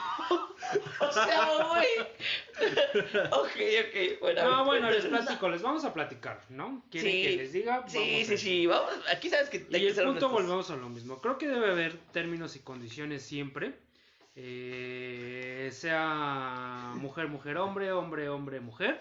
O 1.01 1.13
sea, 1.13 1.49
güey. 1.69 1.87
ok, 3.31 3.51
ok. 3.51 4.21
Bueno, 4.21 4.43
No, 4.45 4.65
bueno, 4.65 4.91
les 4.91 5.05
platico, 5.07 5.49
les 5.49 5.63
vamos 5.63 5.85
a 5.85 5.93
platicar, 5.93 6.41
¿no? 6.49 6.83
¿Quieren 6.91 7.13
Sí, 7.13 7.23
que 7.23 7.37
les 7.37 7.53
diga? 7.53 7.85
Sí, 7.87 7.99
Vamos 7.99 8.27
sí, 8.29 8.39
sí. 8.39 8.67
Vamos, 8.67 8.91
aquí 9.11 9.29
sabes 9.29 9.49
que 9.49 9.67
Y 9.71 9.87
el 9.87 9.95
punto 9.95 10.29
volvemos 10.29 10.71
a 10.71 10.77
lo 10.77 10.89
mismo. 10.89 11.21
Creo 11.21 11.39
que 11.39 11.49
debe 11.49 11.71
haber 11.71 11.99
términos 12.13 12.57
y 12.57 12.61
condiciones 12.61 13.23
siempre. 13.23 13.75
Eh, 14.35 15.69
sea 15.73 16.93
mujer, 16.95 17.29
mujer, 17.29 17.59
hombre, 17.59 17.93
hombre, 17.93 18.29
hombre, 18.29 18.61
mujer. 18.61 19.01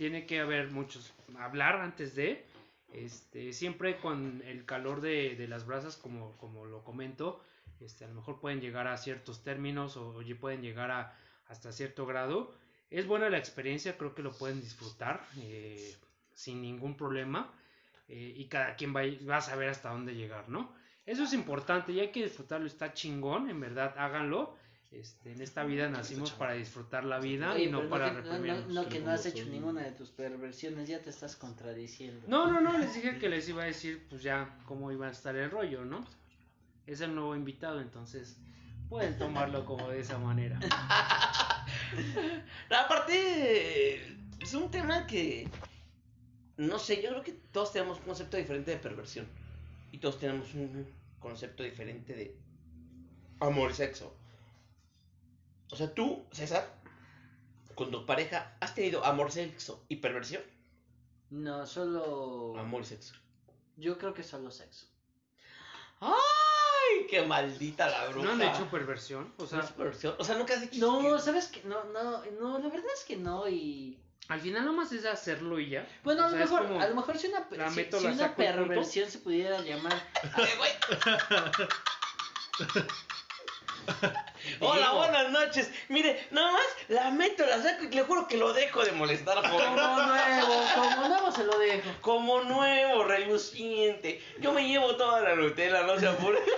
Tiene 0.00 0.24
que 0.24 0.40
haber 0.40 0.70
muchos. 0.70 1.12
Hablar 1.38 1.76
antes 1.76 2.14
de. 2.14 2.46
Este, 2.92 3.52
siempre 3.52 3.98
con 3.98 4.42
el 4.46 4.64
calor 4.64 5.02
de, 5.02 5.36
de 5.36 5.46
las 5.46 5.66
brasas, 5.66 5.96
como, 5.98 6.36
como 6.38 6.64
lo 6.64 6.82
comento. 6.82 7.44
Este, 7.80 8.06
a 8.06 8.08
lo 8.08 8.14
mejor 8.14 8.40
pueden 8.40 8.60
llegar 8.62 8.86
a 8.86 8.96
ciertos 8.96 9.42
términos 9.44 9.98
o, 9.98 10.08
oye, 10.14 10.34
pueden 10.34 10.62
llegar 10.62 10.90
a 10.90 11.14
hasta 11.48 11.70
cierto 11.72 12.06
grado. 12.06 12.54
Es 12.90 13.06
buena 13.06 13.28
la 13.28 13.36
experiencia, 13.38 13.98
creo 13.98 14.14
que 14.14 14.22
lo 14.22 14.32
pueden 14.32 14.60
disfrutar 14.62 15.20
eh, 15.36 15.94
sin 16.32 16.62
ningún 16.62 16.96
problema. 16.96 17.52
eh, 18.08 18.32
y 18.36 18.46
cada 18.48 18.76
quien 18.76 18.94
va, 18.96 19.02
va 19.28 19.36
a 19.38 19.40
saber 19.42 19.68
hasta 19.68 19.90
dónde 19.90 20.14
llegar, 20.14 20.48
¿no? 20.48 20.72
Eso 21.06 21.24
es 21.24 21.32
importante 21.34 21.92
y 21.92 22.00
hay 22.00 22.10
que 22.12 22.22
disfrutarlo, 22.24 22.66
está 22.66 22.94
chingón, 22.94 23.50
en 23.50 23.60
verdad, 23.60 23.94
háganlo. 23.98 24.56
Este, 24.90 25.32
en 25.32 25.40
esta 25.40 25.62
vida 25.62 25.88
nacimos 25.88 26.32
para 26.32 26.54
disfrutar 26.54 27.04
la 27.04 27.20
vida 27.20 27.52
Oye, 27.52 27.64
y 27.64 27.70
no 27.70 27.88
para 27.88 28.08
que, 28.08 28.22
no, 28.22 28.22
reprimirnos. 28.22 28.74
no, 28.74 28.88
que 28.88 28.98
no 28.98 29.12
has 29.12 29.24
hecho 29.24 29.44
ninguna 29.44 29.82
de 29.82 29.92
tus 29.92 30.10
perversiones, 30.10 30.88
ya 30.88 31.00
te 31.00 31.10
estás 31.10 31.36
contradiciendo. 31.36 32.26
No, 32.26 32.50
no, 32.50 32.60
no, 32.60 32.76
les 32.76 32.94
dije 32.94 33.18
que 33.18 33.28
les 33.28 33.48
iba 33.48 33.62
a 33.62 33.66
decir, 33.66 34.04
pues 34.08 34.22
ya, 34.22 34.58
cómo 34.66 34.90
iba 34.90 35.06
a 35.06 35.10
estar 35.10 35.36
el 35.36 35.48
rollo, 35.48 35.84
¿no? 35.84 36.04
Es 36.86 37.00
el 37.02 37.14
nuevo 37.14 37.36
invitado, 37.36 37.80
entonces 37.80 38.36
pueden 38.88 39.16
tomarlo 39.16 39.64
como 39.64 39.88
de 39.88 40.00
esa 40.00 40.18
manera. 40.18 40.58
Aparte, 42.70 44.16
es 44.40 44.54
un 44.54 44.70
tema 44.70 45.06
que. 45.06 45.48
No 46.56 46.78
sé, 46.78 47.00
yo 47.00 47.10
creo 47.10 47.22
que 47.22 47.32
todos 47.52 47.72
tenemos 47.72 47.98
un 47.98 48.04
concepto 48.04 48.36
diferente 48.36 48.72
de 48.72 48.76
perversión. 48.76 49.26
Y 49.92 49.98
todos 49.98 50.18
tenemos 50.18 50.52
un 50.54 50.86
concepto 51.20 51.62
diferente 51.62 52.12
de 52.14 52.36
amor 53.38 53.70
y 53.70 53.74
sexo. 53.74 54.14
O 55.72 55.76
sea, 55.76 55.92
tú, 55.94 56.24
César, 56.32 56.68
con 57.74 57.90
tu 57.90 58.04
pareja, 58.06 58.56
¿has 58.60 58.74
tenido 58.74 59.04
amor, 59.04 59.30
sexo 59.30 59.84
y 59.88 59.96
perversión? 59.96 60.42
No, 61.30 61.66
solo. 61.66 62.58
Amor 62.58 62.82
y 62.82 62.86
sexo. 62.86 63.14
Yo 63.76 63.96
creo 63.98 64.12
que 64.14 64.22
solo 64.24 64.50
sexo. 64.50 64.86
¡Ay! 66.00 67.06
¡Qué 67.08 67.22
maldita 67.22 67.88
la 67.88 68.08
bruja! 68.08 68.26
¿No 68.26 68.32
han 68.32 68.42
hecho 68.42 68.68
perversión? 68.70 69.32
O 69.38 69.42
¿No 69.42 69.48
sea, 69.48 69.60
has 69.60 69.70
perversión? 69.72 70.14
O 70.18 70.24
sea, 70.24 70.36
nunca 70.36 70.54
has 70.54 70.60
dicho. 70.62 70.78
No, 70.84 71.18
¿sabes 71.18 71.46
qué? 71.48 71.62
No, 71.64 71.84
no, 71.84 72.24
no, 72.40 72.58
la 72.58 72.68
verdad 72.68 72.90
es 72.94 73.04
que 73.04 73.16
no 73.16 73.48
y... 73.48 73.98
al 74.28 74.40
final 74.40 74.64
nomás 74.64 74.90
es 74.92 75.04
hacerlo 75.06 75.60
y 75.60 75.70
ya. 75.70 75.86
Bueno, 76.02 76.24
O 76.24 76.26
a 76.26 76.30
lo 76.30 76.36
mejor, 76.36 76.66
como- 76.66 76.80
a 76.80 76.86
lo 76.88 76.94
mejor 76.96 77.16
si 77.18 77.28
una, 77.28 77.46
la 77.50 77.70
si, 77.70 77.76
meto, 77.76 77.98
si 77.98 78.04
la 78.06 78.12
una 78.12 78.34
punto. 78.34 78.52
perversión 78.52 79.08
se 79.10 79.18
pudiera 79.18 79.60
llamar... 79.60 79.92
¡Ay, 80.34 80.48
güey! 80.58 80.72
Hola, 84.60 84.92
buenas 84.92 85.30
noches. 85.30 85.70
Mire, 85.88 86.26
nada 86.30 86.52
más 86.52 86.62
la 86.88 87.10
meto, 87.10 87.44
la 87.46 87.62
saco 87.62 87.84
y 87.84 87.88
le 87.88 88.02
juro 88.02 88.26
que 88.28 88.36
lo 88.36 88.52
dejo 88.52 88.84
de 88.84 88.92
molestar, 88.92 89.36
Como 89.36 89.58
nuevo, 89.76 90.64
como 90.74 91.08
nuevo 91.08 91.32
se 91.32 91.44
lo 91.44 91.58
dejo. 91.58 91.90
Como 92.00 92.40
nuevo, 92.42 93.04
reluciente. 93.04 94.22
Yo 94.40 94.52
me 94.52 94.66
llevo 94.66 94.96
toda 94.96 95.20
la 95.20 95.34
Nutella, 95.34 95.82
no 95.82 95.98
se 95.98 96.08
apure. 96.08 96.38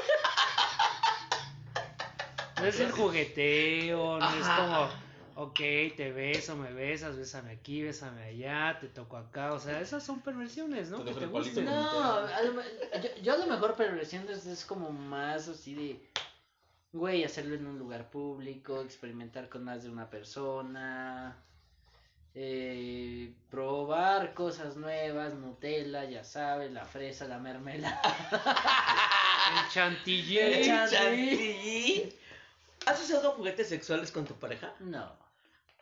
No 2.61 2.69
es 2.69 2.79
el 2.79 2.93
jugueteo, 2.93 4.19
no 4.21 4.31
es 4.39 4.47
como, 4.47 4.89
ok, 5.35 5.57
te 5.97 6.13
beso, 6.13 6.55
me 6.55 6.73
besas, 6.73 7.17
bésame 7.17 7.51
aquí, 7.51 7.83
bésame 7.83 8.23
allá, 8.23 8.79
te 8.81 8.87
toco 8.87 9.17
acá. 9.17 9.53
O 9.53 9.59
sea, 9.59 9.81
esas 9.81 10.05
son 10.05 10.21
perversiones, 10.21 10.89
¿no? 10.91 11.05
Que 11.05 11.13
te 11.13 11.27
gusten. 11.27 11.65
No, 11.65 11.73
a 12.19 12.41
lo 12.45 12.53
me- 12.53 12.63
yo, 13.03 13.09
yo 13.21 13.33
a 13.35 13.37
lo 13.39 13.47
mejor 13.47 13.75
perversión 13.75 14.29
es, 14.29 14.47
es 14.47 14.65
como 14.65 14.91
más 14.93 15.49
así 15.49 15.75
de... 15.75 16.01
Güey, 16.93 17.25
hacerlo 17.25 17.55
en 17.55 17.67
un 17.67 17.79
lugar 17.79 18.11
público, 18.11 18.83
experimentar 18.83 19.49
con 19.49 19.65
más 19.65 19.83
de 19.83 19.89
una 19.91 20.11
persona, 20.11 21.35
eh, 22.35 23.33
probar 23.51 24.35
cosas 24.35 24.77
nuevas, 24.77 25.33
Nutella, 25.35 26.05
ya 26.05 26.23
sabes, 26.23 26.71
la 26.71 26.85
fresa, 26.85 27.27
la 27.27 27.39
mermelada. 27.39 28.01
El 29.65 29.71
chantilly. 29.73 30.39
El 30.39 30.65
chan- 30.67 30.91
Chantilly. 30.91 32.13
¿Has 32.87 33.03
usado 33.03 33.33
juguetes 33.33 33.69
sexuales 33.69 34.11
con 34.13 34.27
tu 34.27 34.35
pareja? 34.35 34.75
No, 34.81 35.11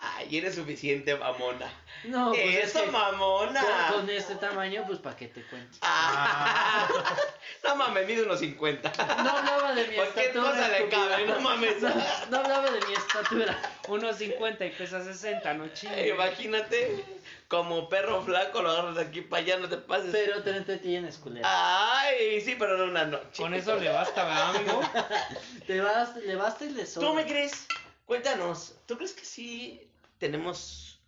Ay, 0.03 0.39
eres 0.39 0.55
suficiente, 0.55 1.15
mamona. 1.15 1.71
no, 2.05 2.31
pues 2.31 2.41
es 2.57 2.71
Eso, 2.71 2.85
que 2.85 2.91
mamona. 2.91 3.63
con, 3.91 4.01
con 4.01 4.11
este 4.11 4.35
tamaño, 4.37 4.85
pues 4.87 4.99
para 4.99 5.15
qué 5.15 5.29
te 5.29 5.43
cuento. 5.45 5.79
Ah. 5.83 6.89
No 7.63 7.77
mames, 7.77 8.07
mide 8.07 8.23
unos 8.23 8.39
50. 8.41 8.91
No 9.23 9.31
hablaba 9.31 9.75
de 9.75 9.87
mi 9.89 9.95
Cualquier 9.95 10.27
estatura. 10.29 10.51
cosa 10.51 10.69
le 10.69 10.89
cabe, 10.89 11.27
no 11.27 11.41
mames. 11.41 11.83
No, 11.83 11.89
no 12.31 12.37
hablaba 12.39 12.71
de 12.71 12.87
mi 12.87 12.95
estatura. 12.95 13.59
Unos 13.89 14.17
50 14.17 14.65
y 14.67 14.71
pesa 14.71 15.05
60, 15.05 15.55
no 15.55 15.69
chingue. 15.69 16.09
Imagínate, 16.09 17.05
como 17.49 17.89
perro 17.91 18.23
flaco 18.23 18.63
lo 18.63 18.71
agarras 18.71 18.95
de 18.97 19.03
aquí 19.03 19.21
para 19.21 19.43
allá, 19.43 19.59
no 19.59 19.69
te 19.69 19.77
pases. 19.77 20.11
Pero 20.11 20.43
te 20.43 20.57
entretienes, 20.57 21.19
culero. 21.19 21.47
Ay, 21.49 22.41
sí, 22.41 22.57
pero 22.59 22.79
no 22.79 22.85
una 22.85 23.05
noche. 23.05 23.43
Con 23.43 23.53
eso 23.53 23.77
le 23.77 23.91
basta, 23.91 24.25
¿verdad, 24.25 24.57
amigo? 24.57 24.81
Te 25.67 25.81
vas, 25.81 26.17
le 26.17 26.37
basta 26.37 26.65
y 26.65 26.71
le 26.71 26.87
sobra. 26.87 27.09
¿Tú 27.09 27.15
me 27.15 27.27
crees? 27.27 27.67
Cuéntanos, 28.07 28.75
¿tú 28.87 28.97
crees 28.97 29.13
que 29.13 29.25
sí 29.25 29.90
tenemos 30.21 31.01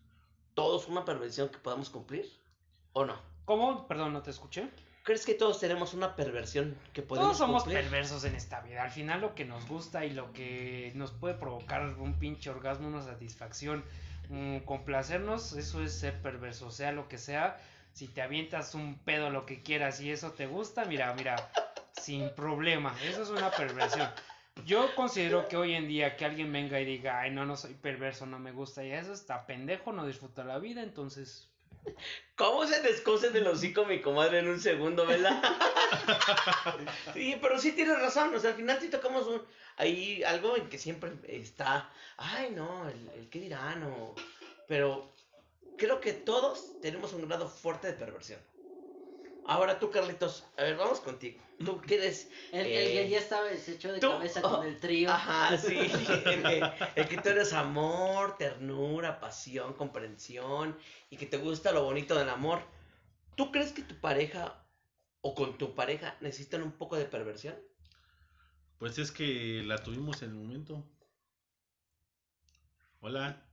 todos 0.55 0.89
una 0.89 1.05
perversión 1.05 1.49
que 1.51 1.59
podamos 1.59 1.91
cumplir? 1.91 2.27
¿O 2.93 3.05
no? 3.05 3.15
¿Cómo? 3.45 3.87
Perdón, 3.87 4.13
no 4.13 4.23
te 4.23 4.31
escuché. 4.31 4.69
¿Crees 5.05 5.27
que 5.27 5.35
todos 5.35 5.61
tenemos 5.61 5.95
una 5.95 6.15
perversión 6.17 6.77
que 6.93 7.03
podemos 7.03 7.29
Todos 7.29 7.39
somos 7.39 7.65
cumplir? 7.65 7.83
perversos 7.83 8.25
en 8.25 8.35
esta 8.35 8.61
vida. 8.61 8.83
Al 8.83 8.91
final 8.91 9.21
lo 9.21 9.35
que 9.35 9.45
nos 9.45 9.67
gusta 9.69 10.05
y 10.05 10.11
lo 10.11 10.33
que 10.33 10.93
nos 10.95 11.11
puede 11.11 11.35
provocar 11.35 11.83
un 11.99 12.19
pinche 12.19 12.51
orgasmo, 12.51 12.89
una 12.89 13.03
satisfacción, 13.03 13.85
mm, 14.29 14.59
complacernos, 14.59 15.53
eso 15.55 15.83
es 15.83 15.93
ser 15.93 16.23
perverso. 16.23 16.71
Sea 16.71 16.93
lo 16.93 17.09
que 17.09 17.19
sea, 17.19 17.61
si 17.93 18.07
te 18.09 18.23
avientas 18.23 18.75
un 18.75 18.97
pedo, 18.99 19.31
lo 19.31 19.45
que 19.45 19.63
quieras 19.63 20.01
y 20.01 20.11
eso 20.11 20.33
te 20.33 20.47
gusta, 20.47 20.85
mira, 20.85 21.13
mira, 21.15 21.51
sin 22.01 22.31
problema. 22.31 22.97
Eso 23.05 23.23
es 23.23 23.31
una 23.31 23.51
perversión. 23.51 24.09
Yo 24.65 24.95
considero 24.95 25.49
que 25.49 25.57
hoy 25.57 25.75
en 25.75 25.89
día 25.89 26.17
que 26.17 26.25
alguien 26.25 26.53
venga 26.53 26.81
y 26.81 26.85
diga, 26.85 27.21
ay, 27.21 27.31
no, 27.31 27.45
no 27.45 27.57
soy 27.57 27.75
perverso, 27.75 28.27
no 28.27 28.39
me 28.39 28.53
gusta 28.53 28.85
y 28.85 28.93
eso 28.93 29.13
está 29.13 29.47
pendejo, 29.47 29.93
no 29.93 30.07
disfruta 30.07 30.45
la 30.45 30.59
vida, 30.59 30.83
entonces 30.83 31.53
¿Cómo 32.37 32.67
se 32.67 32.81
descose 32.81 33.31
del 33.31 33.47
hocico 33.47 33.85
mi 33.85 34.01
comadre 34.01 34.39
en 34.39 34.49
un 34.49 34.61
segundo, 34.61 35.07
verdad? 35.07 35.43
sí, 37.15 37.37
pero 37.41 37.59
sí 37.59 37.73
tienes 37.73 37.99
razón. 38.01 38.35
O 38.35 38.41
sea, 38.41 38.51
al 38.51 38.57
final 38.57 38.79
sí 38.81 38.89
tocamos 38.89 39.27
un, 39.27 39.43
ahí 39.77 40.23
algo 40.25 40.57
en 40.57 40.69
que 40.69 40.79
siempre 40.79 41.13
está. 41.29 41.91
Ay, 42.17 42.51
no, 42.51 42.89
el, 42.89 43.11
el 43.17 43.29
qué 43.29 43.41
dirán. 43.41 43.83
O, 43.85 44.15
pero 44.67 45.13
creo 45.77 46.01
que 46.01 46.13
todos 46.13 46.81
tenemos 46.81 47.13
un 47.13 47.29
grado 47.29 47.49
fuerte 47.49 47.89
de 47.89 47.95
perversión. 47.95 48.41
Ahora 49.45 49.79
tú, 49.79 49.91
Carlitos, 49.91 50.45
a 50.57 50.63
ver, 50.63 50.77
vamos 50.77 51.01
contigo. 51.01 51.43
Tú 51.65 51.81
quieres. 51.81 52.31
El, 52.53 52.67
el 52.67 52.73
eh, 52.73 52.93
que 53.05 53.09
ya 53.11 53.19
estaba, 53.19 53.49
se 53.51 53.73
echó 53.75 53.93
de 53.93 53.99
tú- 54.01 54.11
cabeza 54.11 54.41
oh, 54.45 54.59
con 54.59 54.67
el 54.67 54.79
trío. 54.79 55.11
Ajá, 55.11 55.57
sí. 55.59 55.77
El 55.79 56.43
que, 56.43 56.73
el 56.97 57.09
que 57.09 57.17
tú 57.19 57.29
eres 57.29 57.53
amor, 57.53 58.37
ternura, 58.37 59.19
pasión, 59.21 59.75
comprensión 59.75 60.79
y 61.11 61.17
que 61.17 61.27
te 61.27 61.39
gusta 61.39 61.73
lo 61.73 61.83
bonito 61.85 62.17
del 62.17 62.29
amor. 62.29 62.63
¿Tú 63.37 63.51
crees 63.51 63.73
que 63.73 63.83
tu 63.83 63.97
pareja 64.01 64.65
o 65.23 65.35
con 65.35 65.59
tu 65.59 65.75
pareja 65.75 66.17
necesitan 66.21 66.63
un 66.63 66.73
poco 66.73 66.97
de 66.97 67.05
perversión? 67.05 67.57
Pues 68.79 68.99
es 68.99 69.11
que 69.13 69.63
la 69.65 69.79
tuvimos 69.79 70.23
en 70.23 70.31
el 70.31 70.35
momento. 70.37 70.85
Hola. 73.01 73.45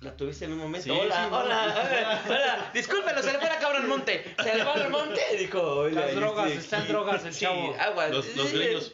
¿La 0.00 0.14
tuviste 0.16 0.44
en 0.44 0.52
un 0.52 0.58
momento? 0.58 0.84
Sí, 0.84 0.90
hola, 0.90 1.24
sí, 1.24 1.30
no, 1.30 1.38
hola, 1.38 2.22
pues, 2.26 2.26
hola. 2.40 2.70
Discúlpelo, 2.74 3.22
se 3.22 3.32
le 3.32 3.38
fue 3.38 3.48
la 3.48 3.58
cabra 3.58 3.78
al 3.78 3.88
monte. 3.88 4.34
Se 4.42 4.54
le 4.56 4.64
fue 4.64 4.72
al 4.74 4.90
monte. 4.90 5.20
Dijo, 5.38 5.62
hola. 5.62 6.00
Las 6.06 6.14
drogas, 6.14 6.50
están 6.50 6.82
aquí". 6.82 6.92
drogas 6.92 7.24
el 7.24 7.32
Sí, 7.34 7.40
chavo. 7.40 7.74
agua. 7.80 8.08
Los, 8.08 8.36
los 8.36 8.52
greños. 8.52 8.92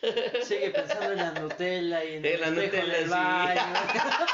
Sigue 0.44 0.70
pensando 0.70 1.10
en 1.12 1.16
la 1.16 1.30
Nutella 1.32 2.04
y 2.04 2.16
en, 2.16 2.24
En 2.26 2.34
el 2.34 2.40
la 2.40 2.50
Nutella, 2.50 3.08
baño. 3.08 3.80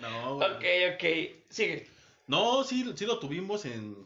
No, 0.00 0.36
Ok, 0.38 0.64
ok. 0.94 1.04
Sigue. 1.48 1.88
No, 2.26 2.64
sí, 2.64 2.90
sí 2.96 3.06
lo 3.06 3.18
tuvimos 3.18 3.64
en... 3.66 3.96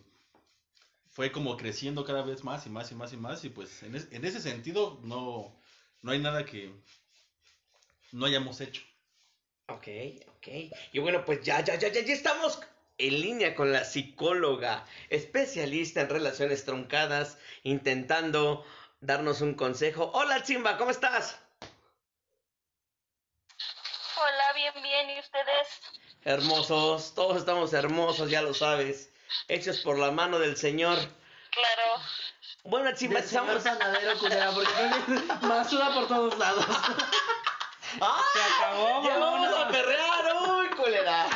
Fue 1.09 1.33
como 1.33 1.57
creciendo 1.57 2.05
cada 2.05 2.23
vez 2.23 2.45
más 2.45 2.67
y 2.67 2.71
más 2.71 2.93
y 2.93 2.95
más 2.95 3.13
y 3.15 3.17
más 3.17 3.45
y 3.45 3.49
pues 3.49 3.83
en, 3.83 3.95
es- 3.97 4.09
en 4.13 4.25
ese 4.27 4.41
sentido 4.41 5.01
no, 5.03 5.57
no 6.03 6.13
hay 6.13 6.19
nada 6.19 6.45
que 6.45 6.71
no 8.13 8.27
hayamos 8.27 8.61
hecho. 8.61 8.83
Ok, 9.69 9.89
ok. 10.29 10.49
Y 10.93 10.99
bueno, 11.01 11.25
pues 11.25 11.43
ya, 11.43 11.61
ya, 11.61 11.75
ya, 11.75 11.89
ya, 11.89 12.01
ya 12.01 12.15
estamos 12.15 12.61
en 12.99 13.21
línea 13.21 13.55
con 13.55 13.73
la 13.73 13.85
psicóloga, 13.85 14.87
especialista 15.11 16.03
en 16.03 16.09
relaciones 16.09 16.65
truncadas, 16.65 17.37
intentando 17.65 18.65
darnos 19.01 19.41
un 19.41 19.55
consejo. 19.55 20.11
Hola, 20.15 20.43
Chimba, 20.45 20.79
¿cómo 20.79 20.93
estás? 20.93 21.41
Hola, 24.17 24.53
bien, 24.55 24.75
bien, 24.83 25.11
¿y 25.11 25.21
ustedes? 25.21 25.69
Hermosos, 26.25 27.15
todos 27.15 27.37
estamos 27.37 27.73
hermosos, 27.73 28.31
ya 28.31 28.43
lo 28.43 28.55
sabes. 28.55 29.13
Hechos 29.49 29.81
por 29.81 29.99
la 29.99 30.13
mano 30.13 30.39
del 30.39 30.57
Señor. 30.57 30.97
Claro. 31.51 32.03
Bueno, 32.65 32.93
Chimba, 32.95 33.21
Del 33.21 33.29
señor 33.29 33.57
estamos... 33.57 33.79
panadero, 33.79 34.19
culera, 34.19 34.51
porque 34.53 35.47
basura 35.47 35.93
por 35.93 36.09
todos 36.09 36.39
lados. 36.39 36.67
¡Ah! 38.01 38.23
Se 38.33 38.65
acabó, 38.65 39.03
¡Ya 39.09 39.19
mamona. 39.19 39.51
vamos 39.51 39.65
a 39.65 39.69
perrear! 39.69 40.25
¡Uy, 40.59 40.69
culera! 40.77 41.27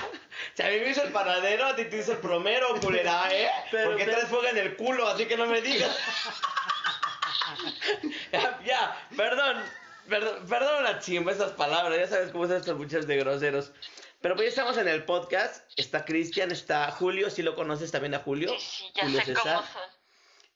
Si 0.55 0.63
a 0.63 0.67
mí 0.69 0.81
me 0.81 0.91
hizo 0.91 1.03
el 1.03 1.13
panadero, 1.13 1.67
a 1.67 1.77
ti 1.77 1.85
te 1.87 1.99
hizo 1.99 2.13
el 2.13 2.19
promero, 2.19 2.79
culera, 2.81 3.33
¿eh? 3.33 3.51
Pero- 3.71 3.91
Porque 3.91 4.05
pero- 4.05 4.17
traes 4.17 4.29
fuego 4.31 4.47
en 4.47 4.59
el 4.59 4.77
culo, 4.77 5.09
así 5.09 5.27
que 5.27 5.37
no 5.37 5.47
me 5.47 5.61
digas. 5.61 5.97
ya, 8.33 8.61
ya, 8.65 9.09
perdón. 9.17 9.63
Perdón, 10.09 10.45
perdón 10.49 10.83
la 10.85 10.99
chimba 10.99 11.31
esas 11.31 11.53
palabras, 11.53 11.97
ya 11.99 12.09
sabes 12.09 12.33
cómo 12.33 12.47
son 12.47 12.57
estos 12.57 12.77
muchachos 12.77 13.07
de 13.07 13.17
groseros. 13.19 13.73
Pero 14.21 14.35
pues 14.35 14.47
ya 14.47 14.51
estamos 14.51 14.77
en 14.77 14.89
el 14.89 15.05
podcast. 15.05 15.65
Está 15.77 16.05
Cristian, 16.05 16.51
está 16.51 16.91
Julio. 16.91 17.31
Si 17.31 17.43
lo 17.43 17.55
conoces 17.55 17.93
también 17.93 18.15
a 18.15 18.19
Julio. 18.19 18.51
Sí, 18.59 18.61
sí, 18.79 18.93
ya 18.95 19.03
Julio 19.05 19.21
sé 19.21 19.27
César. 19.35 19.57
cómo 19.57 19.67
son. 19.69 19.83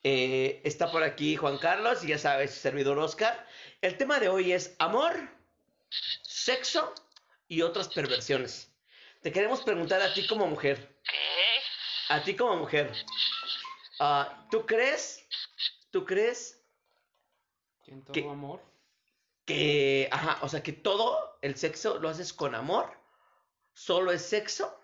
Eh, 0.03 0.61
está 0.65 0.91
por 0.91 1.03
aquí 1.03 1.37
Juan 1.37 1.59
Carlos 1.59 2.05
y 2.05 2.09
ya 2.09 2.19
sabes, 2.19 2.53
servidor 2.53 2.99
Oscar. 2.99 3.47
El 3.81 3.97
tema 3.97 4.19
de 4.19 4.29
hoy 4.29 4.53
es 4.53 4.75
amor, 4.79 5.15
sexo 6.23 6.95
y 7.49 7.63
otras 7.63 7.89
perversiones. 7.89 8.71
Te 9.23 9.33
queremos 9.33 9.63
preguntar 9.63 10.01
a 10.03 10.13
ti 10.13 10.27
como 10.27 10.47
mujer. 10.47 11.01
¿Qué? 11.05 12.15
A 12.15 12.23
ti 12.23 12.37
como 12.37 12.57
mujer. 12.57 12.93
ah, 14.01 14.47
¿Tú 14.51 14.67
crees? 14.67 15.27
¿Tú 15.91 16.05
crees 16.05 16.61
En 17.87 18.05
todo 18.05 18.13
¿Qué? 18.13 18.21
amor. 18.21 18.63
que, 19.47 20.09
ajá, 20.11 20.39
o 20.43 20.49
sea, 20.49 20.63
que 20.63 20.73
todo 20.73 21.39
el 21.43 21.57
sexo 21.57 21.99
lo 21.99 22.09
haces 22.09 22.33
con 22.33 22.55
amor? 22.55 22.99
¿Solo 23.73 24.13
es 24.13 24.23
sexo? 24.25 24.79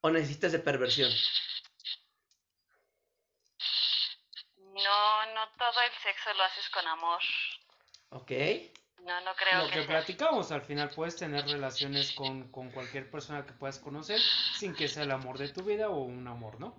¿O 0.00 0.10
necesitas 0.10 0.52
de 0.52 0.58
perversión? 0.58 1.10
No, 4.58 5.26
no 5.34 5.48
todo 5.58 5.80
el 5.82 5.92
sexo 6.02 6.32
lo 6.34 6.42
haces 6.44 6.68
con 6.70 6.86
amor. 6.86 7.20
¿Ok? 8.10 8.30
No, 9.04 9.20
no 9.20 9.30
creo 9.36 9.58
Lo 9.62 9.66
que, 9.68 9.72
que 9.74 9.78
sea. 9.80 9.86
platicamos, 9.88 10.50
al 10.50 10.62
final 10.62 10.88
puedes 10.90 11.16
tener 11.16 11.44
relaciones 11.46 12.12
con, 12.12 12.48
con 12.50 12.70
cualquier 12.70 13.10
persona 13.10 13.44
que 13.44 13.52
puedas 13.52 13.78
conocer 13.78 14.18
sin 14.58 14.74
que 14.74 14.88
sea 14.88 15.02
el 15.02 15.10
amor 15.10 15.36
de 15.38 15.48
tu 15.48 15.62
vida 15.62 15.88
o 15.90 15.98
un 16.00 16.26
amor, 16.26 16.58
¿no? 16.58 16.74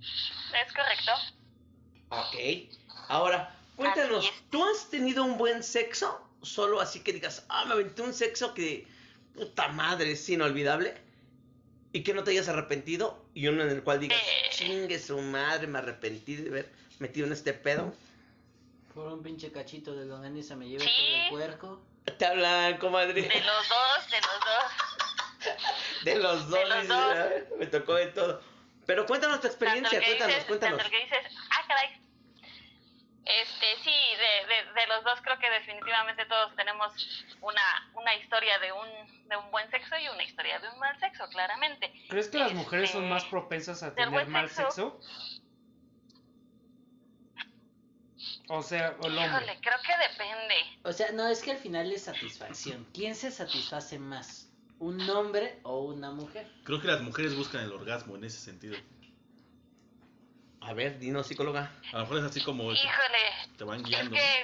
Es 0.00 0.72
correcto. 0.72 1.12
Ok. 2.08 2.74
Ahora, 3.08 3.54
cuéntanos. 3.76 4.32
¿tú 4.50 4.64
has 4.64 4.88
tenido 4.90 5.24
un 5.24 5.38
buen 5.38 5.62
sexo? 5.62 6.20
Solo 6.42 6.80
así 6.80 7.00
que 7.00 7.12
digas, 7.12 7.44
ah, 7.48 7.64
me 7.66 7.72
aventé 7.74 8.02
un 8.02 8.14
sexo 8.14 8.54
que, 8.54 8.86
puta 9.34 9.68
madre, 9.68 10.12
es 10.12 10.28
inolvidable. 10.28 10.94
Y 11.92 12.02
que 12.02 12.14
no 12.14 12.24
te 12.24 12.32
hayas 12.32 12.48
arrepentido. 12.48 13.24
Y 13.34 13.46
uno 13.48 13.62
en 13.62 13.70
el 13.70 13.82
cual 13.82 14.00
digas, 14.00 14.18
Eh. 14.20 14.50
chingue 14.50 14.98
su 14.98 15.18
madre, 15.20 15.66
me 15.66 15.78
arrepentí 15.78 16.36
de 16.36 16.50
haber 16.50 16.72
metido 16.98 17.26
en 17.26 17.32
este 17.32 17.52
pedo. 17.52 17.94
Por 18.96 19.08
un 19.08 19.22
pinche 19.22 19.52
cachito 19.52 19.94
de 19.94 20.06
longaniza 20.06 20.56
me 20.56 20.66
llevé 20.66 20.82
Sí. 20.84 20.90
todo 20.90 21.22
el 21.22 21.28
puerco. 21.28 21.82
Te 22.18 22.24
hablan, 22.24 22.78
comadre. 22.78 23.20
De 23.28 23.40
los 23.42 23.68
dos, 23.68 24.10
de 24.10 24.20
los 24.22 24.40
dos. 24.40 26.04
De 26.04 26.14
los 26.16 26.48
dos. 26.48 26.68
los 26.68 26.80
dice, 26.80 26.94
dos. 26.94 27.14
"Ah, 27.14 27.28
Me 27.58 27.66
tocó 27.66 27.94
de 27.94 28.06
todo. 28.06 28.40
Pero 28.86 29.04
cuéntanos 29.04 29.38
tu 29.42 29.48
experiencia, 29.48 30.00
cuéntanos, 30.02 30.28
dices, 30.28 30.44
cuéntanos. 30.46 30.78
tanto 30.78 30.94
el 30.94 30.98
que 30.98 31.04
dices, 31.14 31.34
ah, 31.50 31.64
caray. 31.68 32.00
Este, 33.26 33.66
sí, 33.84 33.90
de, 33.90 34.46
de, 34.54 34.80
de 34.80 34.86
los 34.86 35.04
dos 35.04 35.20
creo 35.20 35.38
que 35.40 35.50
definitivamente 35.50 36.24
todos 36.26 36.54
tenemos 36.56 36.92
una, 37.42 37.90
una 37.94 38.14
historia 38.14 38.58
de 38.60 38.72
un, 38.72 39.28
de 39.28 39.36
un 39.36 39.50
buen 39.50 39.68
sexo 39.70 39.98
y 39.98 40.08
una 40.08 40.22
historia 40.22 40.58
de 40.60 40.68
un 40.70 40.78
mal 40.78 40.98
sexo, 41.00 41.28
claramente. 41.28 41.92
¿Crees 42.08 42.28
que 42.28 42.38
las 42.38 42.52
mujeres 42.54 42.90
son 42.90 43.02
Este, 43.02 43.12
más 43.14 43.24
propensas 43.26 43.82
a 43.82 43.94
tener 43.94 44.26
mal 44.28 44.48
sexo. 44.48 44.70
sexo? 44.70 45.00
O 48.48 48.62
sea, 48.62 48.96
o 49.00 49.06
el 49.06 49.18
hombre. 49.18 49.26
Híjole, 49.26 49.60
creo 49.60 49.78
que 49.84 50.08
depende. 50.10 50.54
O 50.84 50.92
sea, 50.92 51.10
no, 51.12 51.26
es 51.26 51.42
que 51.42 51.50
al 51.52 51.58
final 51.58 51.90
es 51.90 52.04
satisfacción. 52.04 52.86
¿Quién 52.94 53.14
se 53.14 53.30
satisface 53.30 53.98
más? 53.98 54.48
¿Un 54.78 55.08
hombre 55.10 55.58
o 55.64 55.80
una 55.80 56.10
mujer? 56.10 56.50
Creo 56.64 56.80
que 56.80 56.86
las 56.86 57.00
mujeres 57.00 57.34
buscan 57.34 57.62
el 57.62 57.72
orgasmo 57.72 58.14
en 58.16 58.24
ese 58.24 58.38
sentido. 58.38 58.76
A 60.60 60.72
ver, 60.74 60.98
dinos, 60.98 61.26
psicóloga. 61.26 61.72
A 61.92 61.96
lo 61.96 62.00
mejor 62.02 62.18
es 62.18 62.24
así 62.24 62.42
como 62.42 62.68
que 62.68 62.74
Híjole, 62.74 63.54
te 63.56 63.64
van 63.64 63.80
es 63.80 63.86
guiando. 63.86 64.14
que... 64.14 64.42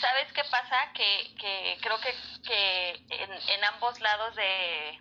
¿Sabes 0.00 0.32
qué 0.32 0.42
pasa? 0.50 0.76
Que, 0.94 1.34
que 1.38 1.78
creo 1.82 2.00
que, 2.00 2.14
que 2.42 2.90
en, 3.22 3.30
en 3.32 3.64
ambos 3.64 4.00
lados 4.00 4.34
de, 4.36 4.98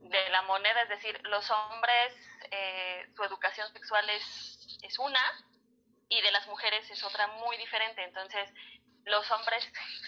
de 0.00 0.30
la 0.30 0.42
moneda, 0.42 0.82
es 0.82 0.88
decir, 0.90 1.18
los 1.24 1.50
hombres, 1.50 2.14
eh, 2.50 3.08
su 3.16 3.24
educación 3.24 3.72
sexual 3.72 4.08
es, 4.10 4.57
es 4.82 4.98
una 4.98 5.20
y 6.08 6.20
de 6.20 6.30
las 6.32 6.46
mujeres 6.46 6.88
es 6.90 7.02
otra 7.04 7.26
muy 7.28 7.56
diferente. 7.58 8.02
Entonces, 8.04 8.48
los 9.04 9.30
hombres 9.30 9.66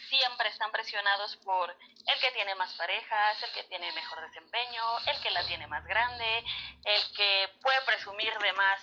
siempre 0.09 0.49
están 0.49 0.71
presionados 0.73 1.37
por 1.39 1.71
el 1.71 2.21
que 2.21 2.31
tiene 2.33 2.55
más 2.57 2.73
parejas, 2.75 3.43
el 3.43 3.53
que 3.53 3.65
tiene 3.65 3.91
mejor 3.93 4.21
desempeño, 4.23 4.83
el 5.07 5.21
que 5.23 5.31
la 5.31 5.45
tiene 5.47 5.67
más 5.67 5.85
grande, 5.87 6.45
el 6.85 7.03
que 7.17 7.49
puede 7.63 7.81
presumir 7.83 8.33
de 8.39 8.53
más, 8.55 8.81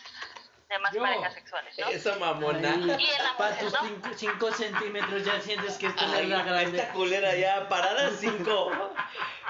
de 0.70 0.80
más 0.80 0.94
Yo. 0.94 1.02
parejas 1.02 1.34
sexuales, 1.34 1.78
¿no? 1.78 1.88
Esa 1.90 2.16
mamona. 2.18 2.70
Ay, 2.74 3.06
Y 3.06 3.10
en 3.12 3.24
la 3.24 3.38
para 3.38 3.56
mujer, 3.56 3.72
tus 3.72 3.74
¿no? 4.02 4.14
5 4.18 4.52
centímetros 4.54 5.24
ya 5.26 5.40
sientes 5.42 5.78
que 5.78 5.88
es 5.88 5.94
Ay, 5.98 6.00
tenerla 6.00 6.44
grande. 6.44 6.78
esta 6.80 6.94
culera 6.94 7.36
ya, 7.36 7.68
parada 7.70 8.10
5. 8.12 8.94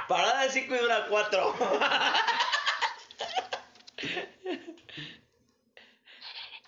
Parada 0.08 0.50
5 0.50 0.76
y 0.76 0.78
dura 0.80 1.06
4. 1.10 1.56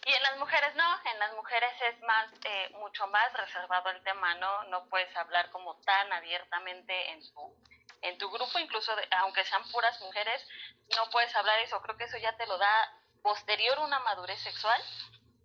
Y 0.10 0.14
en 0.14 0.24
las 0.24 0.38
mujeres 0.38 0.74
no, 0.74 1.00
en 1.06 1.20
las 1.20 1.34
mujeres 1.34 1.72
es 1.82 2.02
más, 2.02 2.28
eh, 2.44 2.72
mucho 2.80 3.06
más 3.10 3.32
reservado 3.34 3.92
el 3.92 4.02
tema, 4.02 4.34
¿no? 4.36 4.64
No 4.64 4.90
puedes 4.90 5.16
hablar 5.16 5.52
como 5.52 5.80
tan 5.82 6.12
abiertamente 6.12 7.12
en 7.12 7.22
tu, 7.32 7.56
en 8.02 8.18
tu 8.18 8.28
grupo, 8.32 8.58
incluso 8.58 8.92
aunque 9.20 9.46
sean 9.46 9.62
puras 9.70 10.02
mujeres, 10.02 10.48
no 10.96 11.12
puedes 11.12 11.36
hablar 11.36 11.60
eso. 11.60 11.80
Creo 11.84 11.96
que 11.96 12.06
eso 12.06 12.18
ya 12.18 12.36
te 12.38 12.48
lo 12.48 12.58
da 12.58 12.92
posterior 13.22 13.78
una 13.78 14.00
madurez 14.00 14.42
sexual, 14.42 14.82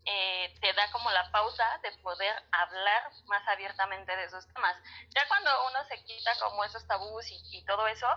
eh, 0.06 0.54
te 0.62 0.72
da 0.72 0.90
como 0.92 1.10
la 1.10 1.30
pauta 1.30 1.78
de 1.82 1.92
poder 1.98 2.34
hablar 2.50 3.10
más 3.26 3.46
abiertamente 3.48 4.16
de 4.16 4.24
esos 4.24 4.48
temas. 4.54 4.78
Ya 5.14 5.28
cuando 5.28 5.50
uno 5.68 5.84
se 5.88 6.02
quita 6.04 6.34
como 6.40 6.64
esos 6.64 6.86
tabús 6.86 7.26
y 7.28 7.62
todo 7.66 7.86
eso, 7.86 8.08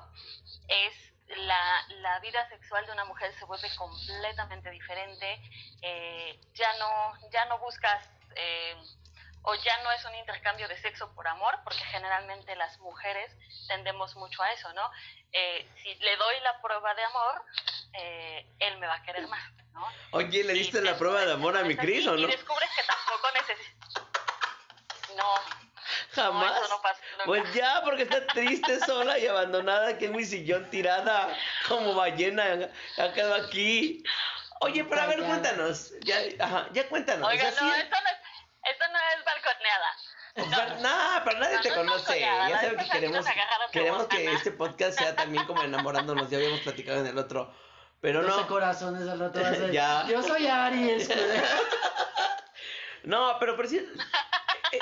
es 0.69 1.16
la, 1.35 1.85
la 2.01 2.19
vida 2.19 2.47
sexual 2.49 2.85
de 2.85 2.91
una 2.93 3.05
mujer 3.05 3.33
se 3.37 3.45
vuelve 3.45 3.69
completamente 3.75 4.69
diferente, 4.71 5.41
eh, 5.81 6.39
ya 6.53 6.73
no, 6.77 7.13
ya 7.31 7.45
no 7.45 7.59
buscas 7.59 8.09
eh, 8.35 8.75
o 9.43 9.55
ya 9.55 9.81
no 9.83 9.91
es 9.91 10.03
un 10.05 10.15
intercambio 10.15 10.67
de 10.67 10.77
sexo 10.77 11.13
por 11.13 11.27
amor, 11.27 11.59
porque 11.63 11.83
generalmente 11.85 12.55
las 12.55 12.77
mujeres 12.79 13.31
tendemos 13.67 14.15
mucho 14.15 14.41
a 14.43 14.51
eso, 14.51 14.71
¿no? 14.73 14.89
Eh, 15.31 15.69
si 15.81 15.95
le 15.95 16.15
doy 16.17 16.39
la 16.41 16.61
prueba 16.61 16.93
de 16.95 17.03
amor, 17.03 17.41
eh, 17.93 18.45
él 18.59 18.77
me 18.77 18.87
va 18.87 18.95
a 18.95 19.03
querer 19.03 19.27
más, 19.27 19.51
¿no? 19.73 19.87
Oye, 20.11 20.43
¿le 20.43 20.53
Y 20.53 20.59
diste 20.59 20.81
la 20.81 20.97
prueba 20.97 21.21
de 21.25 21.33
amor 21.33 21.57
a 21.57 21.61
mi 21.63 21.75
Cris 21.77 22.07
o 22.07 22.15
Y 22.15 22.21
no? 22.23 22.27
descubres 22.27 22.69
que 22.75 22.83
tampoco 22.83 23.31
necesitas... 23.33 24.03
No, 25.15 25.33
Jamás. 26.13 26.51
no, 26.51 26.57
eso 26.65 26.75
no 26.75 26.81
pasa 26.81 27.01
nunca. 27.11 27.25
Pues 27.25 27.53
ya, 27.53 27.81
porque 27.83 28.03
está 28.03 28.25
triste, 28.33 28.79
sola 28.85 29.17
y 29.19 29.27
abandonada 29.27 29.89
aquí 29.89 30.05
en 30.05 30.15
mi 30.15 30.25
sillón 30.25 30.69
tirada 30.69 31.29
como 31.67 31.95
ballena. 31.95 32.69
Ha 32.97 33.13
quedado 33.13 33.35
aquí. 33.35 34.03
Oye, 34.61 34.83
pero 34.85 35.01
a 35.01 35.05
ver, 35.07 35.23
cuéntanos. 35.23 35.91
Ya, 36.01 36.17
ajá, 36.39 36.67
ya 36.73 36.87
cuéntanos. 36.89 37.27
Oiga, 37.27 37.43
no, 37.43 37.49
sí- 37.51 37.79
esto 37.79 37.95
no 38.01 38.09
es, 38.09 38.17
esto 38.71 38.85
no 38.91 38.97
es 38.97 39.25
balconeada. 39.25 39.95
Pero, 40.33 40.81
nah, 40.81 41.23
pero 41.23 41.39
nadie 41.39 41.55
No, 41.55 41.61
te 41.61 41.69
no 41.69 41.75
conoce. 41.75 42.19
Ya 42.19 42.49
¿no? 42.49 42.55
saben 42.55 42.77
que 42.77 42.89
queremos, 42.89 43.25
queremos 43.71 44.07
que 44.07 44.31
este 44.33 44.51
podcast 44.51 44.97
sea 44.99 45.15
también 45.15 45.45
como 45.45 45.63
enamorándonos. 45.63 46.29
Ya 46.29 46.37
habíamos 46.37 46.61
platicado 46.61 46.99
en 46.99 47.07
el 47.07 47.17
otro. 47.17 47.53
Pero 48.01 48.21
12 48.21 48.41
no. 48.41 48.47
corazones 48.47 49.07
al 49.09 49.19
rato 49.19 49.39
Ya. 49.71 50.05
Yo 50.07 50.21
soy 50.21 50.47
Aries. 50.47 51.07
güey". 51.07 51.19
No, 53.03 53.37
pero 53.39 53.55
por 53.55 53.65
eh, 53.65 53.85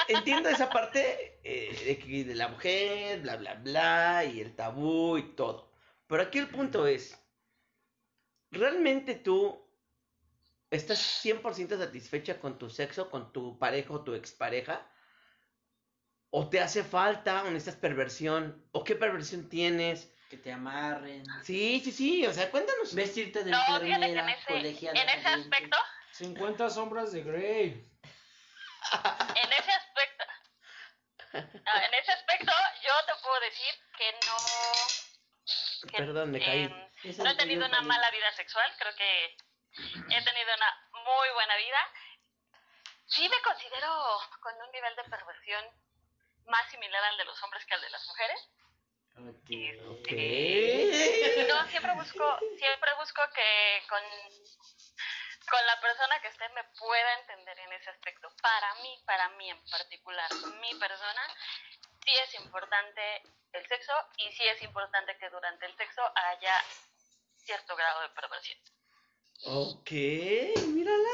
entiendo 0.08 0.50
esa 0.50 0.70
parte 0.70 1.40
eh, 1.44 1.84
de, 1.86 1.98
que 1.98 2.24
de 2.24 2.36
la 2.36 2.48
mujer, 2.48 3.22
bla, 3.22 3.36
bla, 3.38 3.56
bla, 3.56 4.26
y 4.26 4.42
el 4.42 4.56
tabú 4.56 5.18
y 5.18 5.36
todo. 5.36 5.72
Pero 6.08 6.24
aquí 6.24 6.38
el 6.38 6.50
punto 6.50 6.88
es, 6.88 7.20
¿realmente 8.52 9.16
tú 9.16 9.66
estás 10.70 11.00
100% 11.24 11.78
satisfecha 11.78 12.40
con 12.40 12.58
tu 12.58 12.70
sexo, 12.70 13.10
con 13.10 13.32
tu 13.32 13.58
pareja 13.58 13.94
o 13.94 14.04
tu 14.04 14.14
expareja? 14.14 14.90
¿O 16.30 16.50
te 16.50 16.60
hace 16.60 16.84
falta 16.84 17.44
o 17.44 17.52
necesitas 17.52 17.76
perversión? 17.76 18.68
¿O 18.72 18.84
qué 18.84 18.96
perversión 18.96 19.48
tienes? 19.50 20.16
que 20.30 20.38
te 20.38 20.52
amarren. 20.52 21.24
Sí, 21.44 21.82
sí, 21.84 21.92
sí, 21.92 22.26
o 22.26 22.34
sea, 22.34 22.50
cuéntanos. 22.50 22.94
Vestirte 22.94 23.44
de 23.44 23.52
No, 23.52 23.58
en 23.78 24.04
enfermera, 24.04 24.32
ese, 24.32 24.90
en 24.90 25.10
ese 25.10 25.28
aspecto, 25.28 25.78
50 26.12 26.70
sombras 26.70 27.12
de 27.12 27.24
Grey. 27.24 27.64
en 27.66 29.52
ese 29.52 29.65
aspecto, 29.65 29.65
en 31.38 31.94
ese 31.94 32.12
aspecto, 32.12 32.52
yo 32.84 33.06
te 33.06 33.22
puedo 33.22 33.40
decir 33.42 33.74
que 33.98 34.12
no, 34.26 35.90
que, 35.90 35.98
Perdón, 35.98 36.32
me 36.32 36.40
caí. 36.40 36.68
no 36.68 37.30
he 37.30 37.36
tenido 37.36 37.66
una 37.66 37.82
mala 37.82 38.10
vida 38.12 38.32
sexual, 38.34 38.72
creo 38.78 38.96
que 38.96 39.38
he 40.10 40.24
tenido 40.24 40.54
una 40.56 40.90
muy 40.92 41.30
buena 41.34 41.56
vida. 41.58 41.80
Sí 43.08 43.30
me 43.30 43.42
considero 43.42 44.20
con 44.42 44.54
un 44.62 44.72
nivel 44.72 44.96
de 44.96 45.04
perversión 45.04 45.66
más 46.48 46.70
similar 46.72 47.04
al 47.04 47.18
de 47.18 47.26
los 47.26 47.42
hombres 47.44 47.66
que 47.66 47.74
al 47.74 47.82
de 47.82 47.90
las 47.90 48.08
mujeres. 48.08 48.50
Ok. 49.18 50.06
¿Qué? 50.08 51.48
No, 51.48 51.68
siempre 51.68 51.94
busco, 51.94 52.40
siempre 52.58 52.92
busco 53.00 53.22
que 53.34 53.84
con, 53.88 54.02
con 55.46 55.66
la 55.66 55.80
persona 55.80 56.20
que 56.22 56.28
esté 56.28 56.48
me 56.50 56.64
pueda 56.80 57.20
entender 57.20 57.60
en 57.60 57.74
ese 57.74 57.90
aspecto. 57.90 58.30
Para 58.42 58.76
mí, 58.76 58.98
para 59.06 59.30
mí 59.30 59.50
en 59.50 59.64
particular, 59.70 60.30
mi 60.62 60.74
persona, 60.76 61.22
sí 62.04 62.12
es 62.24 62.34
importante 62.36 63.22
el 63.54 63.68
sexo 63.68 63.94
y 64.18 64.32
sí 64.34 64.44
es 64.44 64.62
importante 64.64 65.18
que 65.18 65.30
durante 65.30 65.66
el 65.66 65.76
sexo 65.78 66.02
haya 66.16 66.64
cierto 67.38 67.76
grado 67.76 68.02
de 68.02 68.10
perversión. 68.10 68.60
Ok, 69.44 69.92
mírala. 70.68 71.10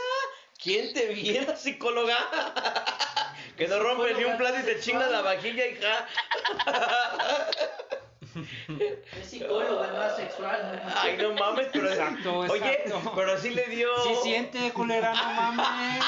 ¿Quién 0.61 0.93
te 0.93 1.07
viera, 1.07 1.55
psicóloga? 1.55 2.17
que 3.57 3.67
no 3.67 3.79
rompe 3.79 4.13
ni 4.13 4.23
un 4.23 4.37
plato 4.37 4.59
y 4.59 4.63
te 4.63 4.79
chinga 4.79 5.07
la 5.07 5.21
vajilla, 5.21 5.65
hija. 5.65 6.07
Es 9.19 9.27
psicólogo, 9.27 9.83
es 9.83 9.91
más 9.93 10.15
sexual. 10.15 10.81
¿no? 10.85 10.91
Ay, 10.95 11.17
no 11.17 11.33
mames, 11.33 11.67
pero. 11.71 11.89
Exacto, 11.89 12.39
Oye, 12.39 12.83
pero 13.15 13.37
sí 13.39 13.49
le 13.51 13.67
dio. 13.67 13.89
Sí 14.03 14.15
siente, 14.23 14.71
culera, 14.71 15.13
no 15.13 15.33
mames. 15.53 16.03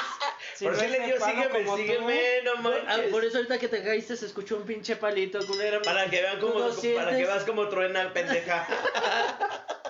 Si 0.56 0.66
pero 0.66 0.78
no 0.78 0.80
sí 0.80 0.86
es 0.86 0.92
le 0.92 1.06
dio, 1.06 1.20
sígueme, 1.20 1.50
como 1.50 1.76
tú. 1.76 1.82
sígueme, 1.82 2.22
no 2.44 2.52
Ah, 2.54 2.62
manches. 2.62 3.12
por 3.12 3.26
eso 3.26 3.38
ahorita 3.38 3.58
que 3.60 3.68
te 3.68 3.84
caíste 3.84 4.16
se 4.16 4.26
escuchó 4.28 4.58
un 4.58 4.64
pinche 4.66 4.96
palito, 4.96 5.46
culera. 5.48 5.82
Para 5.82 6.10
que 6.10 6.22
vean 6.22 6.40
cómo, 6.40 6.54
¿Tú 6.54 6.60
lo 6.88 6.96
para 6.96 7.18
que 7.18 7.26
veas 7.26 7.44
cómo 7.44 7.68
truena, 7.70 8.14
pendeja. 8.14 8.68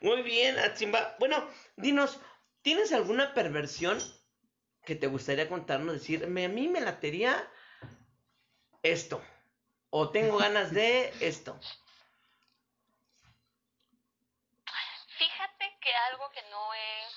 Muy 0.00 0.22
bien, 0.22 0.58
Atsimba. 0.58 1.14
Bueno, 1.18 1.46
dinos, 1.76 2.18
¿tienes 2.62 2.92
alguna 2.92 3.34
perversión 3.34 3.98
que 4.84 4.96
te 4.96 5.06
gustaría 5.06 5.48
contarnos? 5.48 5.94
Decir, 5.94 6.26
me, 6.26 6.46
a 6.46 6.48
mí 6.48 6.68
me 6.68 6.80
latería 6.80 7.48
esto. 8.82 9.22
O 9.94 10.08
tengo 10.08 10.38
ganas 10.38 10.72
de 10.72 11.12
esto. 11.20 11.60
Fíjate 15.18 15.78
que 15.82 15.94
algo 16.08 16.30
que 16.30 16.40
no 16.48 16.72
he 16.72 17.08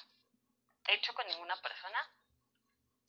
hecho 0.90 1.14
con 1.14 1.26
ninguna 1.26 1.56
persona, 1.62 2.00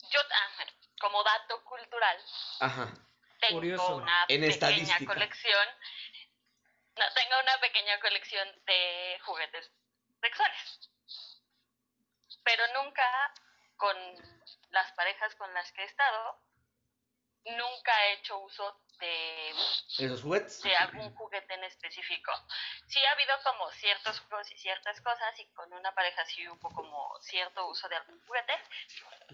yo, 0.09 0.21
ah, 0.21 0.49
bueno, 0.55 0.71
como 1.01 1.21
dato 1.21 1.65
cultural, 1.65 2.17
Ajá. 2.61 2.93
tengo 3.41 3.57
Curioso. 3.57 3.97
una 3.97 4.25
En 4.29 4.39
pequeña 4.39 4.99
colección, 5.05 5.67
no, 6.95 7.03
tengo 7.13 7.39
una 7.43 7.59
pequeña 7.59 7.99
colección 7.99 8.47
de 8.65 9.19
juguetes 9.25 9.69
sexuales. 10.21 10.91
Pero 12.45 12.63
nunca 12.81 13.33
con 13.75 13.97
las 14.69 14.93
parejas 14.93 15.35
con 15.35 15.53
las 15.53 15.69
que 15.73 15.81
he 15.81 15.85
estado, 15.87 16.39
nunca 17.43 18.05
he 18.05 18.13
hecho 18.13 18.39
uso 18.39 18.81
de 18.99 19.49
¿Esos 19.97 20.21
juguetes? 20.21 20.61
de 20.63 20.75
algún 20.75 21.13
juguete 21.15 21.53
en 21.53 21.63
específico. 21.63 22.31
Sí 22.87 22.99
ha 23.05 23.11
habido 23.11 23.33
como 23.43 23.69
ciertos 23.71 24.19
juegos 24.21 24.51
y 24.51 24.57
ciertas 24.57 24.99
cosas 25.01 25.39
y 25.39 25.45
con 25.53 25.71
una 25.73 25.93
pareja 25.93 26.25
sí 26.25 26.47
hubo 26.47 26.69
como 26.73 27.17
cierto 27.21 27.67
uso 27.67 27.87
de 27.89 27.95
algún 27.95 28.19
juguete, 28.25 28.53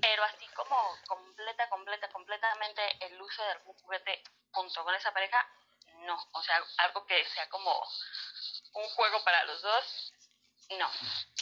pero 0.01 0.23
así 0.23 0.45
como 0.55 0.75
completa, 1.07 1.69
completa, 1.69 2.09
completamente 2.09 2.81
el 3.05 3.21
uso 3.21 3.43
de 3.43 3.51
algún 3.51 3.73
juguete 3.75 4.21
junto 4.51 4.83
con 4.83 4.93
esa 4.95 5.13
pareja, 5.13 5.37
no. 5.99 6.17
O 6.33 6.43
sea, 6.43 6.61
algo 6.77 7.05
que 7.05 7.23
sea 7.25 7.47
como 7.49 7.71
un 8.73 8.89
juego 8.89 9.23
para 9.23 9.43
los 9.45 9.61
dos, 9.61 10.13
no. 10.77 10.89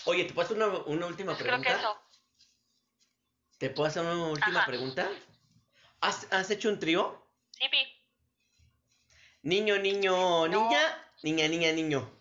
Oye, 0.06 0.26
¿te 0.26 0.34
puedo 0.34 0.46
hacer 0.46 0.58
una, 0.58 0.68
una 0.86 1.06
última 1.08 1.34
Creo 1.38 1.46
que 1.62 1.70
pregunta? 1.70 1.78
eso. 1.80 2.02
¿Te 3.58 3.70
puedo 3.70 3.88
hacer 3.88 4.04
una 4.04 4.28
última 4.30 4.60
Ajá. 4.60 4.66
pregunta? 4.66 5.10
¿Has, 6.02 6.32
has 6.32 6.50
hecho 6.50 6.70
un 6.70 6.80
trío? 6.80 7.28
Sí, 7.52 7.68
vi. 7.68 8.01
Niño, 9.44 9.80
niño, 9.80 10.48
niña, 10.48 10.82
niña, 11.24 11.48
niña, 11.48 11.72
niño. 11.72 12.12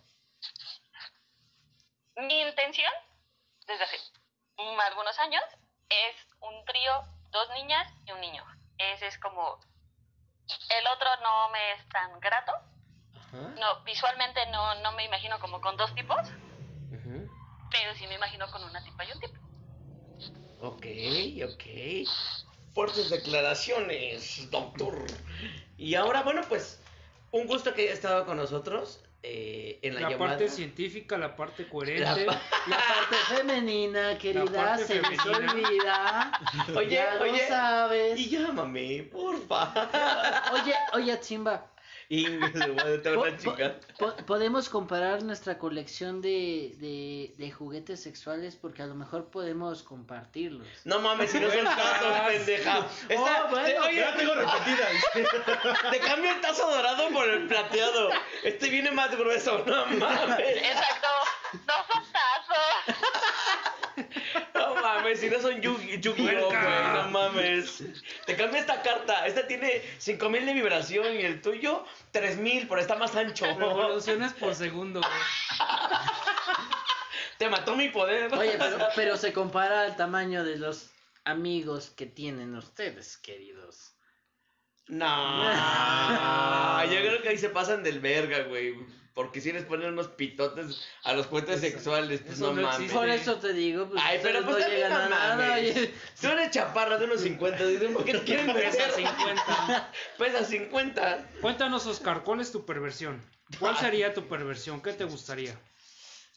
Mi 2.15 2.41
intención, 2.41 2.91
desde 3.67 3.83
hace 3.83 3.97
algunos 4.87 5.19
años, 5.19 5.43
es 5.89 6.15
un 6.39 6.65
trío, 6.65 6.91
dos 7.29 7.47
niñas 7.53 7.87
y 8.07 8.11
un 8.11 8.21
niño. 8.21 8.43
Ese 8.79 9.05
es 9.05 9.19
como... 9.19 9.59
El 10.47 10.87
otro 10.87 11.07
no 11.21 11.49
me 11.49 11.73
es 11.73 11.87
tan 11.89 12.19
grato. 12.19 12.53
Ajá. 13.15 13.37
No, 13.59 13.83
visualmente 13.83 14.43
no, 14.47 14.75
no 14.81 14.91
me 14.93 15.05
imagino 15.05 15.39
como 15.39 15.61
con 15.61 15.77
dos 15.77 15.93
tipos, 15.93 16.27
pero 17.69 17.95
sí 17.95 18.07
me 18.07 18.15
imagino 18.15 18.49
con 18.51 18.63
una 18.63 18.83
tipa 18.83 19.05
y 19.05 19.11
un 19.11 19.19
tipo. 19.19 19.39
Ok, 20.61 20.85
ok. 21.53 22.73
Fuertes 22.73 23.11
declaraciones, 23.11 24.49
doctor. 24.49 25.05
Y 25.77 25.95
ahora, 25.95 26.23
bueno, 26.23 26.41
pues, 26.49 26.80
un 27.31 27.47
gusto 27.47 27.73
que 27.73 27.83
haya 27.83 27.93
estado 27.93 28.25
con 28.25 28.37
nosotros 28.37 29.03
eh, 29.23 29.79
en 29.83 29.93
la, 29.95 30.01
La 30.01 30.09
llamada. 30.09 30.31
parte 30.31 30.49
científica, 30.49 31.17
la 31.17 31.35
parte 31.35 31.67
coherente. 31.69 32.25
La 32.25 32.31
pa- 32.33 32.41
La 32.67 32.77
parte 32.77 33.15
femenina, 33.35 34.17
querida, 34.17 34.77
se 34.77 34.99
femenina. 35.01 35.51
olvida. 35.51 36.31
Oye, 36.75 36.89
ya 36.95 37.15
lo 37.15 37.21
oye, 37.23 37.47
sabes. 37.47 38.19
Y 38.19 38.29
llámame, 38.29 39.03
porfa. 39.11 39.73
Oye, 40.53 40.73
oye, 40.93 41.19
Chimba. 41.19 41.67
Po- 43.13 43.25
po- 43.97 44.15
podemos 44.25 44.67
comparar 44.67 45.23
nuestra 45.23 45.57
colección 45.57 46.21
de, 46.21 46.75
de, 46.79 47.33
de 47.37 47.51
juguetes 47.51 48.01
sexuales 48.01 48.57
porque 48.57 48.81
a 48.81 48.85
lo 48.85 48.95
mejor 48.95 49.29
podemos 49.29 49.81
compartirlos. 49.83 50.67
No 50.83 50.99
mames, 50.99 51.31
si 51.31 51.39
no 51.39 51.49
son 51.49 51.63
tazos, 51.63 52.40
pendeja. 52.63 52.87
Esta- 53.09 53.45
Oh, 53.45 53.49
bueno, 53.49 53.65
te- 53.65 53.79
oye, 53.79 53.99
Ya 53.99 54.13
tengo 54.15 54.33
repetida. 54.35 54.87
te 55.91 55.99
cambio 55.99 56.31
el 56.31 56.41
tazo 56.41 56.69
dorado 56.69 57.09
por 57.09 57.27
el 57.29 57.47
plateado. 57.47 58.09
Este 58.43 58.69
viene 58.69 58.91
más 58.91 59.11
grueso, 59.17 59.63
no 59.65 59.85
mames. 59.87 60.39
Exacto, 60.39 61.07
no 61.67 61.73
son 61.91 62.03
tazos. 62.11 62.95
No 64.53 64.75
mames, 64.75 65.19
si 65.19 65.29
no 65.29 65.39
son 65.41 65.61
Yu- 65.61 65.99
Yu-Gi-Oh, 65.99 66.49
Puerca. 66.49 66.63
güey, 66.63 67.03
no 67.03 67.09
mames. 67.09 67.83
Te 68.25 68.35
cambio 68.35 68.59
esta 68.59 68.81
carta. 68.81 69.25
Esta 69.27 69.47
tiene 69.47 69.81
5000 69.99 70.45
de 70.45 70.53
vibración 70.53 71.15
y 71.15 71.21
el 71.21 71.41
tuyo 71.41 71.85
3000, 72.11 72.67
pero 72.67 72.81
está 72.81 72.95
más 72.95 73.15
ancho. 73.15 73.45
Revoluciones 73.45 74.33
por 74.33 74.55
segundo. 74.55 75.01
güey. 75.01 75.11
Te 77.37 77.49
mató 77.49 77.75
mi 77.75 77.89
poder. 77.89 78.31
Oye, 78.33 78.55
pero, 78.59 78.77
pero 78.95 79.17
se 79.17 79.33
compara 79.33 79.81
al 79.81 79.95
tamaño 79.95 80.43
de 80.43 80.57
los 80.57 80.90
amigos 81.25 81.89
que 81.91 82.05
tienen 82.05 82.55
ustedes, 82.55 83.17
queridos. 83.17 83.95
No, 84.87 86.83
yo 86.85 86.99
creo 86.99 87.21
que 87.21 87.29
ahí 87.29 87.37
se 87.37 87.49
pasan 87.49 87.83
del 87.83 87.99
verga, 87.99 88.43
güey. 88.43 88.75
Porque 89.13 89.41
si 89.41 89.51
les 89.51 89.65
ponen 89.65 89.89
unos 89.91 90.07
pitotes 90.07 90.81
a 91.03 91.11
los 91.13 91.25
juguetes 91.27 91.59
sexuales, 91.59 92.21
pues 92.21 92.35
eso 92.35 92.47
no, 92.47 92.53
no 92.53 92.61
mames. 92.61 92.75
existe. 92.77 92.97
Por 92.97 93.09
eso 93.09 93.35
te 93.35 93.51
digo, 93.51 93.89
pues 93.89 94.01
Ay, 94.05 94.19
pero 94.23 94.41
pues 94.41 94.55
no 94.55 94.59
también 94.61 94.71
llegan 94.81 94.91
no 94.93 94.97
a 94.99 95.09
nada. 95.09 95.35
mames. 95.35 95.75
oye. 95.77 95.93
Tú 96.21 96.27
eres 96.27 96.51
chaparra 96.51 96.97
de 96.97 97.05
unos 97.05 97.19
50, 97.21 97.67
dicen, 97.67 97.93
¿por 97.93 98.05
qué 98.05 98.13
te 98.13 98.23
quieren 98.23 98.45
Pesa 98.53 98.87
meter? 98.87 98.91
50. 98.91 99.91
Pesa 100.17 100.45
50. 100.45 101.29
Cuéntanos, 101.41 101.85
Oscar, 101.87 102.23
¿cuál 102.23 102.39
es 102.39 102.53
tu 102.53 102.65
perversión? 102.65 103.21
¿Cuál 103.59 103.75
sería 103.79 104.13
tu 104.13 104.27
perversión? 104.29 104.81
¿Qué 104.81 104.93
te 104.93 105.03
gustaría? 105.03 105.59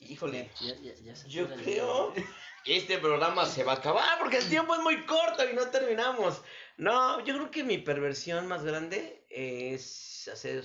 Híjole, 0.06 0.50
Ya, 0.60 0.74
ya, 0.76 0.94
ya 1.02 1.16
se 1.16 1.28
yo 1.28 1.48
creo 1.48 2.12
que 2.64 2.76
este 2.76 2.98
programa 2.98 3.46
se 3.46 3.64
va 3.64 3.72
a 3.72 3.76
acabar 3.76 4.18
porque 4.18 4.38
el 4.38 4.48
tiempo 4.48 4.74
es 4.74 4.80
muy 4.80 5.04
corto 5.04 5.48
y 5.48 5.54
no 5.54 5.68
terminamos. 5.68 6.42
No, 6.76 7.24
yo 7.24 7.34
creo 7.34 7.50
que 7.50 7.64
mi 7.64 7.78
perversión 7.78 8.46
más 8.46 8.64
grande 8.64 9.24
es 9.28 10.28
hacer 10.32 10.64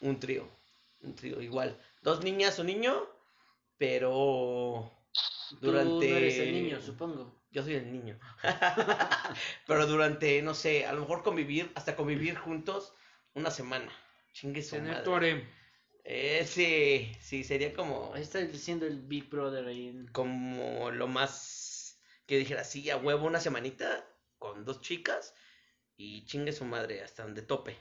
un 0.00 0.20
trío. 0.20 0.48
Un 1.02 1.14
trío 1.14 1.40
igual. 1.40 1.80
Dos 2.02 2.22
niñas, 2.22 2.58
un 2.58 2.66
niño, 2.66 3.08
pero 3.78 4.92
durante... 5.60 6.06
Tú 6.06 6.12
no 6.12 6.16
eres 6.16 6.38
el 6.38 6.52
niño, 6.52 6.80
supongo. 6.80 7.40
Yo 7.50 7.64
soy 7.64 7.74
el 7.74 7.90
niño. 7.90 8.18
Pero 9.66 9.86
durante, 9.86 10.40
no 10.40 10.54
sé, 10.54 10.86
a 10.86 10.92
lo 10.92 11.00
mejor 11.00 11.24
convivir, 11.24 11.72
hasta 11.74 11.96
convivir 11.96 12.36
juntos 12.36 12.94
una 13.34 13.50
semana. 13.50 13.90
Chingue 14.32 14.62
su 14.62 14.76
Tener 14.76 15.04
madre. 15.04 15.48
Eh, 16.12 16.44
sí, 16.44 17.12
sí, 17.20 17.44
sería 17.44 17.72
como, 17.72 18.16
está 18.16 18.40
diciendo 18.40 18.84
el 18.84 19.00
Big 19.00 19.30
Brother 19.30 19.64
ahí. 19.68 19.90
en- 19.90 20.08
como 20.08 20.90
lo 20.90 21.06
más 21.06 22.00
que 22.26 22.36
dijera, 22.36 22.64
sí, 22.64 22.90
a 22.90 22.96
huevo 22.96 23.28
una 23.28 23.38
semanita 23.38 24.04
con 24.38 24.64
dos 24.64 24.80
chicas 24.80 25.36
y 25.96 26.24
chingue 26.26 26.50
su 26.50 26.64
madre 26.64 27.00
hasta 27.04 27.22
donde 27.22 27.42
tope. 27.42 27.76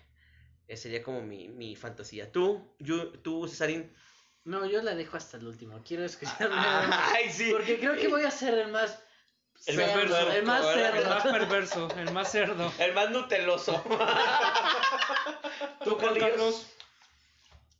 Esa 0.67 0.83
sería 0.83 1.01
como 1.01 1.23
mi, 1.23 1.47
mi 1.47 1.75
fantasía. 1.75 2.31
¿Tú, 2.31 2.71
yo, 2.77 3.09
tú, 3.13 3.47
Cesarín? 3.47 3.91
No, 4.43 4.67
yo 4.67 4.83
la 4.83 4.93
dejo 4.93 5.17
hasta 5.17 5.37
el 5.37 5.47
último. 5.47 5.81
Quiero 5.83 6.05
escuchar 6.05 6.51
Ay, 6.53 7.31
sí. 7.31 7.49
Porque 7.51 7.79
creo 7.79 7.95
que 7.95 8.09
voy 8.09 8.25
a 8.25 8.31
ser 8.31 8.53
el 8.59 8.67
más. 8.71 8.99
El 9.65 9.75
cerdo, 9.75 9.93
perverso, 9.93 10.31
el 10.33 10.45
más 10.45 10.65
¿verdad? 10.67 10.85
El 10.85 10.93
cerdo. 11.01 11.09
más 11.09 11.23
perverso, 11.23 11.87
el 11.97 12.11
más 12.13 12.31
cerdo. 12.31 12.71
El 12.77 12.93
más 12.93 13.09
nuteloso. 13.09 13.83
¿Tú, 15.83 15.97
Carlos? 15.97 16.75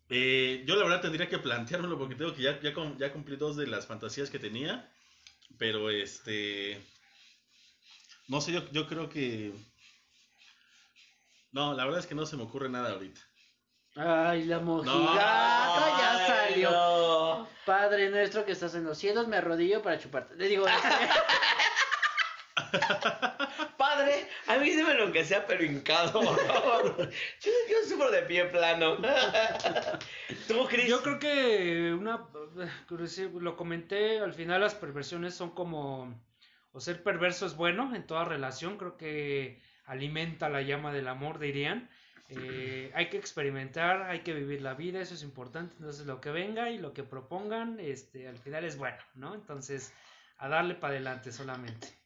Eh, 0.10 0.64
yo 0.66 0.76
la 0.76 0.84
verdad 0.84 1.02
tendría 1.02 1.30
que 1.30 1.38
planteármelo 1.38 1.98
porque 1.98 2.16
tengo 2.16 2.34
que 2.34 2.42
ya, 2.42 2.60
ya, 2.62 2.74
ya 2.98 3.14
cumplí 3.14 3.36
dos 3.36 3.56
de 3.56 3.68
las 3.68 3.86
fantasías 3.88 4.30
que 4.30 4.40
tenía. 4.40 4.92
Pero 5.58 5.90
este. 5.90 6.82
No 8.28 8.42
sé, 8.42 8.52
yo, 8.52 8.70
yo 8.72 8.88
creo 8.88 9.10
que. 9.10 9.54
No, 11.52 11.74
la 11.74 11.84
verdad 11.86 12.00
es 12.00 12.08
que 12.08 12.16
no 12.16 12.26
se 12.26 12.38
me 12.38 12.44
ocurre 12.44 12.70
nada 12.70 12.92
ahorita. 12.92 13.22
Ay, 13.96 14.46
la 14.46 14.60
mojigata 14.60 14.96
No. 14.96 15.98
ya 15.98 16.26
Ay, 16.26 16.28
salió. 16.52 16.72
no. 16.72 17.50
Padre 17.66 18.10
nuestro 18.10 18.46
que 18.46 18.52
estás 18.54 18.76
en 18.76 18.84
los 18.86 18.98
cielos, 18.98 19.28
me 19.28 19.38
arrodillo 19.38 19.82
para 19.82 20.00
chuparte. 20.00 20.36
Le 20.36 20.48
digo, 20.48 20.66
este, 24.08 24.28
Padre, 24.46 24.62
avíseme 24.62 24.94
lo 24.96 25.12
que 25.12 25.26
sea, 25.26 25.46
pero 25.46 25.64
hincado. 25.64 26.22
Yo, 27.42 27.52
yo 27.90 28.12
de 28.12 28.22
pie 28.24 28.46
plano. 28.46 28.98
Yo 30.88 31.02
creo 31.02 31.20
que 31.20 31.94
una 31.94 32.28
lo 33.40 33.56
comenté, 33.56 34.20
al 34.20 34.34
final 34.34 34.62
las 34.62 34.76
perversiones 34.76 35.34
son 35.34 35.52
como 35.52 36.14
o 36.72 36.80
ser 36.80 37.04
perverso 37.04 37.46
es 37.46 37.56
bueno 37.56 37.96
en 37.96 38.06
toda 38.06 38.26
relación, 38.26 38.78
creo 38.78 38.96
que 38.96 39.62
alimenta 39.86 40.50
la 40.50 40.62
llama 40.62 40.94
del 40.94 41.08
amor, 41.08 41.40
dirían. 41.40 41.90
Eh, 42.30 42.92
hay 42.94 43.10
que 43.10 43.18
experimentar, 43.18 44.04
hay 44.04 44.20
que 44.20 44.34
vivir 44.34 44.62
la 44.62 44.76
vida, 44.76 45.02
eso 45.02 45.16
es 45.16 45.24
importante. 45.24 45.76
Entonces, 45.80 46.06
lo 46.06 46.22
que 46.22 46.30
venga 46.30 46.70
y 46.70 46.78
lo 46.78 46.94
que 46.94 47.04
propongan, 47.04 47.80
este, 47.80 48.28
al 48.28 48.38
final 48.38 48.66
es 48.66 48.78
bueno, 48.78 48.98
¿no? 49.16 49.34
Entonces, 49.34 49.92
a 50.38 50.48
darle 50.48 50.76
para 50.76 50.94
adelante 50.94 51.32
solamente. 51.32 51.99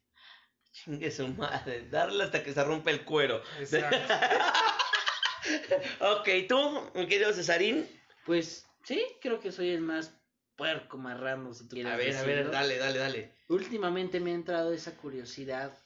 Chingue 0.73 1.11
su 1.11 1.27
madre, 1.29 1.87
darle 1.89 2.23
hasta 2.23 2.43
que 2.43 2.51
se 2.51 2.63
rompe 2.63 2.89
el 2.91 3.05
cuero. 3.05 3.41
Exacto. 3.59 3.95
ok, 5.99 6.29
¿tú, 6.49 6.89
mi 6.95 7.07
querido 7.07 7.31
Cesarín? 7.31 7.87
Pues 8.25 8.65
sí, 8.83 9.01
creo 9.21 9.39
que 9.39 9.51
soy 9.51 9.69
el 9.69 9.81
más 9.81 10.13
puerco, 10.55 10.97
marrano, 10.97 11.53
si 11.53 11.67
tú 11.67 11.75
quieres 11.75 11.93
A 11.93 11.95
ver, 11.95 12.15
a 12.17 12.23
ver, 12.23 12.51
dale, 12.51 12.77
dale, 12.77 12.99
dale. 12.99 13.31
Últimamente 13.49 14.19
me 14.19 14.31
ha 14.31 14.33
entrado 14.33 14.73
esa 14.73 14.97
curiosidad 14.97 15.77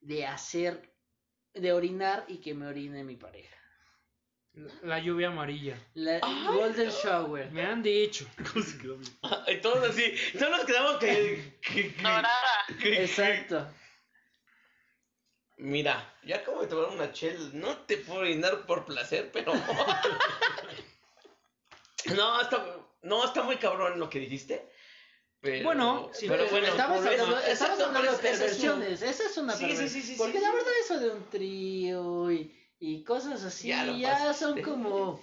de 0.00 0.26
hacer, 0.26 0.92
de 1.54 1.72
orinar 1.72 2.24
y 2.28 2.38
que 2.42 2.52
me 2.54 2.66
orine 2.66 3.02
mi 3.02 3.16
pareja. 3.16 3.56
La 4.82 4.98
lluvia 5.00 5.28
amarilla. 5.28 5.76
La 5.94 6.20
Golden 6.20 6.90
Shower. 6.90 7.50
Me 7.50 7.62
han 7.64 7.82
dicho. 7.82 8.24
¿Cómo 8.52 8.64
se 8.64 8.78
quedó? 8.78 8.98
Y 9.48 9.56
todos 9.62 9.88
así, 9.90 10.14
no 10.38 10.50
nos 10.50 10.64
quedamos 10.64 10.98
que... 10.98 11.58
que- 11.60 11.94
que- 12.78 13.04
Exacto. 13.04 13.66
Mira, 15.56 16.12
ya 16.24 16.36
acabo 16.36 16.60
de 16.62 16.66
tomar 16.66 16.90
una 16.90 17.12
chel, 17.12 17.58
no 17.58 17.76
te 17.78 17.96
puedo 17.98 18.20
brindar 18.20 18.66
por 18.66 18.84
placer, 18.84 19.30
pero... 19.32 19.52
no, 22.16 22.40
está, 22.40 22.64
no, 23.02 23.24
está 23.24 23.42
muy 23.42 23.56
cabrón 23.56 23.98
lo 23.98 24.08
que 24.10 24.18
dijiste. 24.20 24.68
Pero, 25.40 25.64
Bueno, 25.64 26.10
sí, 26.14 26.26
pero 26.26 26.46
bueno, 26.48 26.68
estamos 26.68 27.02
por 27.02 27.12
eso- 27.12 27.22
hablando, 27.24 27.46
estamos 27.46 27.80
hablando 27.80 28.12
de 28.12 28.18
perversiones. 28.18 29.02
Esa 29.02 29.24
es 29.26 29.36
una 29.36 29.52
Sí, 29.52 29.66
sí, 29.66 29.72
perversión. 29.72 30.02
sí, 30.02 30.08
sí, 30.08 30.14
Porque 30.16 30.40
la 30.40 30.50
verdad, 30.50 30.72
eso 30.82 30.98
de 30.98 31.10
un 31.10 31.28
trío 31.30 32.32
y, 32.32 32.56
y 32.78 33.04
cosas 33.04 33.42
así 33.44 33.68
Ya 33.68 34.32
son 34.32 34.62
como 34.62 35.22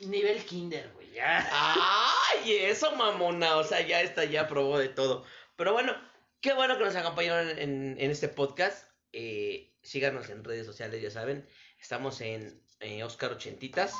nivel 0.00 0.44
kinder, 0.44 0.90
güey. 0.94 1.12
Ya. 1.12 1.48
¡Ay, 1.52 2.56
eso, 2.56 2.90
mamona! 2.96 3.56
O 3.56 3.64
sea, 3.64 3.80
ya 3.86 4.00
está, 4.00 4.24
ya 4.24 4.48
probó 4.48 4.78
de 4.78 4.88
todo. 4.88 5.24
Pero 5.56 5.72
bueno, 5.72 5.94
qué 6.40 6.54
bueno 6.54 6.76
que 6.76 6.84
nos 6.84 6.96
acompañaron 6.96 7.50
en, 7.50 7.96
en 8.00 8.10
este 8.10 8.28
podcast. 8.28 8.88
Eh, 9.12 9.72
síganos 9.82 10.28
en 10.30 10.42
redes 10.44 10.66
sociales, 10.66 11.02
ya 11.02 11.10
saben. 11.10 11.46
Estamos 11.80 12.20
en 12.20 12.60
eh, 12.80 13.02
Oscar 13.04 13.32
Ochentitas. 13.32 13.94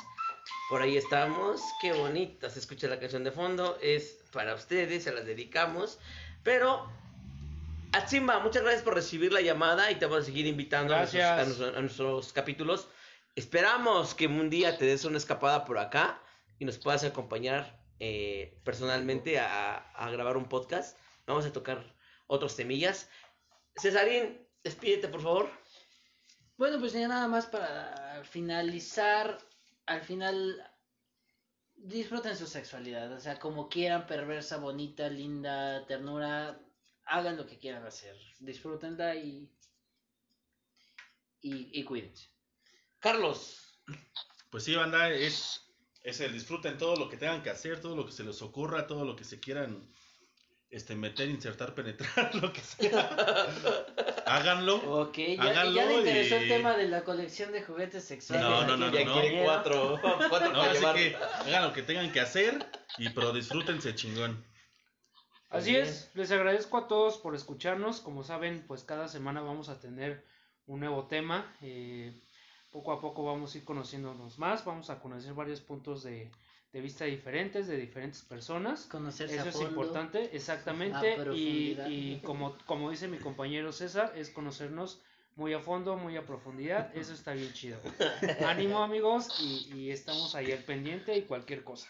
Por 0.69 0.81
ahí 0.81 0.97
estamos. 0.97 1.61
Qué 1.81 1.93
bonita 1.93 2.49
se 2.49 2.59
escucha 2.59 2.87
la 2.87 2.99
canción 2.99 3.23
de 3.23 3.31
fondo. 3.31 3.77
Es 3.81 4.19
para 4.31 4.55
ustedes, 4.55 5.03
se 5.03 5.11
las 5.13 5.25
dedicamos. 5.25 5.99
Pero, 6.43 6.89
Atzimba, 7.93 8.39
muchas 8.39 8.63
gracias 8.63 8.83
por 8.83 8.95
recibir 8.95 9.31
la 9.31 9.41
llamada 9.41 9.91
y 9.91 9.95
te 9.95 10.05
vamos 10.05 10.23
a 10.23 10.25
seguir 10.25 10.47
invitando 10.47 10.93
a 10.95 10.99
nuestros, 10.99 11.21
Gracias. 11.21 11.39
a 11.41 11.45
nuestros- 11.45 11.77
a 11.77 11.81
nuestros 11.81 12.33
capítulos. 12.33 12.87
Esperamos 13.35 14.13
que 14.15 14.27
un 14.27 14.49
día 14.49 14.77
te 14.77 14.85
des 14.85 15.05
una 15.05 15.17
escapada 15.17 15.63
por 15.65 15.77
acá 15.77 16.21
y 16.59 16.65
nos 16.65 16.77
puedas 16.77 17.03
acompañar 17.03 17.79
eh, 17.99 18.59
personalmente 18.63 19.39
a, 19.39 19.75
a 19.91 20.09
grabar 20.11 20.35
un 20.37 20.49
podcast. 20.49 20.97
Vamos 21.25 21.45
a 21.45 21.53
tocar 21.53 21.95
otros 22.27 22.55
temillas. 22.55 23.09
Cesarín, 23.79 24.42
despídete, 24.63 25.07
por 25.07 25.21
favor. 25.21 25.49
Bueno, 26.57 26.79
pues 26.79 26.93
ya 26.93 27.07
nada 27.07 27.27
más 27.27 27.45
para 27.47 28.23
finalizar. 28.23 29.37
Al 29.85 30.01
final, 30.01 30.65
disfruten 31.75 32.37
su 32.37 32.47
sexualidad. 32.47 33.11
O 33.11 33.19
sea, 33.19 33.39
como 33.39 33.67
quieran, 33.67 34.07
perversa, 34.07 34.57
bonita, 34.57 35.09
linda, 35.09 35.85
ternura. 35.85 36.59
Hagan 37.05 37.37
lo 37.37 37.45
que 37.45 37.59
quieran 37.59 37.85
hacer. 37.85 38.15
Disfrútenla 38.39 39.15
y. 39.15 39.49
Y, 41.41 41.79
y 41.79 41.83
cuídense. 41.83 42.29
Carlos. 42.99 43.81
Pues 44.49 44.63
sí, 44.63 44.75
banda, 44.75 45.09
es, 45.09 45.61
es 46.03 46.21
el 46.21 46.31
disfruten 46.31 46.77
todo 46.77 46.95
lo 46.95 47.09
que 47.09 47.17
tengan 47.17 47.43
que 47.43 47.49
hacer, 47.49 47.81
todo 47.81 47.95
lo 47.95 48.05
que 48.05 48.13
se 48.13 48.23
les 48.23 48.41
ocurra, 48.41 48.87
todo 48.87 49.03
lo 49.03 49.15
que 49.15 49.25
se 49.25 49.41
quieran 49.41 49.91
este, 50.73 50.95
meter, 50.95 51.29
insertar, 51.29 51.73
penetrar, 51.75 52.33
lo 52.41 52.51
que 52.51 52.61
sea. 52.61 53.47
Háganlo. 54.25 54.75
Ok, 55.01 55.17
ya, 55.17 55.41
Háganlo 55.43 55.73
ya 55.75 55.85
le 55.85 55.97
interesó 55.99 56.35
y- 56.35 56.43
el 56.43 56.47
tema 56.49 56.75
de 56.75 56.87
la 56.87 57.03
colección 57.03 57.51
de 57.51 57.61
juguetes 57.61 58.03
sexuales. 58.03 58.43
No, 58.45 58.61
no, 58.65 58.77
no, 58.77 58.89
no, 58.89 58.97
compañero. 58.97 59.43
cuatro, 59.43 59.99
cuatro 60.29 60.51
No, 60.51 60.59
para 60.59 60.71
así 60.71 60.79
llevar. 60.79 60.95
que 60.95 61.15
hagan 61.15 61.63
lo 61.63 61.73
que 61.73 61.83
tengan 61.83 62.11
que 62.11 62.19
hacer, 62.19 62.65
y 62.97 63.09
pero 63.09 63.31
disfrútense 63.33 63.93
chingón. 63.95 64.43
Así 65.49 65.75
es, 65.75 66.09
les 66.15 66.31
agradezco 66.31 66.77
a 66.79 66.87
todos 66.87 67.17
por 67.17 67.35
escucharnos. 67.35 68.01
Como 68.01 68.23
saben, 68.23 68.65
pues 68.67 68.83
cada 68.83 69.07
semana 69.07 69.41
vamos 69.41 69.69
a 69.69 69.79
tener 69.79 70.25
un 70.65 70.79
nuevo 70.79 71.05
tema. 71.07 71.55
eh, 71.61 72.19
poco 72.71 72.91
a 72.91 72.99
poco 72.99 73.23
vamos 73.23 73.53
a 73.53 73.57
ir 73.59 73.63
conociéndonos 73.65 74.39
más, 74.39 74.65
vamos 74.65 74.89
a 74.89 74.99
conocer 74.99 75.35
varios 75.35 75.61
puntos 75.61 76.01
de, 76.01 76.31
de 76.73 76.81
vista 76.81 77.05
diferentes 77.05 77.67
de 77.67 77.77
diferentes 77.77 78.23
personas. 78.23 78.87
Conocerse 78.87 79.35
Eso 79.35 79.45
a 79.45 79.49
es 79.49 79.53
fondo. 79.53 79.69
importante, 79.69 80.35
exactamente. 80.35 81.17
Y, 81.33 81.77
y 81.87 82.21
como, 82.23 82.57
como 82.65 82.89
dice 82.89 83.07
mi 83.07 83.19
compañero 83.19 83.71
César, 83.71 84.11
es 84.15 84.31
conocernos 84.31 84.99
muy 85.35 85.53
a 85.53 85.59
fondo, 85.59 85.95
muy 85.95 86.17
a 86.17 86.25
profundidad. 86.25 86.95
Eso 86.97 87.13
está 87.13 87.33
bien 87.33 87.53
chido. 87.53 87.79
Ánimo 88.47 88.83
amigos 88.83 89.39
y, 89.39 89.71
y 89.75 89.91
estamos 89.91 90.33
ahí 90.33 90.51
al 90.51 90.63
pendiente 90.63 91.15
y 91.15 91.21
cualquier 91.21 91.63
cosa. 91.63 91.87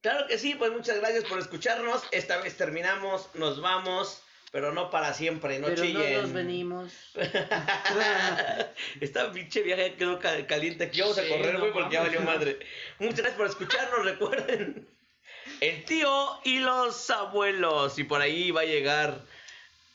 Claro 0.00 0.26
que 0.26 0.38
sí, 0.38 0.54
pues 0.54 0.72
muchas 0.72 0.98
gracias 0.98 1.24
por 1.24 1.38
escucharnos. 1.38 2.02
Esta 2.10 2.38
vez 2.40 2.56
terminamos, 2.56 3.28
nos 3.34 3.60
vamos, 3.60 4.22
pero 4.52 4.72
no 4.72 4.90
para 4.90 5.12
siempre, 5.14 5.58
no 5.58 5.66
Pero 5.68 5.82
chillen. 5.82 6.14
no 6.14 6.22
nos 6.22 6.32
venimos. 6.32 6.92
Esta 9.00 9.32
pinche 9.32 9.62
viaje 9.62 9.94
quedó 9.94 10.18
ca- 10.18 10.46
caliente 10.46 10.84
aquí. 10.84 11.00
Vamos 11.00 11.18
a 11.18 11.26
correr, 11.26 11.54
no 11.54 11.60
güey, 11.60 11.72
porque 11.72 11.94
ya 11.94 12.02
valió 12.02 12.20
madre. 12.20 12.58
Muchas 12.98 13.16
gracias 13.18 13.36
por 13.36 13.46
escucharnos. 13.46 14.04
Recuerden, 14.04 14.86
el 15.60 15.84
tío 15.84 16.40
y 16.44 16.58
los 16.60 17.10
abuelos. 17.10 17.98
Y 17.98 18.04
por 18.04 18.20
ahí 18.20 18.50
va 18.50 18.60
a 18.60 18.64
llegar 18.66 19.22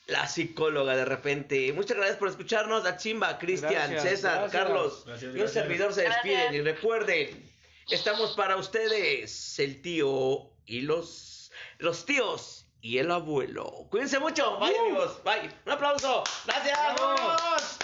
la 0.08 0.28
psicóloga 0.28 0.96
de 0.96 1.06
repente. 1.06 1.72
Muchas 1.74 1.98
gracias 1.98 2.18
por 2.18 2.30
escucharnos. 2.30 2.86
A 2.86 2.98
Chimba, 2.98 3.38
Cristian, 3.38 3.92
César, 4.00 4.40
gracias. 4.42 4.52
Carlos. 4.52 5.04
Gracias, 5.06 5.36
y 5.36 5.40
un 5.40 5.50
servidor 5.50 5.94
se 5.94 6.04
Gracias. 6.04 6.24
despiden. 6.24 6.56
Y 6.56 6.62
recuerden, 6.62 7.52
estamos 7.90 8.32
para 8.36 8.56
ustedes, 8.58 9.60
el 9.60 9.82
tío 9.82 10.50
y 10.66 10.82
los, 10.82 11.52
los 11.78 12.06
tíos. 12.06 12.67
Y 12.82 13.00
el 13.00 13.12
abuelo. 13.12 13.88
Cuídense 13.90 14.20
mucho. 14.20 14.58
Bye, 14.60 14.78
amigos. 14.78 15.22
Bye. 15.24 15.50
Un 15.66 15.72
aplauso. 15.72 16.24
Gracias. 16.46 16.78
Vámonos. 17.00 17.77